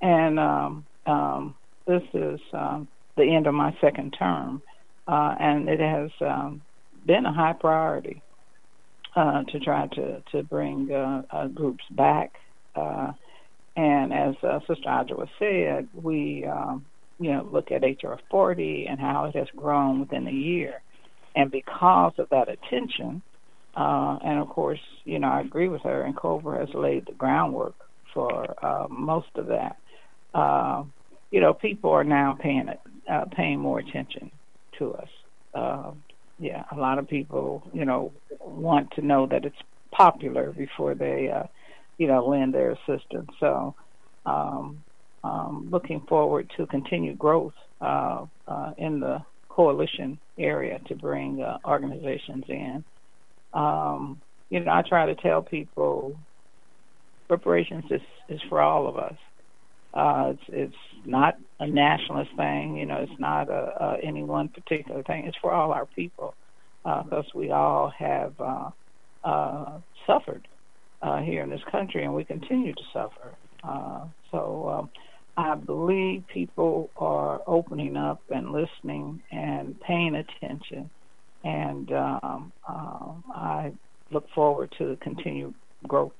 and 0.01 0.39
um, 0.39 0.85
um, 1.05 1.55
this 1.87 2.03
is 2.13 2.39
um, 2.53 2.87
the 3.15 3.23
end 3.23 3.47
of 3.47 3.53
my 3.53 3.75
second 3.81 4.15
term, 4.17 4.61
and 5.07 5.67
it 5.67 5.79
has 5.79 6.11
um, 6.21 6.61
been 7.05 7.25
a 7.25 7.33
high 7.33 7.53
priority 7.53 8.21
to 9.15 9.59
try 9.63 9.87
to 9.87 10.21
to 10.31 10.43
bring 10.43 10.87
groups 11.53 11.83
back. 11.91 12.33
And 13.75 14.11
as 14.11 14.33
Sister 14.67 14.87
Adjoa 14.87 15.27
said, 15.37 15.87
we 15.93 16.45
um, 16.45 16.86
you 17.19 17.31
know 17.33 17.47
look 17.51 17.71
at 17.71 17.83
HR 17.83 18.15
40 18.31 18.87
and 18.89 18.99
how 18.99 19.25
it 19.25 19.35
has 19.35 19.47
grown 19.55 20.01
within 20.01 20.27
a 20.27 20.31
year, 20.31 20.83
and 21.35 21.51
because 21.51 22.13
of 22.19 22.27
that 22.31 22.49
attention, 22.49 23.23
and 23.75 24.39
of 24.39 24.49
course, 24.49 24.79
you 25.05 25.19
know 25.19 25.29
I 25.29 25.41
agree 25.41 25.69
with 25.69 25.83
her, 25.83 26.03
and 26.03 26.15
N'COBRA 26.15 26.61
has 26.61 26.69
laid 26.75 27.05
the 27.07 27.13
groundwork 27.15 27.75
for 28.13 28.55
most 28.89 29.29
of 29.37 29.47
that 29.47 29.77
you 31.31 31.41
know, 31.41 31.53
people 31.53 31.91
are 31.91 32.03
now 32.03 32.37
paying 32.41 32.69
uh, 33.11 33.25
paying 33.35 33.59
more 33.59 33.79
attention 33.79 34.31
to 34.79 34.93
us. 34.95 35.09
Uh, 35.53 35.91
yeah, 36.39 36.63
a 36.71 36.75
lot 36.77 36.99
of 36.99 37.07
people, 37.07 37.69
you 37.73 37.85
know, 37.85 38.13
want 38.39 38.89
to 38.95 39.01
know 39.05 39.27
that 39.27 39.45
it's 39.45 39.57
popular 39.93 40.51
before 40.53 40.95
they, 40.95 41.29
uh, 41.33 41.43
you 41.97 42.07
know, 42.07 42.25
lend 42.27 42.53
their 42.53 42.71
assistance. 42.71 43.29
So, 43.39 43.75
um, 44.25 44.83
um, 45.23 45.69
looking 45.71 46.01
forward 46.07 46.51
to 46.57 46.65
continued 46.67 47.17
growth 47.17 47.53
uh, 47.81 48.25
uh, 48.47 48.71
in 48.77 48.99
the 48.99 49.21
coalition 49.49 50.19
area 50.37 50.79
to 50.87 50.95
bring 50.95 51.41
uh, 51.41 51.57
organizations 51.65 52.43
in. 52.47 52.83
Um, 53.53 54.21
you 54.49 54.59
know, 54.59 54.71
I 54.71 54.83
try 54.87 55.07
to 55.07 55.15
tell 55.15 55.41
people 55.41 56.15
reparations 57.29 57.85
is, 57.91 58.01
is 58.29 58.39
for 58.49 58.61
all 58.61 58.87
of 58.87 58.97
us. 58.97 59.15
Uh, 59.93 60.33
it's 60.33 60.43
it's 60.49 61.05
not 61.05 61.37
a 61.59 61.67
nationalist 61.67 62.29
thing, 62.37 62.77
you 62.77 62.85
know. 62.85 62.97
It's 62.97 63.19
not 63.19 63.49
a, 63.49 63.71
a 63.83 63.97
any 64.03 64.23
one 64.23 64.49
particular 64.49 65.01
thing. 65.03 65.25
It's 65.25 65.37
for 65.41 65.51
all 65.51 65.71
our 65.71 65.85
people, 65.85 66.35
because 66.83 67.25
uh, 67.33 67.37
we 67.39 67.51
all 67.51 67.91
have 67.97 68.33
uh, 68.39 68.69
uh, 69.23 69.79
suffered 70.05 70.47
uh, 71.01 71.21
here 71.21 71.41
in 71.41 71.49
this 71.49 71.61
country, 71.71 72.03
and 72.03 72.13
we 72.13 72.23
continue 72.25 72.73
to 72.73 72.83
suffer. 72.93 73.33
Uh, 73.63 74.05
so 74.31 74.69
um, 74.69 74.89
I 75.37 75.53
believe 75.53 76.25
people 76.33 76.89
are 76.97 77.41
opening 77.45 77.95
up 77.95 78.23
and 78.29 78.51
listening 78.51 79.21
and 79.31 79.79
paying 79.81 80.15
attention, 80.15 80.89
and 81.43 81.91
um, 81.91 82.51
uh, 82.67 83.11
I 83.35 83.71
look 84.11 84.25
forward 84.33 84.73
to 84.79 84.87
the 84.87 84.97
continued 84.97 85.53
growth. 85.87 86.13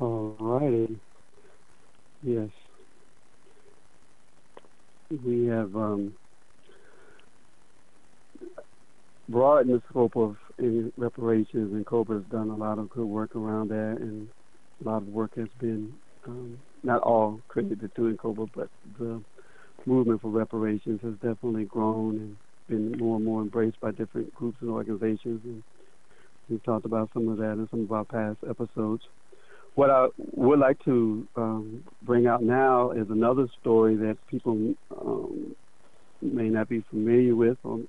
All 0.00 0.36
righty. 0.40 0.98
Yes. 2.22 2.48
We 5.10 5.44
have 5.46 5.76
um, 5.76 6.14
broadened 9.28 9.74
the 9.74 9.82
scope 9.90 10.16
of 10.16 10.36
reparations, 10.96 11.72
and 11.74 11.84
N'COBRA 11.84 12.22
has 12.22 12.30
done 12.30 12.48
a 12.48 12.56
lot 12.56 12.78
of 12.78 12.88
good 12.88 13.04
work 13.04 13.36
around 13.36 13.68
that, 13.68 13.98
and 14.00 14.28
a 14.80 14.88
lot 14.88 15.02
of 15.02 15.08
work 15.08 15.34
has 15.36 15.48
been 15.60 15.92
um, 16.26 16.58
not 16.82 17.02
all 17.02 17.40
credited 17.48 17.94
to 17.94 18.02
N'COBRA, 18.02 18.48
but 18.54 18.68
the 18.98 19.20
movement 19.86 20.22
for 20.22 20.30
reparations 20.30 21.00
has 21.02 21.14
definitely 21.14 21.64
grown 21.64 22.16
and 22.16 22.36
been 22.68 22.98
more 22.98 23.16
and 23.16 23.24
more 23.24 23.42
embraced 23.42 23.80
by 23.80 23.90
different 23.90 24.34
groups 24.34 24.56
and 24.60 24.70
organizations. 24.70 25.40
And 25.44 25.62
we've 26.48 26.62
talked 26.64 26.86
about 26.86 27.10
some 27.12 27.28
of 27.28 27.38
that 27.38 27.52
in 27.52 27.68
some 27.70 27.82
of 27.82 27.92
our 27.92 28.04
past 28.04 28.38
episodes. 28.48 29.02
What 29.74 29.90
I 29.90 30.06
would 30.34 30.60
like 30.60 30.82
to 30.84 31.26
um, 31.36 31.84
bring 32.02 32.26
out 32.26 32.42
now 32.42 32.92
is 32.92 33.06
another 33.10 33.48
story 33.60 33.96
that 33.96 34.16
people 34.28 34.74
um, 34.96 35.56
may 36.22 36.48
not 36.48 36.68
be 36.68 36.84
familiar 36.90 37.34
with. 37.34 37.58
Um, 37.64 37.88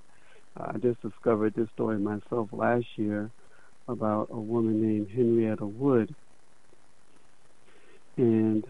I 0.57 0.77
just 0.77 1.01
discovered 1.01 1.53
this 1.53 1.67
story 1.73 1.99
myself 1.99 2.49
last 2.51 2.85
year 2.95 3.29
about 3.87 4.29
a 4.31 4.39
woman 4.39 4.81
named 4.81 5.09
Henrietta 5.13 5.65
Wood. 5.65 6.15
And 8.17 8.65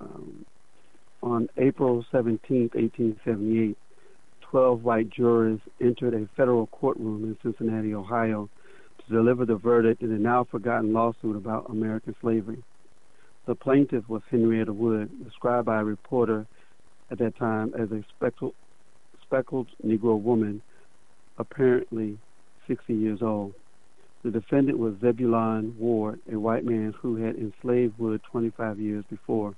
um, 0.00 0.44
on 1.22 1.48
April 1.56 2.04
17, 2.10 2.70
1878, 2.72 3.76
12 4.42 4.82
white 4.82 5.10
jurors 5.10 5.60
entered 5.80 6.14
a 6.14 6.28
federal 6.36 6.66
courtroom 6.68 7.24
in 7.24 7.36
Cincinnati, 7.42 7.94
Ohio, 7.94 8.48
to 8.98 9.14
deliver 9.14 9.44
the 9.44 9.56
verdict 9.56 10.02
in 10.02 10.12
a 10.12 10.18
now 10.18 10.44
forgotten 10.44 10.92
lawsuit 10.92 11.36
about 11.36 11.70
American 11.70 12.16
slavery. 12.20 12.62
The 13.46 13.54
plaintiff 13.54 14.08
was 14.08 14.22
Henrietta 14.30 14.72
Wood, 14.72 15.24
described 15.24 15.66
by 15.66 15.80
a 15.80 15.84
reporter 15.84 16.46
at 17.10 17.18
that 17.18 17.36
time 17.36 17.72
as 17.78 17.90
a 17.90 18.04
speckled, 18.16 18.54
speckled 19.22 19.68
Negro 19.84 20.20
woman, 20.20 20.62
apparently 21.38 22.18
60 22.66 22.94
years 22.94 23.22
old. 23.22 23.54
The 24.22 24.30
defendant 24.30 24.78
was 24.78 24.94
Zebulon 25.00 25.74
Ward, 25.78 26.20
a 26.30 26.38
white 26.38 26.64
man 26.64 26.92
who 27.00 27.16
had 27.16 27.36
enslaved 27.36 27.98
Wood 27.98 28.20
25 28.30 28.78
years 28.78 29.04
before. 29.08 29.54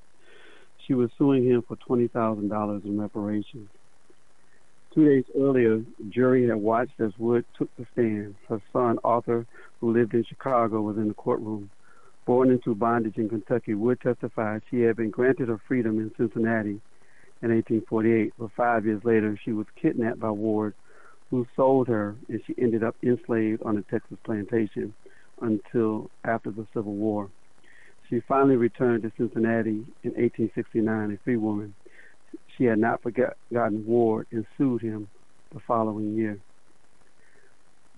She 0.87 0.95
was 0.95 1.11
suing 1.19 1.45
him 1.45 1.63
for 1.63 1.77
$20,000 1.77 2.85
in 2.85 3.01
reparations. 3.01 3.69
Two 4.95 5.05
days 5.05 5.25
earlier, 5.37 5.79
the 5.79 6.05
jury 6.11 6.47
had 6.47 6.57
watched 6.57 7.01
as 7.01 7.13
Wood 7.19 7.45
took 7.59 7.75
the 7.77 7.87
stand. 7.93 8.37
Her 8.49 8.61
son, 8.73 8.99
Arthur, 9.03 9.47
who 9.81 9.93
lived 9.93 10.15
in 10.15 10.23
Chicago, 10.25 10.81
was 10.81 10.97
in 10.97 11.09
the 11.09 11.15
courtroom. 11.15 11.71
Born 12.25 12.51
into 12.51 12.75
bondage 12.75 13.17
in 13.17 13.29
Kentucky, 13.29 13.75
Wood 13.75 14.01
testified 14.01 14.63
she 14.71 14.83
had 14.83 14.97
been 14.97 15.11
granted 15.11 15.49
her 15.49 15.61
freedom 15.67 15.99
in 15.99 16.13
Cincinnati 16.17 16.81
in 17.43 17.51
1848, 17.51 18.35
but 18.39 18.53
five 18.53 18.87
years 18.87 19.03
later 19.05 19.37
she 19.43 19.53
was 19.53 19.67
kidnapped 19.75 20.21
by 20.21 20.31
Ward, 20.31 20.75
who 21.33 21.47
sold 21.57 21.89
her, 21.89 22.15
and 22.29 22.43
she 22.47 22.55
ended 22.59 22.85
up 22.85 22.95
enslaved 23.03 23.63
on 23.63 23.79
a 23.79 23.83
Texas 23.91 24.19
plantation 24.23 24.93
until 25.41 26.11
after 26.25 26.51
the 26.51 26.67
Civil 26.75 26.93
War. 26.93 27.31
She 28.11 28.21
finally 28.29 28.57
returned 28.57 29.03
to 29.03 29.13
Cincinnati 29.17 29.87
in 30.05 30.11
1869, 30.11 31.13
a 31.13 31.17
free 31.25 31.39
woman 31.39 31.75
she 32.55 32.65
had 32.65 32.79
not 32.79 33.01
forgotten 33.03 33.87
Ward 33.87 34.27
and 34.31 34.45
sued 34.59 34.83
him 34.83 35.09
the 35.55 35.61
following 35.67 36.15
year. 36.15 36.39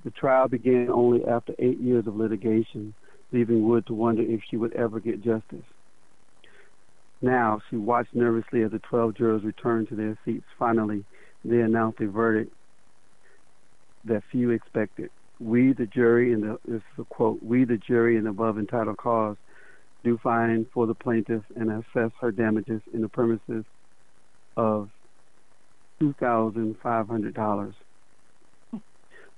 The 0.05 0.12
trial 0.12 0.47
began 0.47 0.89
only 0.89 1.24
after 1.24 1.55
eight 1.59 1.80
years 1.80 2.07
of 2.07 2.14
litigation, 2.14 2.95
leaving 3.32 3.66
Wood 3.66 3.85
to 3.89 3.95
wonder 3.95 4.22
if 4.22 4.43
she 4.49 4.57
would 4.57 4.74
ever 4.74 5.01
get 5.01 5.24
justice. 5.24 5.64
Now 7.20 7.61
she 7.68 7.76
watched 7.76 8.14
nervously 8.14 8.62
as 8.62 8.70
the 8.70 8.78
12 8.78 9.16
jurors 9.16 9.43
returned 9.43 9.89
to 9.89 9.97
their 9.97 10.16
seats. 10.24 10.47
Finally, 10.57 11.05
they 11.45 11.62
announced 11.62 12.01
a 12.01 12.07
verdict 12.07 12.53
that 14.07 14.22
few 14.30 14.50
expected. 14.50 15.11
We, 15.40 15.72
the 15.72 15.86
jury, 15.86 16.32
and 16.32 16.42
the 16.42 16.59
this 16.66 16.76
is 16.76 16.98
a 16.98 17.05
quote, 17.05 17.42
we, 17.42 17.64
the 17.64 17.76
jury, 17.76 18.16
in 18.16 18.26
above 18.26 18.59
entitled 18.59 18.96
cause, 18.96 19.36
do 20.05 20.18
find 20.22 20.66
for 20.72 20.86
the 20.86 20.94
plaintiff 20.94 21.42
and 21.57 21.70
assess 21.70 22.11
her 22.20 22.30
damages 22.30 22.82
in 22.92 23.00
the 23.00 23.09
premises 23.09 23.64
of 24.57 24.88
$2,500. 26.00 27.74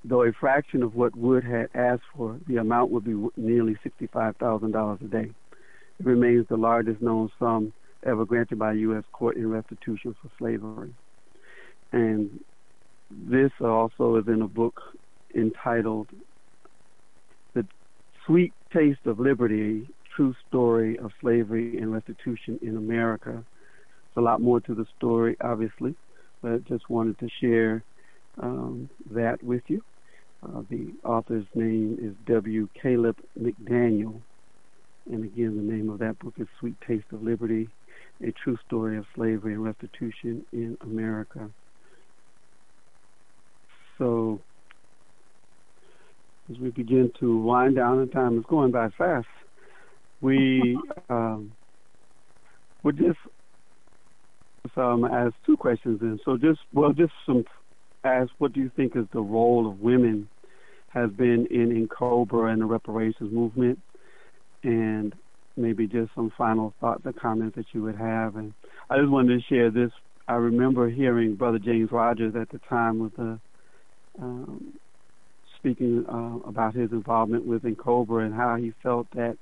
though 0.05 0.23
a 0.23 0.33
fraction 0.33 0.83
of 0.83 0.95
what 0.95 1.17
Wood 1.17 1.45
had 1.45 1.69
asked 1.75 2.03
for, 2.14 2.39
the 2.47 2.57
amount 2.57 2.91
would 2.91 3.05
be 3.05 3.14
nearly 3.37 3.77
$65,000 3.85 5.01
a 5.01 5.05
day. 5.05 5.31
It 5.99 6.07
remains 6.07 6.47
the 6.49 6.57
largest 6.57 7.01
known 7.01 7.31
sum 7.39 7.73
ever 8.05 8.25
granted 8.25 8.59
by 8.59 8.73
a 8.73 8.77
U.S. 8.77 9.05
court 9.12 9.37
in 9.37 9.51
restitution 9.51 10.14
for 10.21 10.31
slavery. 10.39 10.95
And 11.93 12.41
this 13.11 13.53
also 13.61 14.17
is 14.17 14.27
in 14.27 14.43
a 14.43 14.49
book 14.49 14.81
entitled 15.35 16.09
The 17.55 17.67
Sweet 18.25 18.53
Taste 18.73 19.07
of 19.07 19.21
Liberty 19.21 19.89
True 20.15 20.35
Story 20.49 20.99
of 20.99 21.13
Slavery 21.21 21.79
and 21.79 21.93
Restitution 21.93 22.59
in 22.63 22.77
America. 22.77 23.45
It's 24.09 24.17
a 24.17 24.21
lot 24.21 24.41
more 24.41 24.61
to 24.61 24.75
the 24.75 24.87
story, 24.97 25.37
obviously, 25.41 25.95
but 26.43 26.65
just 26.65 26.89
wanted 26.89 27.19
to 27.19 27.29
share 27.41 27.85
um, 28.39 28.89
that 29.11 29.43
with 29.43 29.63
you. 29.69 29.83
Uh, 30.43 30.63
the 30.69 30.93
author's 31.05 31.47
name 31.55 31.99
is 32.01 32.15
W. 32.27 32.69
Caleb 32.81 33.17
McDaniel. 33.39 34.21
And 35.11 35.25
again, 35.25 35.57
the 35.57 35.73
name 35.73 35.91
of 35.91 35.99
that 36.01 36.19
book 36.19 36.35
is 36.39 36.47
Sweet 36.59 36.77
Taste 36.87 37.07
of 37.13 37.23
Liberty 37.23 37.69
A 38.23 38.33
True 38.33 38.59
Story 38.67 38.99
of 38.99 39.07
Slavery 39.15 39.55
and 39.55 39.65
Restitution 39.65 40.45
in 40.53 40.77
America. 40.83 41.51
So, 43.99 44.41
as 46.51 46.59
we 46.59 46.71
begin 46.71 47.11
to 47.21 47.39
wind 47.39 47.77
down, 47.77 48.01
and 48.01 48.13
time 48.13 48.39
is 48.39 48.45
going 48.49 48.71
by 48.71 48.89
fast, 48.97 49.27
we 50.21 50.79
um, 51.09 51.53
would 52.83 52.99
just 52.99 53.19
um, 54.77 55.05
ask 55.05 55.35
two 55.45 55.57
questions. 55.57 56.01
And 56.03 56.21
so, 56.25 56.37
just 56.37 56.61
well, 56.73 56.93
just 56.93 57.13
some 57.25 57.45
ask, 58.05 58.31
what 58.39 58.53
do 58.53 58.61
you 58.61 58.71
think 58.77 58.97
is 58.97 59.07
the 59.13 59.21
role 59.21 59.69
of 59.69 59.81
women 59.81 60.29
has 60.89 61.11
been 61.11 61.47
in 61.51 61.73
in 61.73 61.89
N'COBRA 61.89 62.53
and 62.53 62.63
the 62.63 62.67
reparations 62.67 63.33
movement? 63.33 63.79
And 64.63 65.15
maybe 65.57 65.87
just 65.87 66.11
some 66.15 66.31
final 66.37 66.75
thoughts 66.81 67.03
or 67.05 67.13
comments 67.13 67.57
that 67.57 67.67
you 67.73 67.83
would 67.83 67.97
have. 67.97 68.37
And 68.37 68.53
I 68.91 68.99
just 68.99 69.11
wanted 69.11 69.39
to 69.39 69.55
share 69.55 69.71
this. 69.71 69.91
I 70.29 70.35
remember 70.35 70.89
hearing 70.91 71.37
Brother 71.37 71.59
James 71.59 71.91
Rogers 71.93 72.35
at 72.41 72.51
the 72.51 72.59
time 72.69 72.99
with 72.99 73.15
the 73.17 73.41
um, 74.21 74.73
speaking 75.59 76.05
uh, 76.09 76.49
about 76.49 76.75
his 76.75 76.93
involvement 76.93 77.47
with 77.47 77.62
N'COBRA 77.62 78.27
and 78.27 78.35
how 78.35 78.57
he 78.57 78.73
felt 78.83 79.07
that 79.14 79.37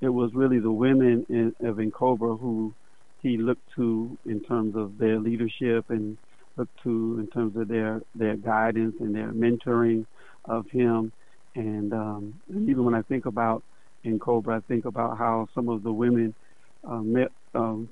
it 0.00 0.08
was 0.08 0.34
really 0.34 0.58
the 0.58 0.70
women 0.70 1.24
in, 1.28 1.54
of 1.66 1.76
N'COBRA 1.76 2.38
who 2.38 2.74
he 3.22 3.36
looked 3.38 3.74
to 3.76 4.16
in 4.26 4.40
terms 4.40 4.76
of 4.76 4.98
their 4.98 5.18
leadership 5.18 5.88
and 5.88 6.18
looked 6.56 6.82
to 6.82 7.18
in 7.20 7.26
terms 7.28 7.56
of 7.56 7.68
their 7.68 8.02
their 8.14 8.36
guidance 8.36 8.94
and 9.00 9.14
their 9.14 9.32
mentoring 9.32 10.06
of 10.44 10.68
him. 10.70 11.10
And, 11.56 11.92
um, 11.92 12.34
even 12.50 12.84
when 12.84 12.94
I 12.94 13.02
think 13.02 13.26
about 13.26 13.62
N'COBRA, 14.04 14.56
I 14.56 14.60
think 14.60 14.84
about 14.84 15.16
how 15.18 15.48
some 15.54 15.68
of 15.68 15.82
the 15.82 15.92
women 15.92 16.34
uh, 16.82 16.98
met, 16.98 17.30
um, 17.54 17.88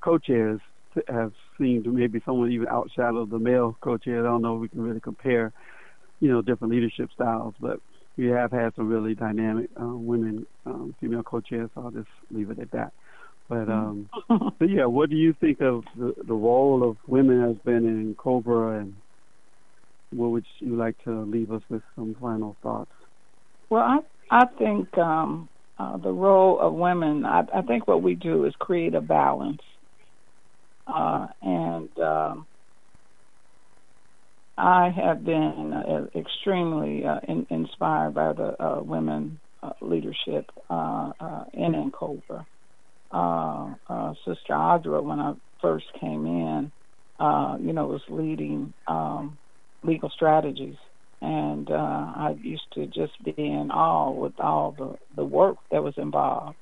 co-chairs 0.00 0.60
have 1.08 1.32
seemed 1.58 1.86
maybe 1.86 2.20
someone 2.24 2.50
even 2.52 2.66
outshadow 2.66 3.28
the 3.28 3.38
male 3.38 3.76
co-chair. 3.82 4.20
I 4.20 4.30
don't 4.30 4.42
know 4.42 4.56
if 4.56 4.60
we 4.62 4.68
can 4.68 4.82
really 4.82 5.00
compare, 5.00 5.52
you 6.20 6.28
know, 6.30 6.42
different 6.42 6.72
leadership 6.72 7.10
styles, 7.12 7.54
but 7.60 7.80
we 8.16 8.26
have 8.26 8.52
had 8.52 8.74
some 8.76 8.88
really 8.88 9.14
dynamic 9.14 9.70
uh, 9.80 9.86
women, 9.86 10.46
um, 10.66 10.94
female 11.00 11.22
co-chairs. 11.22 11.70
So 11.74 11.82
I'll 11.82 11.90
just 11.90 12.08
leave 12.30 12.50
it 12.50 12.58
at 12.58 12.70
that. 12.72 12.92
But 13.48 13.68
um, 13.68 14.08
but 14.58 14.70
yeah, 14.70 14.86
what 14.86 15.10
do 15.10 15.16
you 15.16 15.34
think 15.40 15.60
of 15.60 15.84
the, 15.96 16.14
the 16.26 16.34
role 16.34 16.88
of 16.88 16.96
women 17.06 17.42
has 17.42 17.56
been 17.64 17.86
in 17.86 18.14
N'COBRA, 18.14 18.80
and 18.80 18.96
what 20.10 20.30
would 20.30 20.46
you 20.60 20.76
like 20.76 20.96
to 21.04 21.22
leave 21.24 21.50
us 21.50 21.62
with 21.68 21.82
some 21.94 22.16
final 22.20 22.56
thoughts? 22.62 22.92
Well, 23.68 23.82
I 23.82 23.98
I 24.30 24.46
think 24.58 24.96
um, 24.96 25.48
uh, 25.78 25.96
the 25.98 26.12
role 26.12 26.58
of 26.58 26.72
women. 26.72 27.24
I, 27.24 27.42
I 27.54 27.62
think 27.62 27.86
what 27.86 28.02
we 28.02 28.14
do 28.14 28.44
is 28.44 28.54
create 28.58 28.94
a 28.94 29.00
balance, 29.00 29.60
uh, 30.86 31.26
and 31.42 31.90
um, 31.98 32.46
I 34.58 34.90
have 34.90 35.24
been 35.24 35.72
uh, 35.74 36.06
extremely 36.18 37.04
uh, 37.04 37.20
in, 37.28 37.46
inspired 37.50 38.14
by 38.14 38.32
the 38.34 38.62
uh, 38.62 38.82
women 38.82 39.40
uh, 39.62 39.72
leadership 39.82 40.46
uh, 40.70 41.12
uh, 41.20 41.44
in 41.54 41.72
N'COBRA 41.74 42.44
uh, 43.12 43.74
uh, 43.88 44.14
Sister 44.26 44.54
Adjoa, 44.54 45.02
when 45.02 45.20
I 45.20 45.34
first 45.62 45.86
came 46.00 46.26
in, 46.26 46.72
uh, 47.20 47.56
you 47.60 47.74
know, 47.74 47.86
was 47.88 48.02
leading 48.10 48.74
um, 48.88 49.38
legal 49.84 50.10
strategies. 50.10 50.76
And 51.22 51.70
uh, 51.70 51.74
I 51.74 52.36
used 52.40 52.66
to 52.74 52.86
just 52.86 53.12
be 53.24 53.34
in 53.38 53.70
awe 53.72 54.12
with 54.12 54.34
all 54.40 54.74
the, 54.78 54.96
the 55.16 55.24
work 55.26 55.58
that 55.72 55.82
was 55.84 55.94
involved, 55.98 56.58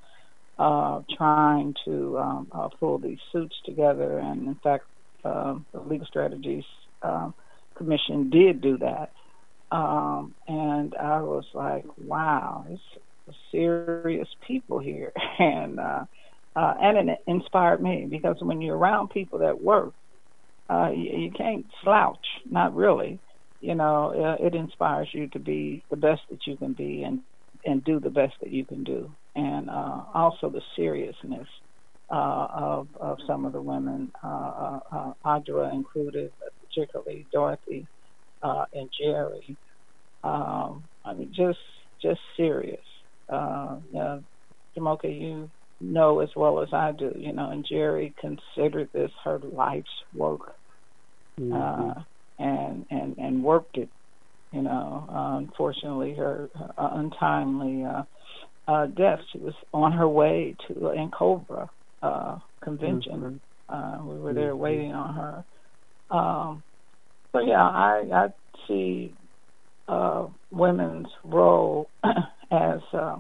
uh, 0.59 1.01
trying 1.17 1.75
to 1.85 2.19
um, 2.19 2.49
uh, 2.53 2.69
pull 2.79 2.99
these 2.99 3.19
suits 3.33 3.57
together. 3.65 4.19
And 4.19 4.47
in 4.49 4.55
fact, 4.57 4.85
uh, 5.25 5.57
the 5.73 5.81
Legal 5.81 6.07
Strategies 6.07 6.65
uh, 7.03 7.31
Commission 7.75 8.31
did 8.31 8.61
do 8.61 8.79
that. 8.79 9.13
Um, 9.71 10.35
and 10.47 10.95
I 10.95 11.21
was 11.23 11.45
like, 11.55 11.85
wow, 12.05 12.67
it's 12.69 13.37
serious 13.51 14.29
people 14.47 14.79
here. 14.79 15.13
and 15.39 15.81
uh, 15.81 16.05
uh, 16.55 16.75
and 16.81 17.09
it 17.09 17.19
inspired 17.27 17.83
me 17.83 18.07
because 18.11 18.37
when 18.41 18.61
you're 18.61 18.77
around 18.77 19.09
people 19.09 19.39
that 19.39 19.63
work, 19.63 19.95
uh, 20.69 20.91
you, 20.95 21.19
you 21.19 21.31
can't 21.31 21.65
slouch, 21.83 22.27
not 22.51 22.77
really. 22.77 23.19
You 23.63 23.75
know, 23.75 24.37
it 24.39 24.55
inspires 24.55 25.09
you 25.13 25.29
to 25.29 25.39
be 25.39 25.83
the 25.89 25.97
best 25.97 26.23
that 26.31 26.47
you 26.47 26.57
can 26.57 26.73
be 26.73 27.05
and 27.05 27.21
and 27.65 27.85
do 27.85 28.01
the 28.01 28.11
best 28.11 28.35
that 28.41 28.51
you 28.51 28.65
can 28.65 28.83
do, 28.83 29.11
and 29.35 29.71
uh, 29.71 30.03
also 30.15 30.51
the 30.51 30.63
seriousness 30.77 31.49
uh, 32.11 32.47
of 32.53 32.89
of 33.01 33.19
some 33.27 33.47
of 33.47 33.53
the 33.53 33.61
women, 33.61 34.13
uh, 34.23 34.27
uh, 34.27 34.81
uh, 34.93 35.13
Adjoa 35.25 35.73
included, 35.73 36.31
particularly 36.69 37.27
Dorothy 37.33 37.87
uh, 38.43 38.67
and 38.75 38.89
Njeri. 39.01 39.57
Um, 40.23 40.85
I 41.05 41.15
mean, 41.15 41.33
just 41.35 41.59
just 42.03 42.21
serious. 42.37 42.85
Uh, 43.29 43.79
uh, 43.99 44.19
Jamoka, 44.77 45.05
you 45.05 45.49
know 45.81 46.21
as 46.21 46.29
well 46.37 46.61
as 46.61 46.69
I 46.73 46.93
do, 46.93 47.13
you 47.17 47.33
know, 47.33 47.51
and 47.51 47.65
Njeri 47.65 48.15
considered 48.17 48.91
this 48.93 49.11
her 49.25 49.39
life's 49.39 49.89
work, 50.15 50.55
mm-hmm. 51.41 51.53
uh, 51.53 52.03
and 52.39 52.85
and 52.91 53.17
and 53.17 53.43
worked 53.43 53.79
it. 53.79 53.89
You 54.53 54.63
know, 54.63 55.07
uh, 55.09 55.39
unfortunately, 55.39 56.15
her 56.15 56.51
uh, 56.55 56.91
untimely 56.93 57.87
uh, 58.73 58.87
death. 58.87 59.21
She 59.33 59.39
was 59.39 59.55
on 59.73 59.93
her 59.93 60.09
way 60.09 60.57
to 60.69 60.89
an 60.89 61.11
N'COBRA 61.11 61.69
uh, 62.03 62.39
convention. 62.63 63.41
Mm-hmm. 63.71 63.75
Uh, 63.75 64.05
we 64.05 64.19
were 64.19 64.33
there 64.33 64.53
mm-hmm. 64.53 64.63
waiting 64.63 64.93
on 64.93 65.15
her. 65.15 66.17
Um, 66.17 66.63
so 67.33 67.41
yeah, 67.41 67.63
I 67.63 68.03
I 68.13 68.29
see 68.69 69.15
uh, 69.89 70.27
women's 70.51 71.09
role 71.25 71.91
as 72.05 72.81
uh, 72.93 73.17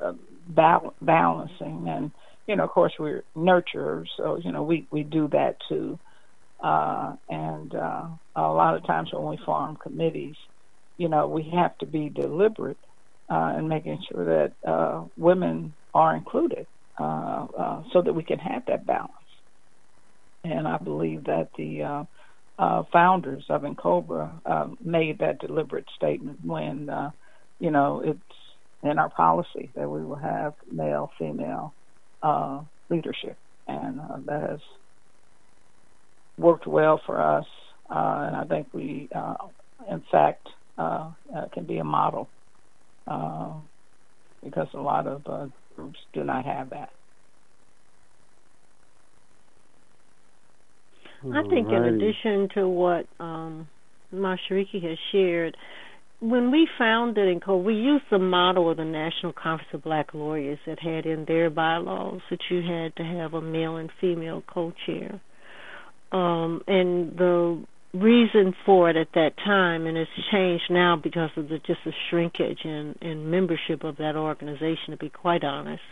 uh, 0.00 0.12
bal- 0.48 0.94
balancing 1.00 1.86
and 1.88 2.10
you 2.46 2.56
know 2.56 2.64
of 2.64 2.70
course 2.70 2.92
we're 2.98 3.24
nurturers 3.36 4.06
so 4.16 4.38
you 4.42 4.50
know 4.52 4.62
we 4.62 4.86
we 4.90 5.02
do 5.02 5.28
that 5.28 5.56
too 5.68 5.98
uh 6.62 7.14
and 7.28 7.74
uh 7.74 8.06
a 8.36 8.40
lot 8.40 8.74
of 8.76 8.86
times 8.86 9.10
when 9.12 9.28
we 9.28 9.38
form 9.44 9.76
committees 9.76 10.34
you 10.96 11.08
know 11.08 11.28
we 11.28 11.50
have 11.54 11.76
to 11.78 11.86
be 11.86 12.08
deliberate 12.08 12.78
uh 13.30 13.54
in 13.58 13.68
making 13.68 13.98
sure 14.10 14.24
that 14.24 14.70
uh 14.70 15.04
women 15.16 15.74
are 15.94 16.16
included 16.16 16.66
uh, 17.00 17.46
uh 17.58 17.82
so 17.92 18.02
that 18.02 18.14
we 18.14 18.24
can 18.24 18.38
have 18.38 18.62
that 18.66 18.86
balance 18.86 19.12
and 20.44 20.66
i 20.68 20.78
believe 20.78 21.24
that 21.24 21.48
the 21.58 21.82
uh 21.82 22.04
founders 22.92 23.44
of 23.48 23.62
N'COBRA 23.62 24.40
uh, 24.44 24.68
made 24.84 25.18
that 25.20 25.40
deliberate 25.40 25.86
statement 25.96 26.38
when, 26.44 26.90
you 27.58 27.70
know, 27.70 28.02
it's 28.04 28.20
in 28.82 28.98
our 28.98 29.10
policy 29.10 29.72
that 29.74 29.88
we 29.88 30.04
will 30.04 30.16
have 30.16 30.54
male 30.70 31.10
female 31.18 31.74
leadership, 32.90 33.38
and 33.66 34.00
that 34.26 34.42
has 34.50 34.60
worked 36.38 36.66
well 36.66 37.00
for 37.06 37.20
us. 37.20 37.46
And 37.88 38.36
I 38.36 38.44
think 38.44 38.68
we, 38.74 39.08
in 39.90 40.02
fact, 40.10 40.46
can 40.78 41.64
be 41.66 41.78
a 41.78 41.84
model 41.84 42.30
because 44.42 44.68
a 44.74 44.80
lot 44.80 45.06
of 45.06 45.22
groups 45.76 45.98
do 46.12 46.24
not 46.24 46.44
have 46.44 46.70
that. 46.70 46.90
I 51.22 51.42
think, 51.50 51.68
in 51.68 51.84
addition 51.84 52.48
to 52.54 52.66
what 52.66 53.06
um, 53.18 53.68
Mashariki 54.12 54.82
has 54.82 54.96
shared, 55.12 55.54
when 56.20 56.50
we 56.50 56.66
founded 56.78 57.40
N'COBRA, 57.42 57.64
we 57.64 57.74
used 57.74 58.04
the 58.10 58.18
model 58.18 58.70
of 58.70 58.78
the 58.78 58.84
National 58.84 59.32
Conference 59.32 59.68
of 59.72 59.82
Black 59.82 60.14
Lawyers 60.14 60.58
that 60.66 60.78
had 60.78 61.04
in 61.04 61.24
their 61.26 61.50
bylaws 61.50 62.20
that 62.30 62.40
you 62.50 62.62
had 62.62 62.96
to 62.96 63.02
have 63.02 63.34
a 63.34 63.40
male 63.40 63.76
and 63.76 63.90
female 64.00 64.42
co-chair. 64.46 65.20
Um, 66.12 66.62
and 66.66 67.16
the 67.16 67.64
reason 67.92 68.54
for 68.64 68.90
it 68.90 68.96
at 68.96 69.08
that 69.14 69.36
time, 69.44 69.86
and 69.86 69.96
it's 69.96 70.10
changed 70.30 70.64
now 70.70 70.96
because 70.96 71.30
of 71.36 71.48
the 71.48 71.58
just 71.58 71.80
the 71.84 71.92
shrinkage 72.08 72.60
in 72.64 72.94
in 73.00 73.30
membership 73.30 73.84
of 73.84 73.96
that 73.96 74.16
organization. 74.16 74.90
To 74.90 74.96
be 74.96 75.10
quite 75.10 75.44
honest, 75.44 75.82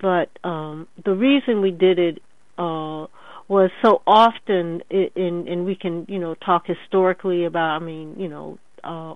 but 0.00 0.30
um, 0.44 0.86
the 1.04 1.14
reason 1.14 1.60
we 1.60 1.70
did 1.70 1.98
it 1.98 2.22
uh, 2.56 3.06
was 3.48 3.70
so 3.82 4.02
often, 4.06 4.82
in, 4.90 5.46
and 5.48 5.64
we 5.64 5.74
can 5.74 6.06
you 6.08 6.18
know 6.18 6.34
talk 6.34 6.66
historically 6.66 7.44
about. 7.44 7.82
I 7.82 7.84
mean, 7.84 8.18
you 8.18 8.28
know. 8.28 8.58
Uh, 8.84 9.14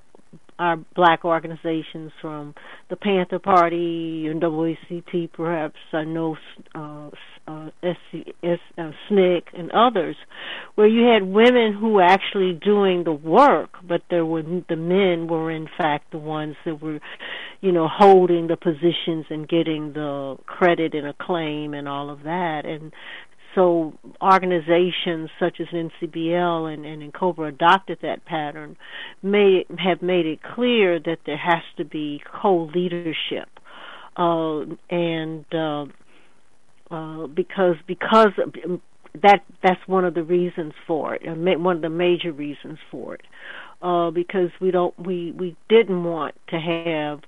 our 0.58 0.76
black 0.94 1.24
organizations 1.24 2.12
from 2.20 2.54
the 2.90 2.96
Panther 2.96 3.38
Party, 3.38 4.24
NAACP, 4.28 5.32
perhaps 5.32 5.76
I 5.92 6.04
know 6.04 6.36
uh, 6.74 7.10
uh, 7.46 7.70
SCS, 7.82 8.58
uh, 8.78 8.90
SNCC, 9.10 9.42
and 9.54 9.70
others, 9.72 10.16
where 10.74 10.86
you 10.86 11.08
had 11.12 11.22
women 11.22 11.76
who 11.78 11.94
were 11.94 12.04
actually 12.04 12.52
doing 12.52 13.04
the 13.04 13.12
work, 13.12 13.70
but 13.86 14.02
there 14.10 14.26
were 14.26 14.42
the 14.42 14.76
men 14.76 15.26
were 15.26 15.50
in 15.50 15.68
fact 15.78 16.12
the 16.12 16.18
ones 16.18 16.56
that 16.64 16.80
were, 16.80 17.00
you 17.60 17.72
know, 17.72 17.88
holding 17.88 18.46
the 18.46 18.56
positions 18.56 19.26
and 19.30 19.48
getting 19.48 19.92
the 19.92 20.36
credit 20.46 20.94
and 20.94 21.06
acclaim 21.06 21.74
and 21.74 21.88
all 21.88 22.10
of 22.10 22.22
that, 22.22 22.62
and 22.64 22.92
so 23.54 23.92
organizations 24.20 25.30
such 25.38 25.60
as 25.60 25.66
NCBL 25.68 26.72
and, 26.72 26.86
and 26.86 27.12
N'COBRA 27.12 27.48
adopted 27.48 27.98
that 28.02 28.24
pattern, 28.24 28.76
may 29.22 29.64
have 29.78 30.02
made 30.02 30.26
it 30.26 30.40
clear 30.42 30.98
that 30.98 31.18
there 31.26 31.36
has 31.36 31.62
to 31.76 31.84
be 31.84 32.22
co-leadership, 32.40 33.48
uh, 34.16 34.60
and 34.90 35.44
uh, 35.52 35.84
uh, 36.90 37.26
because 37.26 37.76
because 37.86 38.30
that 39.22 39.40
that's 39.62 39.86
one 39.86 40.04
of 40.04 40.14
the 40.14 40.22
reasons 40.22 40.72
for 40.86 41.14
it, 41.14 41.22
one 41.60 41.76
of 41.76 41.82
the 41.82 41.90
major 41.90 42.32
reasons 42.32 42.78
for 42.90 43.14
it, 43.14 43.22
uh, 43.82 44.10
because 44.10 44.50
we 44.60 44.70
don't 44.70 44.98
we 44.98 45.32
we 45.32 45.56
didn't 45.68 46.04
want 46.04 46.34
to 46.48 46.58
have 46.58 47.20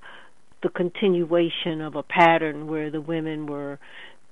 the 0.62 0.70
continuation 0.70 1.82
of 1.82 1.94
a 1.94 2.02
pattern 2.02 2.66
where 2.66 2.90
the 2.90 3.00
women 3.00 3.46
were 3.46 3.78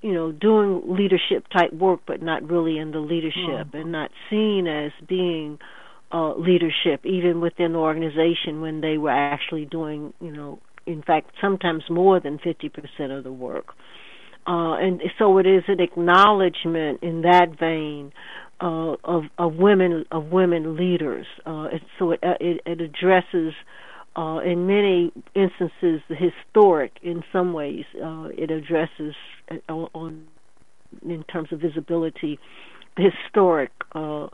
you 0.03 0.13
know 0.13 0.33
doing 0.33 0.83
leadership 0.87 1.47
type 1.57 1.73
work 1.73 2.01
but 2.07 2.21
not 2.21 2.43
really 2.49 2.79
in 2.79 2.91
the 2.91 2.99
leadership 2.99 3.69
mm-hmm. 3.69 3.77
and 3.77 3.93
not 3.93 4.11
seen 4.29 4.67
as 4.67 4.93
being 5.09 5.59
uh 6.13 6.35
leadership 6.35 7.05
even 7.07 7.41
within 7.41 7.73
the 7.73 7.79
organization 7.79 8.61
when 8.61 8.81
they 8.81 8.99
were 8.99 9.11
actually 9.11 9.65
doing 9.65 10.13
you 10.21 10.33
know 10.33 10.59
in 10.87 11.03
fact 11.03 11.31
sometimes 11.41 11.85
more 11.89 12.21
than 12.21 12.39
50% 12.39 13.17
of 13.17 13.25
the 13.25 13.33
work 13.33 13.69
uh 14.47 14.75
and 14.75 15.01
so 15.19 15.39
it 15.39 15.47
is 15.47 15.63
an 15.69 15.81
acknowledgement 15.81 17.03
in 17.03 17.23
that 17.23 17.59
vein 17.59 18.13
uh 18.61 18.97
of 19.05 19.23
of 19.39 19.55
women 19.55 20.05
of 20.11 20.27
women 20.27 20.77
leaders 20.77 21.27
uh 21.47 21.69
so 21.99 22.11
it 22.11 22.21
uh, 22.23 22.35
it, 22.41 22.61
it 22.67 22.81
addresses 22.81 23.55
uh, 24.17 24.39
in 24.45 24.67
many 24.67 25.13
instances 25.35 26.01
the 26.09 26.15
historic 26.15 26.93
in 27.03 27.23
some 27.33 27.53
ways. 27.53 27.85
Uh, 27.95 28.29
it 28.37 28.51
addresses 28.51 29.15
uh, 29.51 29.73
on 29.73 30.27
in 31.07 31.25
terms 31.25 31.49
of 31.53 31.61
visibility 31.61 32.39
the 32.97 33.11
historic 33.11 33.71
uh, 33.95 34.25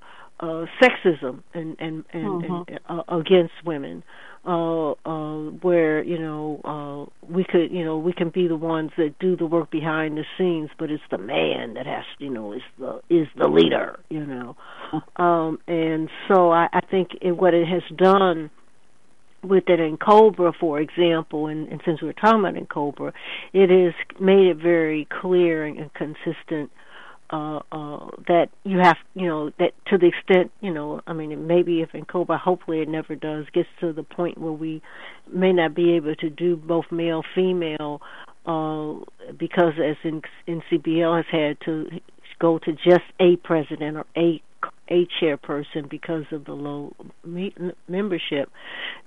uh, 0.40 0.66
sexism 0.80 1.42
and 1.54 1.76
and 1.78 2.04
and, 2.12 2.42
mm-hmm. 2.42 2.74
and 2.74 2.80
uh, 2.88 3.16
against 3.16 3.54
women. 3.64 4.02
Uh, 4.46 4.92
uh, 5.04 5.50
where 5.60 6.02
you 6.02 6.18
know 6.18 6.60
uh, 6.64 7.26
we 7.28 7.44
could 7.44 7.70
you 7.70 7.84
know 7.84 7.98
we 7.98 8.12
can 8.12 8.30
be 8.30 8.46
the 8.46 8.56
ones 8.56 8.90
that 8.96 9.14
do 9.18 9.36
the 9.36 9.44
work 9.44 9.70
behind 9.70 10.16
the 10.16 10.24
scenes, 10.38 10.70
but 10.78 10.90
it's 10.90 11.02
the 11.10 11.18
man 11.18 11.74
that 11.74 11.86
has 11.86 12.04
you 12.18 12.30
know 12.30 12.52
is 12.52 12.62
the 12.78 13.00
is 13.10 13.26
the 13.36 13.48
leader 13.48 13.98
you 14.08 14.24
know, 14.24 14.56
Mm-hmm. 14.92 15.22
um, 15.22 15.58
and 15.66 16.08
so 16.28 16.50
I, 16.50 16.68
I 16.72 16.80
think 16.80 17.10
it, 17.20 17.32
what 17.32 17.52
it 17.52 17.66
has 17.66 17.82
done 17.94 18.48
with 19.42 19.64
it 19.68 19.80
N'COBRA, 19.80 20.52
for 20.58 20.80
example, 20.80 21.46
and, 21.46 21.68
and 21.68 21.80
since 21.84 22.02
we're 22.02 22.12
talking 22.12 22.40
about 22.40 22.54
N'COBRA, 22.54 23.12
it 23.52 23.70
has 23.70 23.94
made 24.20 24.48
it 24.48 24.56
very 24.56 25.06
clear 25.20 25.64
and, 25.64 25.78
and 25.78 25.94
consistent 25.94 26.70
uh, 27.30 27.60
uh, 27.70 28.08
that 28.26 28.48
you 28.64 28.78
have, 28.78 28.96
you 29.14 29.26
know, 29.26 29.50
that 29.58 29.72
to 29.86 29.98
the 29.98 30.06
extent, 30.06 30.50
you 30.60 30.72
know, 30.72 31.00
I 31.06 31.12
mean, 31.12 31.46
maybe 31.46 31.82
if 31.82 31.92
N'COBRA, 31.92 32.40
hopefully 32.40 32.80
it 32.80 32.88
never 32.88 33.14
does, 33.14 33.46
gets 33.52 33.68
to 33.80 33.92
the 33.92 34.02
point 34.02 34.38
where 34.38 34.52
we 34.52 34.82
may 35.32 35.52
not 35.52 35.74
be 35.74 35.92
able 35.92 36.14
to 36.16 36.30
do 36.30 36.56
both 36.56 36.86
male 36.90 37.22
female, 37.34 38.00
uh, 38.46 38.94
because 39.38 39.74
as 39.78 39.96
in, 40.04 40.22
NCBL 40.46 41.16
has 41.16 41.26
had 41.30 41.60
to 41.66 41.90
go 42.40 42.58
to 42.58 42.72
just 42.72 43.04
a 43.20 43.36
president 43.36 43.96
or 43.96 44.06
a 44.16 44.42
a 44.90 45.06
chairperson 45.20 45.88
because 45.88 46.24
of 46.32 46.44
the 46.44 46.52
low 46.52 46.94
me- 47.24 47.54
membership 47.88 48.50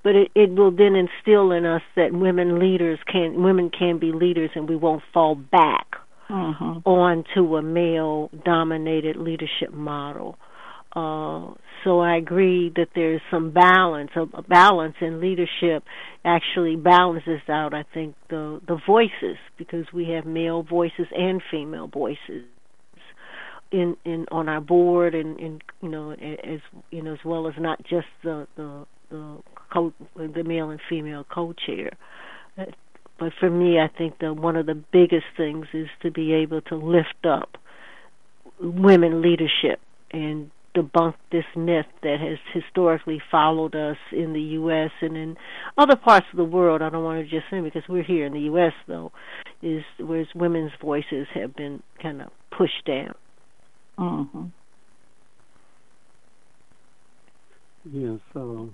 but 0.04 0.16
it, 0.16 0.32
it 0.36 0.50
will 0.52 0.72
then 0.72 0.96
instill 0.96 1.52
in 1.52 1.66
us 1.66 1.82
that 1.96 2.14
women 2.14 2.60
leaders 2.60 3.00
can 3.12 3.44
women 3.44 3.70
can 3.70 4.00
be 4.00 4.12
leaders 4.12 4.50
and 4.56 4.70
we 4.70 4.76
won't 4.76 5.04
fall 5.14 5.36
back 5.36 5.88
mm-hmm. 6.30 6.88
onto 6.88 7.56
a 7.56 7.62
male 7.62 8.30
dominated 8.44 9.16
leadership 9.16 9.74
model 9.74 10.38
uh, 10.96 11.54
so 11.84 12.00
I 12.00 12.18
agree 12.18 12.72
that 12.76 12.90
there's 12.94 13.22
some 13.32 13.52
balance, 13.52 14.12
a, 14.16 14.24
a 14.38 14.42
balance 14.42 14.96
in 15.00 15.22
leadership 15.22 15.84
actually 16.26 16.76
balances 16.76 17.40
out, 17.48 17.74
I 17.74 17.86
think, 17.94 18.16
the 18.30 18.60
the 18.68 18.78
voices 18.86 19.38
because 19.58 19.86
we 19.94 20.10
have 20.10 20.26
male 20.26 20.64
voices 20.64 21.08
and 21.12 21.42
female 21.50 21.88
voices 21.88 22.44
in 23.72 23.96
in 24.06 24.26
on 24.32 24.50
our 24.50 24.62
board 24.62 25.16
and 25.16 25.40
and 25.40 25.64
you 25.82 25.90
know 25.90 26.12
as 26.12 26.60
you 26.92 27.02
know 27.02 27.14
as 27.14 27.20
well 27.26 27.48
as 27.48 27.54
not 27.58 27.80
just 27.84 28.08
the 28.24 28.48
the 28.56 28.86
the 29.10 29.38
co 29.72 29.94
the 30.16 30.44
male 30.44 30.70
and 30.70 30.80
female 30.90 31.26
co-chair 31.34 31.92
but 33.20 33.32
for 33.40 33.50
me 33.50 33.80
I 33.80 33.88
think 33.88 34.20
the 34.20 34.34
one 34.34 34.56
of 34.56 34.66
the 34.66 34.82
biggest 34.92 35.26
things 35.38 35.68
is 35.74 35.88
to 36.02 36.12
be 36.12 36.34
able 36.34 36.62
to 36.64 36.76
lift 36.76 37.26
up 37.26 37.58
women 38.60 39.22
leadership 39.22 39.80
and 40.12 40.52
debunk 40.76 41.16
this 41.32 41.46
myth 41.56 41.86
that 42.02 42.18
has 42.20 42.38
historically 42.54 43.22
followed 43.30 43.76
us 43.76 43.98
in 44.12 44.34
the 44.34 44.42
US 44.42 44.92
and 45.02 45.18
in 45.18 45.38
other 45.78 45.96
parts 45.96 46.26
of 46.32 46.38
the 46.38 46.46
world. 46.46 46.82
I 46.82 46.90
don't 46.90 47.04
want 47.04 47.24
to 47.24 47.30
just 47.30 47.50
say 47.50 47.60
because 47.60 47.84
we're 47.90 48.04
here 48.04 48.26
in 48.26 48.34
the 48.34 48.42
US 48.42 48.74
though, 48.88 49.12
is 49.62 49.84
whereas 50.00 50.28
women's 50.34 50.72
voices 50.82 51.28
have 51.34 51.56
been 51.56 51.84
kind 52.02 52.22
of 52.22 52.30
pushed 52.56 52.86
down. 52.86 53.14
Mm-hmm. 54.02 54.46
Yeah, 57.86 58.18
so. 58.34 58.72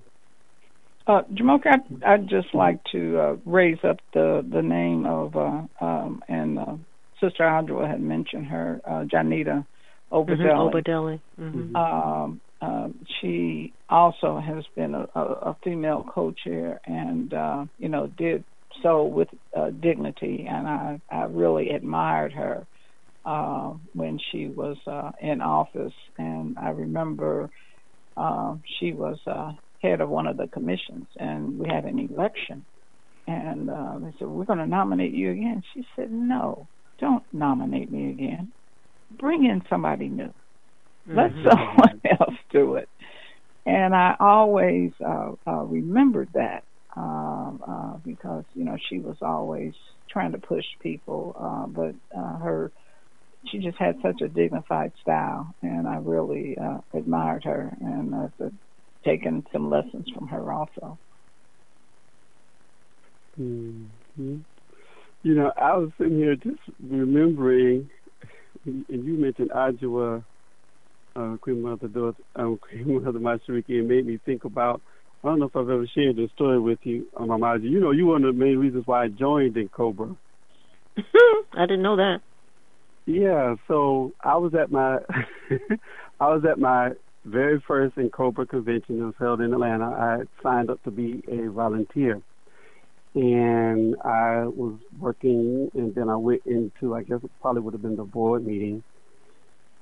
Uh, 1.05 1.21
Jamoke, 1.33 1.65
I'd, 1.65 2.03
I'd 2.03 2.29
just 2.29 2.53
like 2.53 2.79
to 2.91 3.19
uh, 3.19 3.35
raise 3.45 3.77
up 3.83 3.97
the 4.13 4.45
the 4.49 4.61
name 4.61 5.05
of 5.05 5.35
uh, 5.35 5.61
um, 5.79 6.21
and 6.27 6.59
uh, 6.59 6.75
Sister 7.21 7.43
Adjoa 7.43 7.89
had 7.89 8.01
mentioned 8.01 8.47
her, 8.47 8.81
uh, 8.85 9.05
Janita 9.05 9.65
Obadele. 10.11 10.39
Mm-hmm, 10.39 10.77
Obadele. 10.77 11.21
Mm-hmm. 11.39 11.75
Um, 11.75 12.41
uh, 12.61 12.87
she 13.21 13.73
also 13.89 14.39
has 14.39 14.65
been 14.75 14.95
a, 14.95 15.07
a, 15.15 15.21
a 15.21 15.57
female 15.63 16.05
co-chair, 16.13 16.81
and 16.85 17.33
uh, 17.33 17.65
you 17.77 17.87
know 17.87 18.07
did 18.07 18.43
so 18.83 19.03
with 19.05 19.29
uh, 19.55 19.69
dignity, 19.79 20.45
and 20.49 20.67
I 20.67 20.99
I 21.09 21.23
really 21.25 21.69
admired 21.69 22.33
her 22.33 22.67
uh, 23.27 23.73
when 23.93 24.19
she 24.31 24.49
was 24.49 24.77
uh, 24.87 25.11
in 25.21 25.41
office, 25.41 25.93
and 26.19 26.57
I 26.59 26.71
remember 26.71 27.51
uh, 28.17 28.55
she 28.79 28.93
was 28.93 29.19
uh, 29.27 29.53
head 29.81 30.01
of 30.01 30.09
one 30.09 30.27
of 30.27 30.37
the 30.37 30.47
commissions, 30.49 31.07
and 31.17 31.59
we 31.59 31.67
had 31.69 31.85
an 31.85 31.99
election, 31.99 32.65
and 33.27 33.69
uh, 33.69 33.99
they 33.99 34.11
said 34.19 34.29
we're 34.29 34.45
going 34.45 34.59
to 34.59 34.67
nominate 34.67 35.13
you 35.13 35.31
again. 35.31 35.63
She 35.75 35.85
said, 35.97 36.11
"No, 36.11 36.69
don't 36.99 37.23
nominate 37.33 37.91
me 37.91 38.11
again. 38.11 38.53
Bring 39.11 39.45
in 39.45 39.63
somebody 39.69 40.09
new. 40.09 40.33
Let 41.13 41.33
Mm-hmm. 41.33 41.49
someone 41.49 42.01
else 42.21 42.35
do 42.51 42.75
it." 42.75 42.89
And 43.65 43.95
I 43.95 44.15
always 44.19 44.91
uh, 45.05 45.33
uh, 45.47 45.63
remembered 45.65 46.31
that 46.35 46.65
uh, 46.97 47.97
because 48.03 48.45
you 48.55 48.65
know 48.65 48.77
she 48.89 48.99
was 48.99 49.17
always 49.21 49.73
trying 50.11 50.33
to 50.33 50.39
push 50.39 50.65
people, 50.81 51.35
uh, 51.39 51.67
but 51.67 51.95
uh, 52.17 52.39
her 52.39 52.73
she 53.51 53.59
just 53.59 53.77
had 53.77 53.95
such 54.01 54.21
a 54.21 54.27
dignified 54.27 54.91
style, 55.01 55.53
and 55.61 55.87
I 55.87 55.97
really 55.97 56.57
uh, 56.57 56.79
admired 56.93 57.43
her, 57.43 57.75
and 57.79 58.15
I've 58.15 58.41
uh, 58.41 58.49
taken 59.03 59.45
some 59.51 59.69
lessons 59.69 60.07
from 60.13 60.27
her 60.27 60.51
also. 60.51 60.97
Mm-hmm. 63.39 64.37
You 65.23 65.35
know, 65.35 65.51
I 65.57 65.75
was 65.77 65.89
sitting 65.97 66.17
here 66.17 66.35
just 66.35 66.59
remembering, 66.81 67.89
and 68.65 68.85
you 68.89 69.13
mentioned 69.13 69.51
Adjoa, 69.51 70.23
uh, 71.15 71.37
Queen 71.41 71.61
Mother 71.61 71.87
Dorothy, 71.87 72.23
um, 72.35 72.57
Queen 72.61 73.03
Mother 73.03 73.19
Mashariki, 73.19 73.79
and 73.79 73.87
made 73.87 74.05
me 74.05 74.19
think 74.25 74.45
about. 74.45 74.81
I 75.23 75.29
don't 75.29 75.39
know 75.39 75.47
if 75.47 75.55
I've 75.55 75.69
ever 75.69 75.87
shared 75.93 76.15
this 76.15 76.29
story 76.35 76.59
with 76.59 76.79
you, 76.83 77.07
um, 77.17 77.29
Mamaji. 77.29 77.69
You 77.69 77.79
know, 77.79 77.91
you 77.91 78.05
were 78.05 78.13
one 78.13 78.23
of 78.23 78.35
the 78.35 78.39
main 78.39 78.57
reasons 78.57 78.85
why 78.85 79.05
I 79.05 79.07
joined 79.07 79.57
in 79.57 79.67
N'COBRA. 79.67 80.15
I 81.53 81.61
didn't 81.61 81.81
know 81.81 81.95
that. 81.95 82.21
Yeah, 83.07 83.55
so 83.69 84.13
I 84.23 84.35
was 84.37 84.53
at 84.53 84.69
my 84.71 84.97
I 86.19 86.27
was 86.27 86.43
at 86.49 86.59
my 86.59 86.91
very 87.25 87.63
first 87.67 87.95
N'COBRA 87.95 88.49
convention 88.49 88.99
that 88.99 89.05
was 89.05 89.15
held 89.19 89.41
in 89.41 89.53
Atlanta, 89.53 89.85
I 89.85 90.17
signed 90.43 90.69
up 90.69 90.83
to 90.83 90.91
be 90.91 91.23
a 91.29 91.49
volunteer. 91.51 92.21
And 93.15 93.95
I 94.05 94.45
was 94.45 94.79
working, 94.99 95.69
and 95.73 95.95
then 95.95 96.09
I 96.09 96.17
went 96.17 96.43
into, 96.45 96.95
I 96.95 97.03
guess 97.03 97.19
it 97.23 97.31
probably 97.41 97.61
would 97.63 97.73
have 97.73 97.81
been 97.81 97.95
the 97.97 98.05
board 98.05 98.45
meeting. 98.45 98.83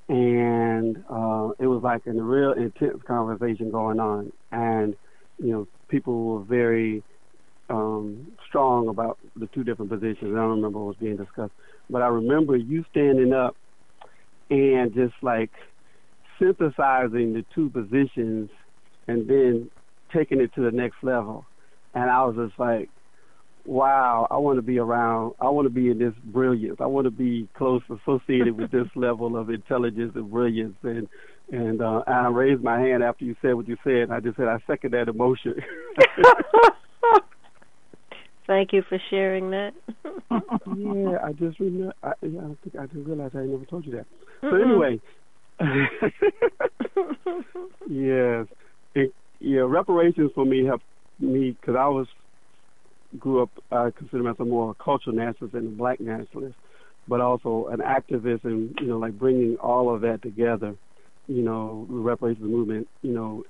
And 0.08 0.98
uh, 1.10 1.50
it 1.58 1.66
was 1.66 1.82
like 1.82 2.02
a 2.06 2.12
real 2.12 2.52
intense 2.52 3.02
conversation 3.06 3.70
going 3.70 4.00
on. 4.00 4.32
And, 4.52 4.96
you 5.38 5.52
know, 5.52 5.68
people 5.88 6.24
were 6.24 6.44
very 6.44 7.04
um, 7.68 8.32
strong 8.48 8.88
about 8.88 9.18
the 9.36 9.46
two 9.48 9.64
different 9.64 9.90
positions. 9.90 10.32
I 10.32 10.40
don't 10.40 10.56
remember 10.56 10.78
what 10.78 10.86
was 10.88 10.96
being 10.96 11.16
discussed. 11.16 11.52
But 11.90 12.02
I 12.02 12.08
remember 12.08 12.56
you 12.56 12.84
standing 12.90 13.32
up 13.32 13.56
and 14.50 14.94
just 14.94 15.14
like 15.22 15.50
synthesizing 16.38 17.32
the 17.32 17.44
two 17.54 17.70
positions 17.70 18.50
and 19.08 19.28
then 19.28 19.70
taking 20.14 20.40
it 20.40 20.54
to 20.54 20.62
the 20.62 20.70
next 20.70 20.96
level. 21.02 21.44
And 21.94 22.10
I 22.10 22.24
was 22.24 22.36
just 22.36 22.58
like, 22.58 22.90
wow, 23.64 24.28
I 24.30 24.36
want 24.36 24.58
to 24.58 24.62
be 24.62 24.78
around, 24.78 25.34
I 25.40 25.48
want 25.48 25.66
to 25.66 25.70
be 25.70 25.90
in 25.90 25.98
this 25.98 26.14
brilliance. 26.24 26.76
I 26.80 26.86
want 26.86 27.06
to 27.06 27.10
be 27.10 27.48
close 27.54 27.82
associated 27.90 28.56
with 28.56 28.70
this 28.70 28.86
level 28.94 29.36
of 29.36 29.50
intelligence 29.50 30.12
and 30.14 30.30
brilliance. 30.30 30.76
And, 30.82 31.08
and, 31.50 31.82
uh, 31.82 32.02
I 32.06 32.28
raised 32.28 32.62
my 32.62 32.80
hand 32.80 33.02
after 33.02 33.24
you 33.24 33.34
said 33.42 33.54
what 33.54 33.68
you 33.68 33.76
said. 33.82 34.10
I 34.10 34.20
just 34.20 34.36
said, 34.36 34.46
I 34.48 34.58
second 34.66 34.92
that 34.92 35.08
emotion. 35.08 35.54
Thank 38.46 38.72
you 38.72 38.82
for 38.88 38.98
sharing 39.10 39.50
that. 39.50 39.72
yeah, 40.30 41.18
I 41.24 41.32
just 41.32 41.58
remember. 41.58 41.92
I, 42.02 42.12
yeah, 42.22 42.40
I 42.40 42.54
think 42.62 42.76
I 42.78 42.86
didn't 42.86 43.04
realize 43.04 43.30
I 43.34 43.40
never 43.40 43.64
told 43.64 43.86
you 43.86 43.92
that. 43.92 44.06
So 44.42 44.56
anyway, 44.56 45.00
yes, 47.88 48.46
it, 48.94 49.12
yeah. 49.40 49.62
Reparations 49.66 50.30
for 50.34 50.44
me 50.44 50.64
helped 50.64 50.84
me 51.18 51.56
because 51.60 51.76
I 51.78 51.88
was 51.88 52.06
grew 53.18 53.42
up. 53.42 53.50
I 53.70 53.90
consider 53.96 54.22
myself 54.22 54.48
more 54.48 54.70
a 54.70 54.84
cultural 54.84 55.16
nationalist 55.16 55.54
than 55.54 55.66
a 55.66 55.70
black 55.70 56.00
nationalist, 56.00 56.56
but 57.08 57.20
also 57.20 57.68
an 57.72 57.80
activist, 57.80 58.44
and 58.44 58.76
you 58.80 58.86
know, 58.86 58.98
like 58.98 59.18
bringing 59.18 59.56
all 59.56 59.94
of 59.94 60.02
that 60.02 60.22
together. 60.22 60.74
You 61.26 61.42
know, 61.42 61.86
the 61.88 61.96
reparations 61.96 62.48
movement. 62.48 62.88
You 63.02 63.12
know, 63.12 63.42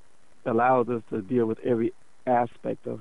allows 0.46 0.88
us 0.88 1.02
to 1.10 1.22
deal 1.22 1.46
with 1.46 1.58
every 1.60 1.92
aspect 2.26 2.86
of 2.86 3.00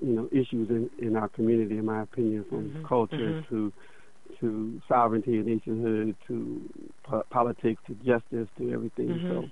you 0.00 0.14
know 0.14 0.28
issues 0.32 0.68
in 0.70 0.90
in 0.98 1.16
our 1.16 1.28
community, 1.28 1.78
in 1.78 1.84
my 1.84 2.02
opinion, 2.02 2.44
from 2.48 2.70
Mhm. 2.70 2.88
culture 2.88 3.16
Mhm. 3.16 3.48
to 3.48 3.72
to 4.40 4.80
sovereignty 4.88 5.38
and 5.38 5.46
nationhood 5.46 6.14
to 6.28 6.60
po- 7.02 7.24
politics 7.30 7.82
to 7.86 7.94
justice 7.96 8.48
to 8.58 8.72
everything. 8.72 9.08
Mhm. 9.08 9.28
So 9.28 9.50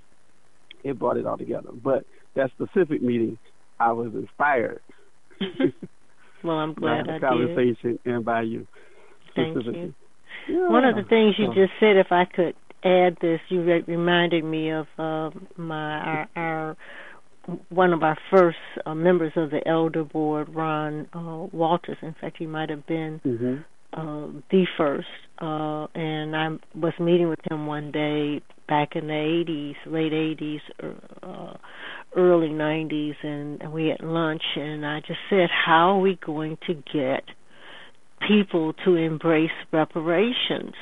it 0.83 0.97
brought 0.97 1.17
it 1.17 1.25
all 1.25 1.37
together. 1.37 1.69
But 1.83 2.05
that 2.35 2.49
specific 2.51 3.01
meeting, 3.01 3.37
I 3.79 3.91
was 3.91 4.13
inspired 4.15 4.81
well, 6.43 6.57
I'm 6.57 6.73
by 6.73 6.79
glad 6.79 7.05
the 7.07 7.11
I 7.11 7.19
did. 7.19 7.21
conversation 7.21 7.99
and 8.05 8.23
by 8.25 8.41
you. 8.43 8.67
Thank 9.35 9.55
you. 9.65 9.93
Yeah. 10.47 10.69
One 10.69 10.85
of 10.85 10.95
the 10.95 11.03
things 11.03 11.35
you 11.37 11.47
just 11.53 11.73
said, 11.79 11.97
if 11.97 12.11
I 12.11 12.25
could 12.25 12.55
add 12.83 13.17
this, 13.21 13.39
you 13.49 13.63
re- 13.63 13.83
reminded 13.87 14.43
me 14.43 14.71
of 14.71 14.87
uh, 14.97 15.29
my 15.57 15.99
our, 15.99 16.29
our 16.35 16.77
one 17.69 17.93
of 17.93 18.03
our 18.03 18.17
first 18.31 18.57
uh, 18.85 18.93
members 18.93 19.33
of 19.35 19.49
the 19.51 19.65
elder 19.67 20.03
board, 20.03 20.49
Ron 20.53 21.07
uh, 21.13 21.47
Walters. 21.51 21.97
In 22.01 22.15
fact, 22.19 22.37
he 22.37 22.45
might 22.45 22.69
have 22.69 22.85
been 22.85 23.19
Mhm. 23.25 23.63
uh, 23.93 24.27
the 24.51 24.65
first. 24.77 25.07
Uh, 25.41 25.87
and 25.95 26.35
I 26.35 26.49
was 26.75 26.93
meeting 26.99 27.29
with 27.29 27.39
him 27.49 27.65
one 27.65 27.91
day 27.91 28.41
back 28.67 28.95
in 28.95 29.07
the 29.07 29.13
80s, 29.13 29.75
late 29.87 30.13
80s, 30.13 30.61
uh, 31.23 31.53
early 32.15 32.49
90s, 32.49 33.15
and, 33.23 33.61
and 33.61 33.71
we 33.71 33.87
had 33.87 34.01
lunch, 34.01 34.43
and 34.55 34.85
I 34.85 34.99
just 34.99 35.19
said, 35.29 35.49
How 35.49 35.95
are 35.95 35.99
we 35.99 36.15
going 36.23 36.57
to 36.67 36.75
get 36.93 37.23
people 38.27 38.73
to 38.85 38.95
embrace 38.95 39.49
reparations? 39.71 40.75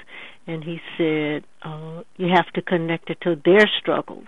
And 0.48 0.64
he 0.64 0.80
said, 0.98 1.46
uh, 1.64 2.04
You 2.18 2.28
have 2.34 2.52
to 2.56 2.62
connect 2.62 3.10
it 3.10 3.20
to 3.22 3.36
their 3.46 3.70
struggles 3.80 4.28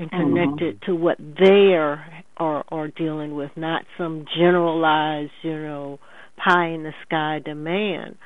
and 0.00 0.10
connect 0.10 0.60
Mhm. 0.60 0.62
it 0.62 0.80
to 0.82 0.94
what 0.94 1.18
they 1.18 1.74
are, 1.74 2.04
are 2.38 2.64
are 2.70 2.88
dealing 2.88 3.34
with, 3.34 3.56
not 3.56 3.84
some 3.98 4.24
generalized, 4.36 5.32
you 5.42 5.54
know, 5.54 5.98
pie 6.36 6.68
in 6.68 6.82
the 6.82 6.94
sky 7.02 7.38
demand. 7.44 8.16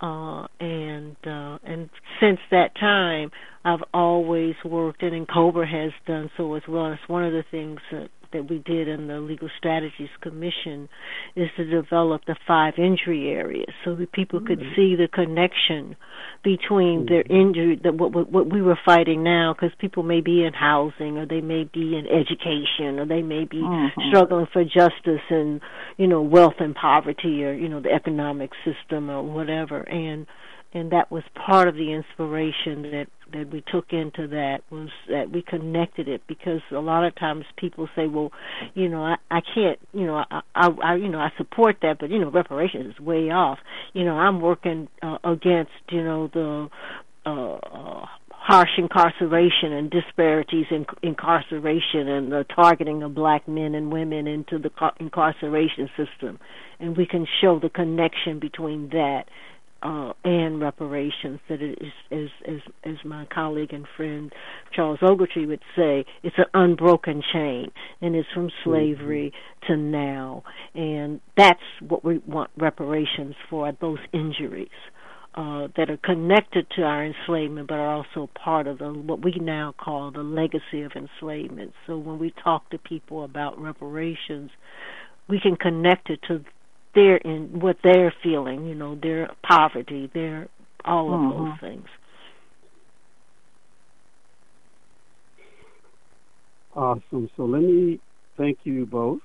Uh, 0.00 0.46
and 0.60 1.16
uh, 1.26 1.58
and 1.64 1.88
since 2.20 2.40
that 2.50 2.74
time, 2.76 3.30
I've 3.64 3.82
always 3.92 4.54
worked, 4.64 5.02
and 5.02 5.14
and 5.14 5.26
N'COBRA 5.26 5.66
has 5.66 5.92
done 6.06 6.30
so 6.36 6.54
as 6.54 6.62
well. 6.68 6.92
It's 6.92 7.08
one 7.08 7.24
of 7.24 7.32
the 7.32 7.44
things 7.50 7.80
that, 7.90 8.10
that 8.34 8.50
we 8.50 8.58
did 8.58 8.88
in 8.88 9.06
the 9.06 9.20
Legal 9.20 9.48
Strategies 9.56 10.10
Commission 10.20 10.88
is 11.34 11.48
to 11.56 11.64
develop 11.64 12.22
the 12.26 12.36
five 12.46 12.74
injury 12.76 13.30
areas 13.30 13.72
so 13.84 13.94
that 13.94 14.12
people 14.12 14.40
could 14.40 14.58
see 14.76 14.96
the 14.96 15.08
connection 15.10 15.96
between 16.42 17.06
their 17.06 17.22
injury, 17.22 17.80
that 17.82 17.94
what, 17.94 18.12
what 18.12 18.30
what 18.30 18.52
we 18.52 18.60
were 18.60 18.78
fighting 18.84 19.22
now, 19.22 19.54
because 19.54 19.74
people 19.78 20.02
may 20.02 20.20
be 20.20 20.44
in 20.44 20.52
housing 20.52 21.16
or 21.16 21.26
they 21.26 21.40
may 21.40 21.64
be 21.72 21.96
in 21.96 22.06
education 22.06 22.98
or 22.98 23.06
they 23.06 23.22
may 23.22 23.44
be 23.44 23.62
Mhm. 23.62 23.90
struggling 24.08 24.46
for 24.46 24.64
justice 24.64 25.22
and 25.30 25.60
you 25.96 26.06
know 26.06 26.20
wealth 26.20 26.60
and 26.60 26.74
poverty 26.74 27.44
or 27.44 27.52
you 27.52 27.68
know 27.68 27.80
the 27.80 27.92
economic 27.92 28.50
system 28.64 29.08
or 29.10 29.22
whatever. 29.22 29.80
And 29.80 30.26
and 30.74 30.90
that 30.90 31.10
was 31.10 31.22
part 31.34 31.68
of 31.68 31.76
the 31.76 31.92
inspiration 31.92 32.82
that 32.90 33.06
that 33.32 33.50
we 33.50 33.62
took 33.72 33.92
into 33.92 34.28
that 34.28 34.58
was 34.70 34.90
that 35.08 35.30
we 35.30 35.42
connected 35.42 36.08
it 36.08 36.22
because 36.26 36.60
a 36.70 36.78
lot 36.78 37.04
of 37.04 37.14
times 37.16 37.44
people 37.56 37.88
say 37.96 38.06
well 38.06 38.30
you 38.74 38.88
know 38.88 39.02
i 39.02 39.16
i 39.30 39.40
can't 39.54 39.78
you 39.92 40.06
know 40.06 40.16
i 40.30 40.40
i, 40.54 40.68
I 40.82 40.94
you 40.96 41.08
know 41.08 41.18
i 41.18 41.30
support 41.36 41.76
that 41.82 41.98
but 41.98 42.10
you 42.10 42.18
know 42.18 42.30
reparations 42.30 42.94
is 42.94 43.00
way 43.00 43.30
off. 43.30 43.58
You 43.92 44.04
know 44.04 44.14
i'm 44.14 44.40
working 44.40 44.88
uh, 45.02 45.18
against 45.24 45.72
you 45.90 46.02
know 46.02 46.28
the 46.32 46.68
uh, 47.26 47.54
uh 47.54 48.06
harsh 48.46 48.76
incarceration 48.76 49.72
and 49.72 49.90
disparities 49.90 50.66
in 50.70 50.84
incarceration 51.02 52.08
and 52.08 52.30
the 52.30 52.44
targeting 52.54 53.02
of 53.02 53.14
black 53.14 53.48
men 53.48 53.74
and 53.74 53.90
women 53.90 54.26
into 54.26 54.58
the 54.58 54.68
car- 54.68 54.92
incarceration 55.00 55.88
system. 55.96 56.38
And 56.78 56.94
we 56.94 57.06
can 57.06 57.26
show 57.40 57.58
the 57.58 57.70
connection 57.70 58.38
between 58.38 58.90
that 58.90 59.24
uh, 59.84 60.12
and 60.24 60.60
reparations 60.60 61.38
that 61.48 61.60
it 61.60 61.78
is 61.80 61.92
as 62.10 62.28
as 62.48 62.60
as 62.84 62.96
my 63.04 63.26
colleague 63.26 63.72
and 63.72 63.86
friend 63.96 64.32
Charles 64.74 64.98
Ogletree 65.00 65.46
would 65.46 65.62
say 65.76 66.04
it's 66.22 66.36
an 66.38 66.46
unbroken 66.54 67.22
chain 67.32 67.70
and 68.00 68.16
it's 68.16 68.28
from 68.34 68.50
slavery 68.64 69.32
to 69.68 69.76
now 69.76 70.42
and 70.74 71.20
that's 71.36 71.60
what 71.86 72.04
we 72.04 72.18
want 72.26 72.50
reparations 72.56 73.34
for 73.50 73.70
those 73.80 73.98
injuries 74.12 74.68
uh, 75.34 75.66
that 75.76 75.90
are 75.90 75.96
connected 75.96 76.64
to 76.76 76.82
our 76.82 77.04
enslavement, 77.04 77.66
but 77.66 77.74
are 77.74 77.92
also 77.92 78.30
part 78.34 78.68
of 78.68 78.78
the, 78.78 78.84
what 78.84 79.24
we 79.24 79.34
now 79.40 79.74
call 79.76 80.12
the 80.12 80.22
legacy 80.22 80.82
of 80.82 80.92
enslavement. 80.94 81.72
So 81.86 81.98
when 81.98 82.20
we 82.20 82.32
talk 82.44 82.70
to 82.70 82.78
people 82.78 83.24
about 83.24 83.60
reparations, 83.60 84.50
we 85.28 85.40
can 85.40 85.56
connect 85.56 86.08
it 86.08 86.20
to 86.28 86.44
their 86.94 87.16
in 87.16 87.60
what 87.60 87.76
they're 87.82 88.14
feeling, 88.22 88.66
you 88.66 88.74
know, 88.74 88.94
their 88.94 89.30
poverty, 89.46 90.10
their 90.12 90.48
all 90.84 91.14
of 91.14 91.20
Mhm. 91.20 91.30
those 91.30 91.60
things. 91.60 91.88
Awesome. 96.74 97.30
So 97.36 97.44
let 97.44 97.62
me 97.62 98.00
thank 98.36 98.58
you 98.64 98.84
both, 98.86 99.20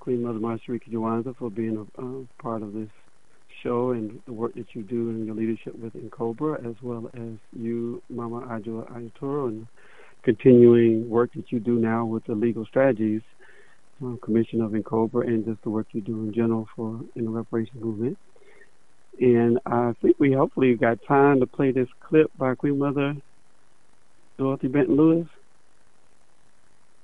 Queen 0.00 0.22
Mother 0.22 0.40
Mashariki 0.40 0.88
Jywanza, 0.90 1.36
for 1.36 1.50
being 1.50 1.76
a 1.76 2.02
uh, 2.02 2.24
part 2.42 2.62
of 2.62 2.72
this 2.72 2.90
show 3.62 3.92
and 3.92 4.20
the 4.26 4.32
work 4.32 4.54
that 4.54 4.74
you 4.74 4.82
do 4.82 5.10
and 5.10 5.24
your 5.24 5.34
leadership 5.34 5.74
within 5.76 6.10
N'COBRA, 6.10 6.68
as 6.68 6.74
well 6.82 7.08
as 7.14 7.38
you, 7.52 8.02
Mama 8.10 8.40
Adjoa 8.48 8.90
Aiyetoro, 8.90 9.48
and 9.48 9.66
continuing 10.24 11.08
work 11.08 11.32
that 11.34 11.52
you 11.52 11.60
do 11.60 11.78
now 11.78 12.04
with 12.04 12.24
the 12.24 12.34
Legal 12.34 12.66
Strategies 12.66 13.22
uh, 14.04 14.16
Commission 14.22 14.60
of 14.60 14.72
N'COBRA, 14.72 15.26
and 15.26 15.44
just 15.44 15.62
the 15.62 15.70
work 15.70 15.86
you 15.92 16.00
do 16.00 16.24
in 16.24 16.32
general 16.32 16.68
for 16.74 17.00
in 17.14 17.24
the 17.24 17.30
reparation 17.30 17.80
movement. 17.80 18.18
And 19.20 19.58
I 19.64 19.94
think 20.02 20.16
we 20.18 20.32
hopefully 20.32 20.74
got 20.74 21.02
time 21.04 21.40
to 21.40 21.46
play 21.46 21.70
this 21.70 21.88
clip 22.00 22.30
by 22.36 22.54
Queen 22.54 22.78
Mother 22.78 23.16
Dorothy 24.36 24.68
Benton 24.68 24.96
Lewis. 24.96 25.26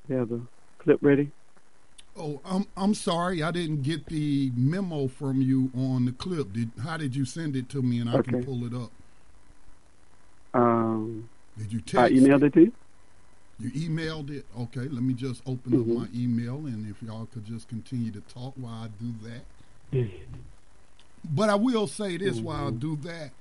You 0.08 0.16
have 0.16 0.28
the 0.28 0.42
clip 0.78 0.98
ready? 1.00 1.30
Oh, 2.18 2.40
I'm 2.44 2.66
I'm 2.76 2.92
sorry, 2.92 3.42
I 3.42 3.50
didn't 3.50 3.82
get 3.82 4.06
the 4.06 4.52
memo 4.54 5.08
from 5.08 5.40
you 5.40 5.70
on 5.74 6.04
the 6.04 6.12
clip. 6.12 6.52
Did 6.52 6.70
how 6.82 6.98
did 6.98 7.16
you 7.16 7.24
send 7.24 7.56
it 7.56 7.70
to 7.70 7.80
me, 7.80 8.00
and 8.00 8.10
I 8.10 8.20
can 8.20 8.44
pull 8.44 8.64
it 8.66 8.74
up? 8.74 8.90
Um, 10.52 11.30
Did 11.56 11.72
you 11.72 11.80
text? 11.80 11.96
I 11.96 12.10
emailed 12.10 12.42
it 12.42 12.52
to 12.54 12.60
you. 12.64 12.72
You 13.58 13.70
emailed 13.72 14.30
it. 14.30 14.44
Okay, 14.58 14.88
let 14.88 15.02
me 15.02 15.14
just 15.14 15.42
open 15.46 15.72
Mhm. 15.72 15.80
up 15.80 15.86
my 16.10 16.18
email, 16.18 16.66
and 16.66 16.88
if 16.90 17.02
y'all 17.02 17.26
could 17.26 17.44
just 17.44 17.68
continue 17.68 18.10
to 18.12 18.20
talk 18.22 18.54
while 18.56 18.84
I 18.84 18.88
do 19.00 19.14
that. 19.22 19.44
But 21.24 21.48
I 21.48 21.54
will 21.54 21.86
say 21.86 22.16
this 22.16 22.40
while 22.40 22.68
I 22.68 22.70
Mhm. 22.70 22.80
do 22.80 22.96
that, 23.02 23.32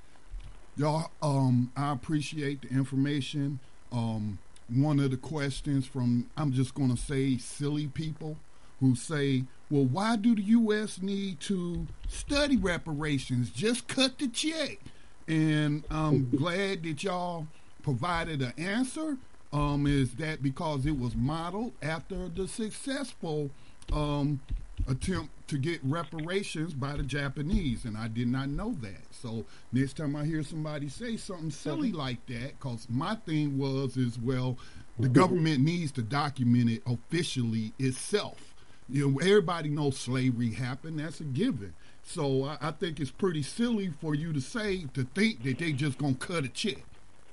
y'all. 0.78 1.10
Um, 1.22 1.72
I 1.76 1.92
appreciate 1.92 2.62
the 2.62 2.70
information. 2.70 3.60
Um, 3.92 4.38
one 4.70 5.00
of 5.00 5.12
the 5.12 5.18
questions 5.18 5.86
from, 5.86 6.30
I'm 6.38 6.52
just 6.52 6.74
going 6.76 6.96
to 6.96 7.02
say, 7.02 7.38
silly 7.38 7.88
people 7.88 8.38
who 8.80 8.96
say, 8.96 9.44
well, 9.70 9.86
why 9.86 10.16
do 10.16 10.36
the 10.36 10.42
U.S. 10.44 11.02
need 11.02 11.40
to 11.42 11.88
study 12.08 12.58
reparations? 12.58 13.50
Just 13.50 13.88
cut 13.88 14.18
the 14.20 14.28
check. 14.28 14.80
And 15.28 15.84
I'm 15.90 16.30
glad 16.36 16.84
that 16.84 17.04
y'all 17.04 17.48
provided 17.82 18.42
an 18.42 18.54
answer. 18.58 19.18
Um, 19.54 19.86
is 19.86 20.16
that 20.16 20.42
because 20.42 20.86
it 20.86 20.98
was 20.98 21.14
modeled 21.16 21.74
after 21.82 22.30
the 22.30 22.48
successful 22.48 23.50
um, 23.92 24.40
attempt 24.88 25.30
to 25.50 25.58
get 25.58 25.82
reparations 25.84 26.74
by 26.74 26.96
the 26.96 27.04
Japanese, 27.04 27.84
and 27.84 27.98
I 27.98 28.08
did 28.08 28.30
not 28.30 28.50
know 28.50 28.76
that. 28.82 29.02
So 29.12 29.46
next 29.74 29.98
time 29.98 30.16
I 30.16 30.24
hear 30.24 30.44
somebody 30.44 30.88
say 30.88 31.18
something 31.18 31.52
silly 31.52 31.92
like 31.92 32.26
that, 32.28 32.60
because 32.60 32.88
my 32.90 33.16
thing 33.16 33.58
was 33.58 33.98
is 33.98 34.18
well, 34.18 34.58
the 35.00 35.10
government 35.10 35.60
needs 35.60 35.92
to 35.94 36.02
document 36.02 36.70
it 36.70 36.84
officially 36.86 37.74
itself. 37.78 38.54
You 38.90 39.10
know, 39.10 39.20
everybody 39.20 39.70
knows 39.70 39.98
slavery 39.98 40.52
happened. 40.52 41.00
That's 41.00 41.20
a 41.20 41.26
given. 41.26 41.74
So 42.04 42.46
I, 42.46 42.58
I 42.62 42.72
think 42.72 43.00
it's 43.00 43.12
pretty 43.12 43.44
silly 43.44 43.92
for 44.00 44.16
you 44.16 44.34
to 44.34 44.42
say 44.42 44.86
to 44.94 45.04
think 45.16 45.44
that 45.44 45.60
they 45.60 45.72
just 45.74 45.98
gonna 45.98 46.16
cut 46.16 46.46
a 46.46 46.50
check 46.50 46.84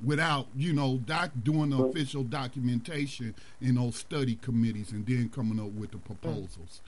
without 0.05 0.46
you 0.57 0.72
know 0.72 0.99
doc 0.99 1.30
doing 1.42 1.70
the 1.70 1.82
official 1.82 2.22
documentation 2.22 3.34
in 3.61 3.74
those 3.74 3.96
study 3.96 4.36
committees 4.36 4.92
and 4.92 5.07
then 5.07 5.28
coming 5.28 5.59
up 5.59 5.72
with 5.72 5.90
the 5.90 5.99
proposals. 5.99 6.80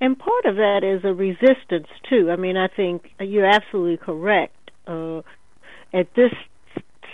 And 0.00 0.16
part 0.18 0.44
of 0.44 0.56
that 0.56 0.80
is 0.84 1.04
a 1.04 1.12
resistance 1.12 1.88
too. 2.08 2.30
I 2.30 2.36
mean, 2.36 2.56
I 2.56 2.68
think 2.68 3.10
you're 3.20 3.48
absolutely 3.48 3.96
correct. 3.96 4.54
Uh, 4.86 5.22
at 5.92 6.14
this 6.14 6.32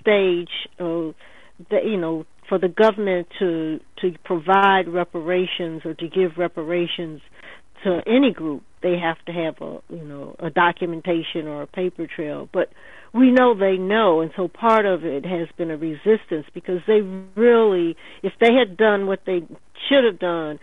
stage, 0.01 0.51
uh, 0.79 1.13
the, 1.71 1.81
you 1.83 1.97
know, 1.97 2.27
for 2.49 2.59
the 2.59 2.69
government 2.69 3.29
to 3.39 3.81
to 4.01 4.15
provide 4.25 4.89
reparations 4.89 5.83
or 5.85 5.95
to 5.95 6.09
give 6.09 6.37
reparations 6.37 7.23
to 7.85 8.01
any 8.07 8.33
group, 8.33 8.63
they 8.83 8.99
have 8.99 9.17
to 9.27 9.33
have 9.33 9.61
a 9.63 9.81
you 9.89 10.05
know 10.05 10.37
a 10.39 10.51
documentation 10.51 11.49
or 11.49 11.63
a 11.63 11.67
paper 11.67 12.07
trail. 12.07 12.49
But 12.53 12.71
we 13.15 13.31
know 13.31 13.55
they 13.55 13.77
know, 13.77 14.21
and 14.21 14.33
so 14.37 14.49
part 14.49 14.87
of 14.87 15.05
it 15.05 15.25
has 15.25 15.49
been 15.57 15.71
a 15.71 15.77
resistance 15.77 16.47
because 16.53 16.81
they 16.87 17.01
really, 17.01 17.97
if 18.23 18.33
they 18.41 18.53
had 18.53 18.77
done 18.77 19.07
what 19.07 19.21
they 19.25 19.41
should 19.89 20.05
have 20.05 20.19
done, 20.19 20.59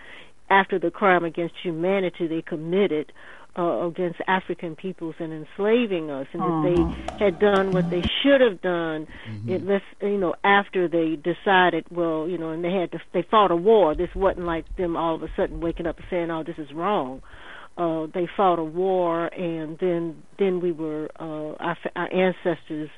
after 0.50 0.78
the 0.78 0.92
crime 0.92 1.24
against 1.24 1.56
humanity 1.64 2.28
they 2.28 2.42
committed 2.42 3.14
uh, 3.58 3.88
against 3.88 4.20
African 4.28 4.76
peoples 4.76 5.16
and 5.20 5.34
enslaving 5.34 6.10
us, 6.10 6.28
and 6.34 6.42
uh-huh. 6.42 6.68
if 6.68 7.20
they 7.20 7.26
had 7.26 7.40
done 7.40 7.72
what 7.72 7.90
they 7.90 8.02
should 8.22 8.40
have 8.42 8.62
done, 8.62 9.08
mm-hmm. 9.28 9.50
it, 9.50 9.66
let's 9.66 9.86
you 10.02 10.18
know 10.18 10.36
after 10.44 10.88
they 10.88 11.16
decided, 11.16 11.86
well, 11.92 12.28
you 12.28 12.38
know, 12.38 12.52
and 12.52 12.64
they 12.64 12.72
had 12.72 12.92
to 12.92 13.00
they 13.14 13.24
fought 13.24 13.52
a 13.52 13.56
war. 13.56 13.96
This 13.96 14.10
wasn't 14.16 14.46
like 14.46 14.66
them 14.78 14.96
all 14.96 15.16
of 15.16 15.24
a 15.24 15.28
sudden 15.36 15.60
waking 15.60 15.86
up 15.86 15.98
and 15.98 16.06
saying, 16.10 16.32
"Oh, 16.32 16.44
this 16.44 16.58
is 16.58 16.72
wrong." 16.74 17.22
Uh, 17.78 18.08
they 18.14 18.28
fought 18.36 18.60
a 18.60 18.64
war, 18.64 19.28
and 19.28 19.78
then 19.80 20.22
then 20.38 20.60
we 20.62 20.72
were 20.72 21.10
uh, 21.20 21.56
our, 21.64 21.78
our 21.96 22.14
ancestors 22.14 22.90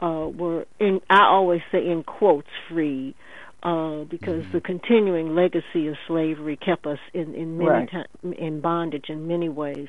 uh, 0.00 0.28
were 0.36 0.66
in. 0.80 1.00
I 1.08 1.26
always 1.26 1.60
say 1.70 1.78
in 1.78 2.02
quotes 2.02 2.48
free 2.68 3.14
uh, 3.62 4.04
because 4.04 4.42
mm-hmm. 4.42 4.52
the 4.52 4.60
continuing 4.60 5.34
legacy 5.34 5.88
of 5.88 5.94
slavery 6.06 6.56
kept 6.56 6.86
us 6.86 6.98
in 7.14 7.34
in 7.34 7.58
many 7.58 7.70
right. 7.70 7.90
time, 7.90 8.32
in 8.32 8.60
bondage 8.60 9.06
in 9.08 9.26
many 9.26 9.48
ways. 9.48 9.88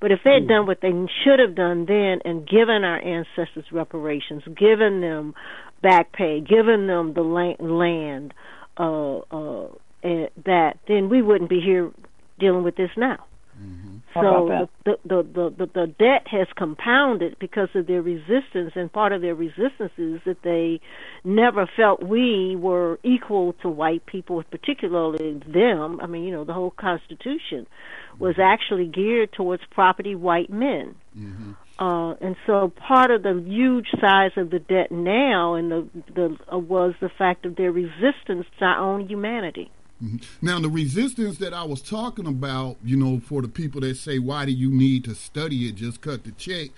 But 0.00 0.12
if 0.12 0.20
they 0.24 0.30
had 0.30 0.42
mm-hmm. 0.42 0.48
done 0.48 0.66
what 0.66 0.80
they 0.80 0.92
should 1.24 1.38
have 1.38 1.54
done 1.54 1.84
then 1.86 2.20
and 2.24 2.48
given 2.48 2.84
our 2.84 2.98
ancestors 2.98 3.66
reparations, 3.70 4.42
given 4.58 5.00
them 5.00 5.34
back 5.82 6.12
pay, 6.12 6.40
given 6.40 6.86
them 6.86 7.12
the 7.12 7.22
land, 7.22 8.32
uh, 8.78 9.18
uh, 9.18 9.68
that 10.02 10.78
then 10.88 11.10
we 11.10 11.20
wouldn't 11.20 11.50
be 11.50 11.60
here 11.60 11.90
dealing 12.38 12.64
with 12.64 12.76
this 12.76 12.90
now. 12.96 13.26
Mm-hmm. 13.60 13.96
So 14.14 14.68
the, 14.84 14.96
the, 15.04 15.22
the, 15.22 15.54
the, 15.56 15.66
the 15.66 15.86
debt 15.86 16.26
has 16.26 16.48
compounded 16.56 17.36
because 17.38 17.68
of 17.74 17.86
their 17.86 18.02
resistance, 18.02 18.72
and 18.74 18.92
part 18.92 19.12
of 19.12 19.22
their 19.22 19.34
resistance 19.34 19.92
is 19.98 20.20
that 20.26 20.38
they 20.42 20.80
never 21.22 21.68
felt 21.76 22.02
we 22.02 22.56
were 22.56 22.98
equal 23.04 23.52
to 23.62 23.68
white 23.68 24.04
people, 24.06 24.42
particularly 24.50 25.40
them. 25.46 26.00
I 26.00 26.06
mean, 26.06 26.24
you 26.24 26.32
know, 26.32 26.44
the 26.44 26.54
whole 26.54 26.72
Constitution 26.72 27.66
was 28.18 28.32
mm-hmm. 28.32 28.42
actually 28.42 28.86
geared 28.86 29.32
towards 29.32 29.62
property 29.70 30.14
white 30.14 30.50
men. 30.50 30.96
Mm-hmm. 31.16 31.52
Uh, 31.78 32.14
and 32.14 32.36
so 32.46 32.72
part 32.88 33.10
of 33.10 33.22
the 33.22 33.42
huge 33.46 33.86
size 34.00 34.32
of 34.36 34.50
the 34.50 34.58
debt 34.58 34.90
now 34.90 35.54
and 35.54 35.70
the, 35.70 35.88
the 36.14 36.36
uh, 36.52 36.58
was 36.58 36.94
the 37.00 37.08
fact 37.16 37.46
of 37.46 37.56
their 37.56 37.72
resistance 37.72 38.44
to 38.58 38.64
our 38.64 38.78
own 38.78 39.08
humanity. 39.08 39.70
Mm-hmm. 40.02 40.16
Now, 40.46 40.60
the 40.60 40.68
resistance 40.68 41.38
that 41.38 41.52
I 41.52 41.64
was 41.64 41.82
talking 41.82 42.26
about, 42.26 42.76
you 42.84 42.96
know, 42.96 43.20
for 43.20 43.42
the 43.42 43.48
people 43.48 43.80
that 43.82 43.96
say, 43.96 44.18
why 44.18 44.46
do 44.46 44.52
you 44.52 44.70
need 44.70 45.04
to 45.04 45.14
study 45.14 45.68
it? 45.68 45.74
Just 45.76 46.00
cut 46.00 46.24
the 46.24 46.32
check. 46.32 46.70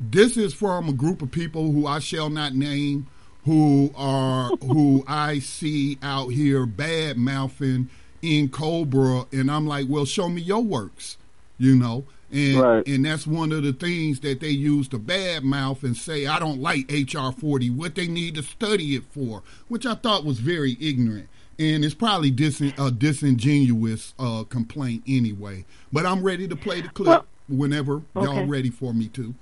This 0.00 0.36
is 0.36 0.54
from 0.54 0.88
a 0.88 0.92
group 0.92 1.20
of 1.20 1.30
people 1.30 1.72
who 1.72 1.86
I 1.86 1.98
shall 1.98 2.30
not 2.30 2.54
name, 2.54 3.06
who 3.44 3.92
are, 3.96 4.50
who 4.62 5.04
I 5.06 5.40
see 5.40 5.98
out 6.02 6.28
here 6.28 6.64
bad 6.64 7.18
mouthing 7.18 7.90
N'COBRA, 8.24 9.32
And 9.32 9.50
I'm 9.50 9.66
like, 9.66 9.86
well, 9.88 10.06
show 10.06 10.28
me 10.28 10.40
your 10.40 10.62
works, 10.62 11.18
you 11.58 11.76
know? 11.76 12.04
And, 12.32 12.60
right. 12.60 12.88
and 12.88 13.04
that's 13.04 13.26
one 13.26 13.52
of 13.52 13.62
the 13.62 13.72
things 13.72 14.20
that 14.20 14.40
they 14.40 14.48
use 14.48 14.88
to 14.88 14.98
bad 14.98 15.44
mouth 15.44 15.84
and 15.84 15.96
say, 15.96 16.26
I 16.26 16.38
don't 16.38 16.60
like 16.60 16.90
HR 16.90 17.30
40, 17.30 17.70
what 17.70 17.94
they 17.94 18.08
need 18.08 18.34
to 18.36 18.42
study 18.42 18.96
it 18.96 19.04
for, 19.10 19.42
which 19.68 19.86
I 19.86 19.94
thought 19.94 20.24
was 20.24 20.40
very 20.40 20.76
ignorant 20.80 21.28
and 21.58 21.84
it's 21.84 21.94
probably 21.94 22.30
dis- 22.30 22.60
a 22.60 22.90
disingenuous 22.90 24.14
uh, 24.18 24.44
complaint 24.44 25.02
anyway. 25.06 25.64
But 25.92 26.06
I'm 26.06 26.22
ready 26.22 26.48
to 26.48 26.56
play 26.56 26.80
the 26.80 26.88
clip 26.88 27.06
well, 27.06 27.26
whenever 27.48 28.02
okay. 28.16 28.26
y'all 28.26 28.46
ready 28.46 28.70
for 28.70 28.92
me 28.92 29.08
to. 29.08 29.34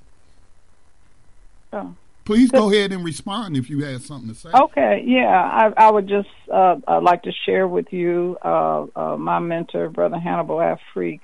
Oh. 1.73 1.95
Please 2.25 2.53
go 2.53 2.71
ahead 2.71 2.93
and 2.93 3.05
respond 3.05 3.57
if 3.57 3.69
you 3.69 3.85
have 3.85 4.03
something 4.03 4.29
to 4.29 4.35
say. 4.35 4.51
Okay, 4.55 5.03
yeah, 5.05 5.27
I, 5.27 5.87
I 5.87 5.91
would 5.91 6.09
just 6.09 6.29
uh, 6.53 6.77
I'd 6.87 7.03
like 7.03 7.25
to 7.25 7.33
share 7.45 7.67
with 7.67 7.93
you 7.93 8.39
uh, 8.43 8.87
uh, 8.95 9.17
my 9.17 9.41
mentor, 9.41 9.89
Brother 9.89 10.19
Hannibal 10.19 10.57
Afrik, 10.57 11.23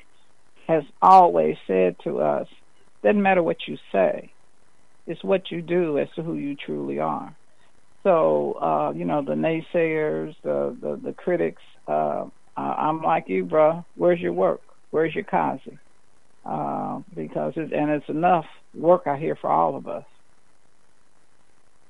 has 0.66 0.82
always 1.00 1.56
said 1.66 1.96
to 2.02 2.20
us, 2.20 2.48
doesn't 3.02 3.22
matter 3.22 3.42
what 3.42 3.68
you 3.68 3.78
say, 3.92 4.32
it's 5.06 5.22
what 5.22 5.52
you 5.52 5.62
do 5.62 5.98
as 5.98 6.08
to 6.16 6.22
who 6.22 6.34
you 6.34 6.56
truly 6.56 6.98
are. 6.98 7.34
So, 8.08 8.52
uh, 8.54 8.92
you 8.96 9.04
know, 9.04 9.20
the 9.20 9.34
naysayers, 9.34 10.34
the 10.42 10.74
the, 10.80 10.96
the 10.96 11.12
critics, 11.12 11.60
uh, 11.86 12.24
I'm 12.56 13.02
like 13.02 13.28
you, 13.28 13.44
bro. 13.44 13.84
Where's 13.96 14.18
your 14.18 14.32
work? 14.32 14.62
Where's 14.92 15.14
your 15.14 15.24
kazi? 15.24 15.78
Uh, 16.42 17.00
because 17.14 17.52
it, 17.56 17.70
and 17.70 17.90
it's 17.90 18.08
enough 18.08 18.46
work 18.72 19.06
out 19.06 19.18
here 19.18 19.36
for 19.36 19.50
all 19.50 19.76
of 19.76 19.86
us. 19.86 20.06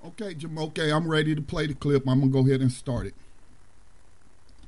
Okay, 0.08 0.34
Jim. 0.34 0.58
Okay, 0.58 0.90
I'm 0.90 1.06
ready 1.06 1.36
to 1.36 1.40
play 1.40 1.68
the 1.68 1.74
clip. 1.74 2.02
I'm 2.08 2.18
gonna 2.18 2.32
go 2.32 2.40
ahead 2.40 2.62
and 2.62 2.72
start 2.72 3.06
it. 3.06 3.14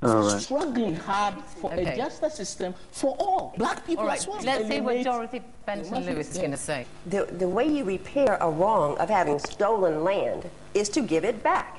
All 0.04 0.28
right. 0.28 0.40
Struggling 0.40 0.94
hard 0.94 1.34
for 1.44 1.72
okay. 1.72 1.94
a 1.94 1.96
justice 1.96 2.34
system 2.34 2.74
for 2.92 3.16
all 3.18 3.54
black 3.58 3.84
people 3.84 4.02
all 4.02 4.08
right. 4.08 4.20
as 4.20 4.28
well. 4.28 4.40
Let's 4.40 4.68
see 4.68 4.80
what 4.80 5.02
Dorothy 5.02 5.42
Benton 5.66 6.06
Lewis 6.06 6.30
is 6.30 6.38
going 6.38 6.52
to 6.52 6.56
say. 6.56 6.86
The, 7.06 7.24
the 7.24 7.48
way 7.48 7.66
you 7.66 7.84
repair 7.84 8.38
a 8.40 8.48
wrong 8.48 8.96
of 8.98 9.10
having 9.10 9.38
stolen 9.38 10.02
land 10.02 10.48
is 10.74 10.88
to 10.90 11.00
give 11.00 11.24
it 11.24 11.42
back. 11.42 11.78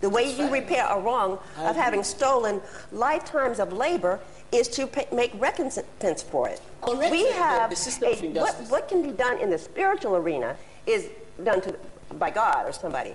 The 0.00 0.10
way 0.10 0.34
you 0.36 0.50
repair 0.50 0.86
a 0.86 1.00
wrong 1.00 1.38
of 1.56 1.76
having 1.76 2.02
stolen 2.02 2.60
lifetimes 2.92 3.58
of 3.58 3.72
labor 3.72 4.20
is 4.52 4.68
to 4.68 4.86
pay, 4.86 5.06
make 5.12 5.32
recompense 5.40 6.22
for 6.22 6.48
it. 6.48 6.60
We 6.86 7.30
have 7.32 7.72
a, 7.72 8.30
what, 8.32 8.54
what 8.68 8.88
can 8.88 9.02
be 9.02 9.12
done 9.12 9.38
in 9.40 9.50
the 9.50 9.58
spiritual 9.58 10.16
arena 10.16 10.56
is 10.86 11.08
done 11.42 11.60
to, 11.62 11.74
by 12.18 12.30
God 12.30 12.66
or 12.66 12.72
somebody. 12.72 13.14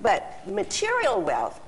But 0.00 0.46
material 0.46 1.20
wealth 1.20 1.60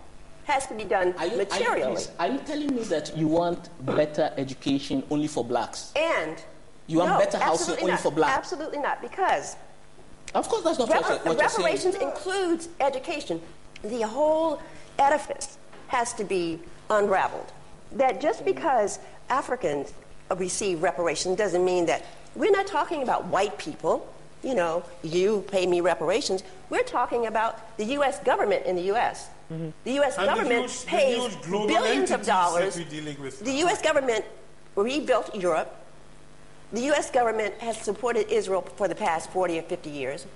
has 0.45 0.67
to 0.67 0.75
be 0.75 0.85
done 0.85 1.15
are 1.19 1.27
you, 1.27 1.37
materially. 1.37 1.83
Are 1.83 2.01
you, 2.01 2.07
are 2.19 2.29
you, 2.29 2.39
telling 2.39 2.75
me 2.75 2.83
that 2.85 3.17
you 3.17 3.29
want 3.29 3.69
better 3.85 4.33
education 4.37 5.03
only 5.11 5.29
for 5.29 5.45
blacks? 5.45 5.93
And 5.95 6.43
you 6.87 6.99
want 6.99 7.11
no, 7.11 7.19
better 7.19 7.39
housing 7.39 7.77
only 7.79 7.93
not. 7.93 8.01
for 8.01 8.11
blacks? 8.11 8.39
Absolutely 8.39 8.79
not, 8.79 9.01
because 9.01 9.57
of 10.35 10.49
course 10.49 10.65
that's 10.65 10.79
not 10.79 10.89
Repar- 10.89 11.25
what 11.25 11.39
reparations 11.39 11.95
includes 11.97 12.69
education. 12.81 13.41
The 13.83 14.03
whole 14.03 14.61
edifice 14.99 15.59
has 15.89 16.13
to 16.15 16.25
be 16.25 16.61
unraveled. 16.91 17.53
That 17.93 18.21
just 18.21 18.45
because 18.45 18.99
Africans 19.29 19.93
receive 20.37 20.83
reparations 20.83 21.37
doesn't 21.37 21.65
mean 21.65 21.87
that 21.87 22.05
we're 22.35 22.51
not 22.51 22.67
talking 22.67 23.03
about 23.03 23.27
white 23.27 23.59
people. 23.59 24.09
You 24.43 24.55
know, 24.55 24.85
you 25.03 25.45
pay 25.49 25.67
me 25.67 25.81
reparations. 25.81 26.43
We're 26.71 26.83
talking 26.83 27.27
about 27.27 27.77
the 27.77 27.85
U.S. 27.97 28.19
government 28.21 28.67
in 28.67 28.75
the 28.75 28.83
U.S. 28.83 29.29
Mm-hmm. 29.53 29.69
The 29.85 29.93
U.S. 29.93 30.17
And 30.19 30.27
government 30.27 30.71
huge, 30.71 30.87
pays 30.87 31.37
billions 31.47 32.11
of 32.11 32.25
dollars. 32.25 32.75
The 32.75 33.53
U.S. 33.53 33.83
government 33.83 34.25
rebuilt 34.75 35.35
Europe. 35.35 35.77
The 36.73 36.81
U.S. 36.83 37.11
government 37.11 37.55
has 37.61 37.77
supported 37.77 38.33
Israel 38.33 38.63
for 38.63 38.89
the 38.89 38.95
past 38.95 39.31
40 39.31 39.59
or 39.59 39.63
50 39.63 39.91
years. 39.91 40.27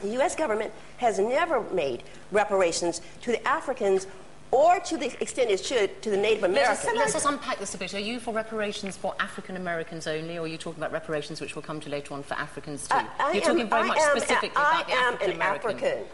The 0.00 0.08
U.S. 0.14 0.34
government 0.34 0.72
has 0.96 1.18
never 1.18 1.60
made 1.72 2.04
reparations 2.32 3.02
to 3.22 3.32
the 3.32 3.46
Africans 3.46 4.06
or 4.50 4.80
to 4.80 4.96
the 4.96 5.06
extent 5.20 5.50
it 5.50 5.62
should 5.62 6.00
to 6.00 6.08
the 6.08 6.16
Native 6.16 6.44
Americans. 6.44 6.84
Let's, 6.84 6.96
let's 6.96 7.12
just 7.12 7.26
unpack 7.26 7.58
this 7.58 7.74
a 7.74 7.78
bit. 7.78 7.92
Are 7.92 7.98
you 7.98 8.18
for 8.18 8.32
reparations 8.32 8.96
for 8.96 9.14
African 9.20 9.56
Americans 9.56 10.06
only, 10.06 10.38
or 10.38 10.42
are 10.42 10.46
you 10.46 10.56
talking 10.56 10.80
about 10.80 10.92
reparations 10.92 11.40
which 11.40 11.54
will 11.54 11.62
come 11.62 11.80
to 11.80 11.90
later 11.90 12.14
on 12.14 12.22
for 12.22 12.32
Africans 12.34 12.88
too? 12.88 12.94
I, 12.94 13.06
I 13.18 13.32
You're 13.32 13.42
am, 13.42 13.50
talking 13.50 13.68
very 13.68 13.82
I 13.82 13.86
much 13.88 13.98
am, 13.98 14.16
specifically 14.16 14.56
I 14.56 14.80
about 14.80 14.86
the 14.86 14.92
am 14.94 15.14
African 15.14 15.32
an 15.32 15.42
African 15.42 16.04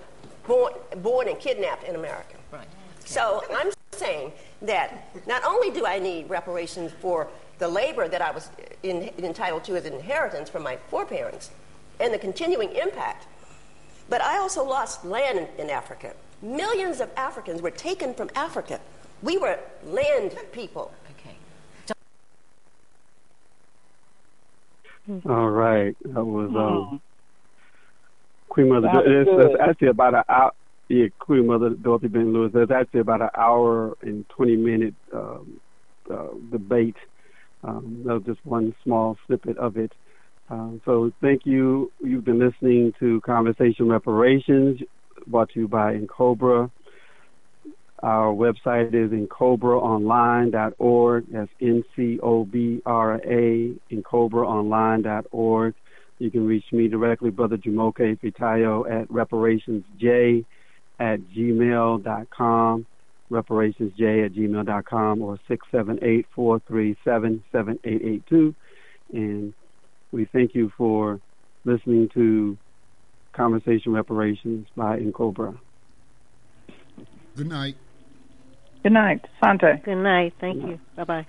born, 0.49 0.73
born 0.97 1.29
and 1.29 1.39
kidnapped 1.39 1.85
in 1.85 1.95
America. 1.95 2.37
Right. 2.53 2.67
So 3.05 3.45
I'm 3.55 3.71
saying 3.93 4.33
that 4.63 5.07
not 5.29 5.45
only 5.45 5.71
do 5.71 5.87
I 5.87 6.01
need 6.01 6.29
reparations 6.29 6.93
for 7.01 7.29
the 7.59 7.69
labor 7.69 8.09
that 8.09 8.21
I 8.21 8.31
was 8.31 8.51
in, 8.83 9.11
entitled 9.19 9.65
to 9.65 9.77
as 9.77 9.85
an 9.87 9.95
inheritance 9.95 10.51
from 10.51 10.63
my 10.63 10.77
foreparents 10.89 11.51
and 12.01 12.13
the 12.13 12.19
continuing 12.19 12.73
impact, 12.75 13.27
but 14.09 14.21
I 14.21 14.39
also 14.39 14.65
lost 14.65 15.05
land 15.05 15.39
in, 15.39 15.49
in 15.59 15.71
Africa. 15.71 16.15
Millions 16.43 17.01
of 17.01 17.11
Africans 17.17 17.63
were 17.63 17.71
taken 17.71 18.13
from 18.15 18.29
Africa. 18.35 18.81
We 19.23 19.39
were 19.39 19.59
land 19.87 20.37
people. 20.53 20.93
Okay. 21.13 21.37
All 25.27 25.51
right, 25.51 25.97
that 26.05 26.25
was 26.25 26.51
um, 26.55 27.01
Queen 28.49 28.69
Mother. 28.69 28.89
That 28.89 29.05
was 29.07 29.07
It's, 29.07 29.31
good. 29.31 29.51
it's 29.53 29.61
actually 29.61 29.89
about 29.89 30.15
an 30.15 30.25
hour. 30.29 30.53
Yeah, 30.89 31.07
Queen 31.19 31.47
Mother 31.47 31.71
Dorothy 31.71 32.09
Benton 32.09 32.35
Lewis. 32.35 32.53
There's 32.53 32.71
actually 32.71 33.01
about 33.01 33.23
an 33.23 33.31
hour 33.37 33.97
and 34.03 34.29
twenty 34.29 34.57
minute 34.57 34.95
um, 35.15 35.61
uh, 36.11 36.27
debate. 36.51 36.97
Just 38.19 38.45
one 38.45 38.75
small 38.83 39.17
snippet 39.27 39.57
of 39.59 39.77
it. 39.77 39.93
Um, 40.51 40.81
so 40.85 41.13
thank 41.21 41.47
you. 41.47 41.93
You've 42.01 42.25
been 42.25 42.39
listening 42.39 42.93
to 43.01 43.21
Conversation 43.23 43.89
Reparations, 43.89 44.81
brought 45.27 45.49
to 45.51 45.61
you 45.61 45.69
by 45.69 45.95
N'COBRA. 45.95 46.71
Our 48.03 48.35
website 48.35 48.89
is 48.89 49.11
ncobraonline.org. 49.11 51.25
That's 51.33 51.51
N-C-O-B-R-A, 51.61 52.05
ncobraonline.org. 53.91 55.75
You 56.19 56.31
can 56.31 56.47
reach 56.47 56.65
me 56.71 56.87
directly, 56.89 57.31
Brother 57.31 57.57
Jumoke 57.57 57.97
Ifetayo, 57.99 58.85
at 58.91 59.09
reparationsj 59.09 60.45
at 61.01 61.19
gmail.com, 61.37 62.87
reparationsj 63.31 64.27
at 64.27 64.33
gmail.com, 64.33 65.23
or 65.23 65.39
678-437-7882. 66.37 68.55
And 69.13 69.55
we 70.13 70.25
thank 70.27 70.55
you 70.55 70.71
for 70.77 71.21
listening 71.65 72.09
to 72.15 72.57
Conversation 73.33 73.93
Reparations 73.93 74.67
by 74.77 74.99
N'COBRA. 74.99 75.59
Good 77.37 77.49
night. 77.49 77.77
Good 78.83 78.93
night, 78.93 79.25
Sante. 79.43 79.81
Good 79.85 79.97
night. 79.97 80.35
Thank 80.41 80.63
you. 80.63 80.79
Bye 80.97 81.05
bye. 81.05 81.21
No, 81.21 81.27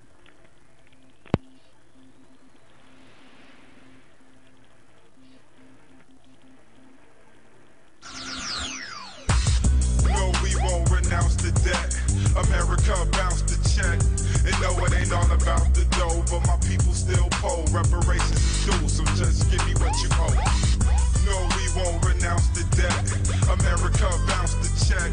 ain't 15.05 15.13
all 15.13 15.31
about 15.31 15.73
the 15.73 15.85
dough, 15.97 16.23
but 16.29 16.41
my 16.47 16.57
people 16.65 16.93
still 16.93 17.27
poll. 17.41 17.63
Reparations 17.71 18.41
is 18.41 18.65
due, 18.65 18.87
so 18.89 19.03
just 19.15 19.49
give 19.51 19.61
me 19.65 19.73
what 19.77 19.93
you 20.01 20.09
owe. 20.17 20.33
No, 21.25 21.37
we 21.57 21.65
won't 21.77 22.01
renounce 22.05 22.47
the 22.57 22.65
debt. 22.77 22.93
America 23.49 24.09
bounced 24.27 24.57
the 24.61 24.69
check. 24.85 25.11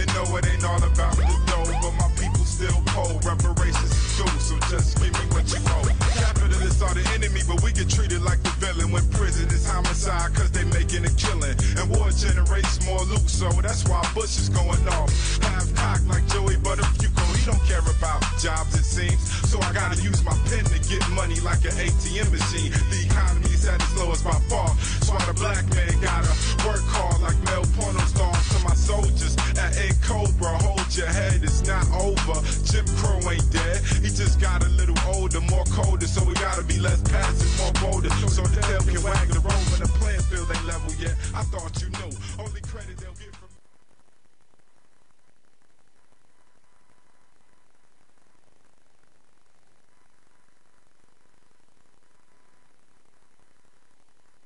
And 0.00 0.08
no, 0.16 0.24
it 0.36 0.46
ain't 0.48 0.64
all 0.64 0.80
about 0.80 1.16
the 1.16 1.36
dough, 1.46 1.72
but 1.82 1.92
my 2.00 2.08
people 2.16 2.44
still 2.44 2.80
poll. 2.92 3.20
Reparations 3.24 3.92
is 3.92 4.16
due, 4.16 4.38
so 4.40 4.56
just 4.72 4.96
give 5.00 5.12
me 5.12 5.24
what 5.36 5.44
you 5.52 5.60
owe. 5.76 5.88
Capitalists 6.16 6.80
are 6.80 6.94
the 6.94 7.04
enemy, 7.12 7.40
but 7.46 7.62
we 7.62 7.72
get 7.72 7.88
treated 7.88 8.22
like 8.22 8.42
the 8.42 8.52
villain 8.64 8.92
when 8.92 9.04
prison 9.10 9.48
is 9.48 9.68
homicide, 9.68 10.34
cause 10.34 10.50
they 10.52 10.64
making 10.72 11.04
a 11.04 11.12
killing. 11.20 11.56
And 11.76 11.90
war 11.92 12.08
generates 12.10 12.84
more 12.86 13.00
loot, 13.04 13.28
so 13.28 13.48
that's 13.60 13.84
why 13.88 14.00
Bush 14.14 14.38
is 14.38 14.48
going 14.48 14.88
off. 14.88 15.12
Half 15.44 15.74
cocked 15.74 16.06
like 16.08 16.26
Joey 16.32 16.56
Buttafuoco, 16.56 17.23
he 17.23 17.23
don't 17.44 17.60
care 17.68 17.84
about 17.84 18.24
jobs, 18.40 18.72
it 18.74 18.84
seems. 18.84 19.20
So 19.50 19.60
I 19.60 19.72
gotta 19.72 20.00
use 20.00 20.24
my 20.24 20.32
pen 20.48 20.64
to 20.64 20.78
get 20.88 21.04
money 21.10 21.38
like 21.40 21.60
an 21.64 21.76
ATM 21.76 22.32
machine. 22.32 22.72
The 22.88 23.04
economy 23.04 23.52
is 23.52 23.68
at 23.68 23.76
its 23.76 23.96
lowest 24.00 24.24
by 24.24 24.32
far. 24.48 24.68
So 25.04 25.12
the 25.28 25.34
black 25.36 25.64
man 25.76 25.92
gotta 26.00 26.32
work 26.64 26.80
hard 26.88 27.20
like 27.20 27.36
male 27.44 27.68
porno 27.76 28.00
stars 28.08 28.48
to 28.48 28.58
my 28.64 28.74
soldiers 28.74 29.36
at 29.60 29.76
N'COBRA. 29.76 30.56
Hold 30.64 30.88
your 30.96 31.06
head, 31.06 31.44
it's 31.44 31.60
not 31.68 31.84
over. 31.92 32.40
Jim 32.64 32.86
Crow 32.96 33.20
ain't 33.28 33.44
dead, 33.52 33.84
he 34.00 34.08
just 34.08 34.40
got 34.40 34.64
a 34.64 34.68
little 34.80 34.98
older, 35.12 35.40
more 35.52 35.64
colder. 35.68 36.06
So 36.06 36.24
we 36.24 36.32
gotta 36.34 36.64
be 36.64 36.80
less 36.80 37.02
passive, 37.02 37.52
more 37.60 37.76
bolder. 37.76 38.10
So 38.32 38.42
the 38.42 38.60
tail 38.62 38.80
can 38.88 39.02
wag 39.04 39.28
the 39.28 39.40
road 39.40 39.64
when 39.68 39.80
the 39.84 39.90
playing 40.00 40.24
field 40.32 40.48
ain't 40.48 40.64
level 40.64 40.92
yet. 40.96 41.12
I 41.36 41.44
thought 41.52 41.76
you 41.82 41.92
knew. 42.00 42.12
Only 42.40 42.60
credit 42.64 42.96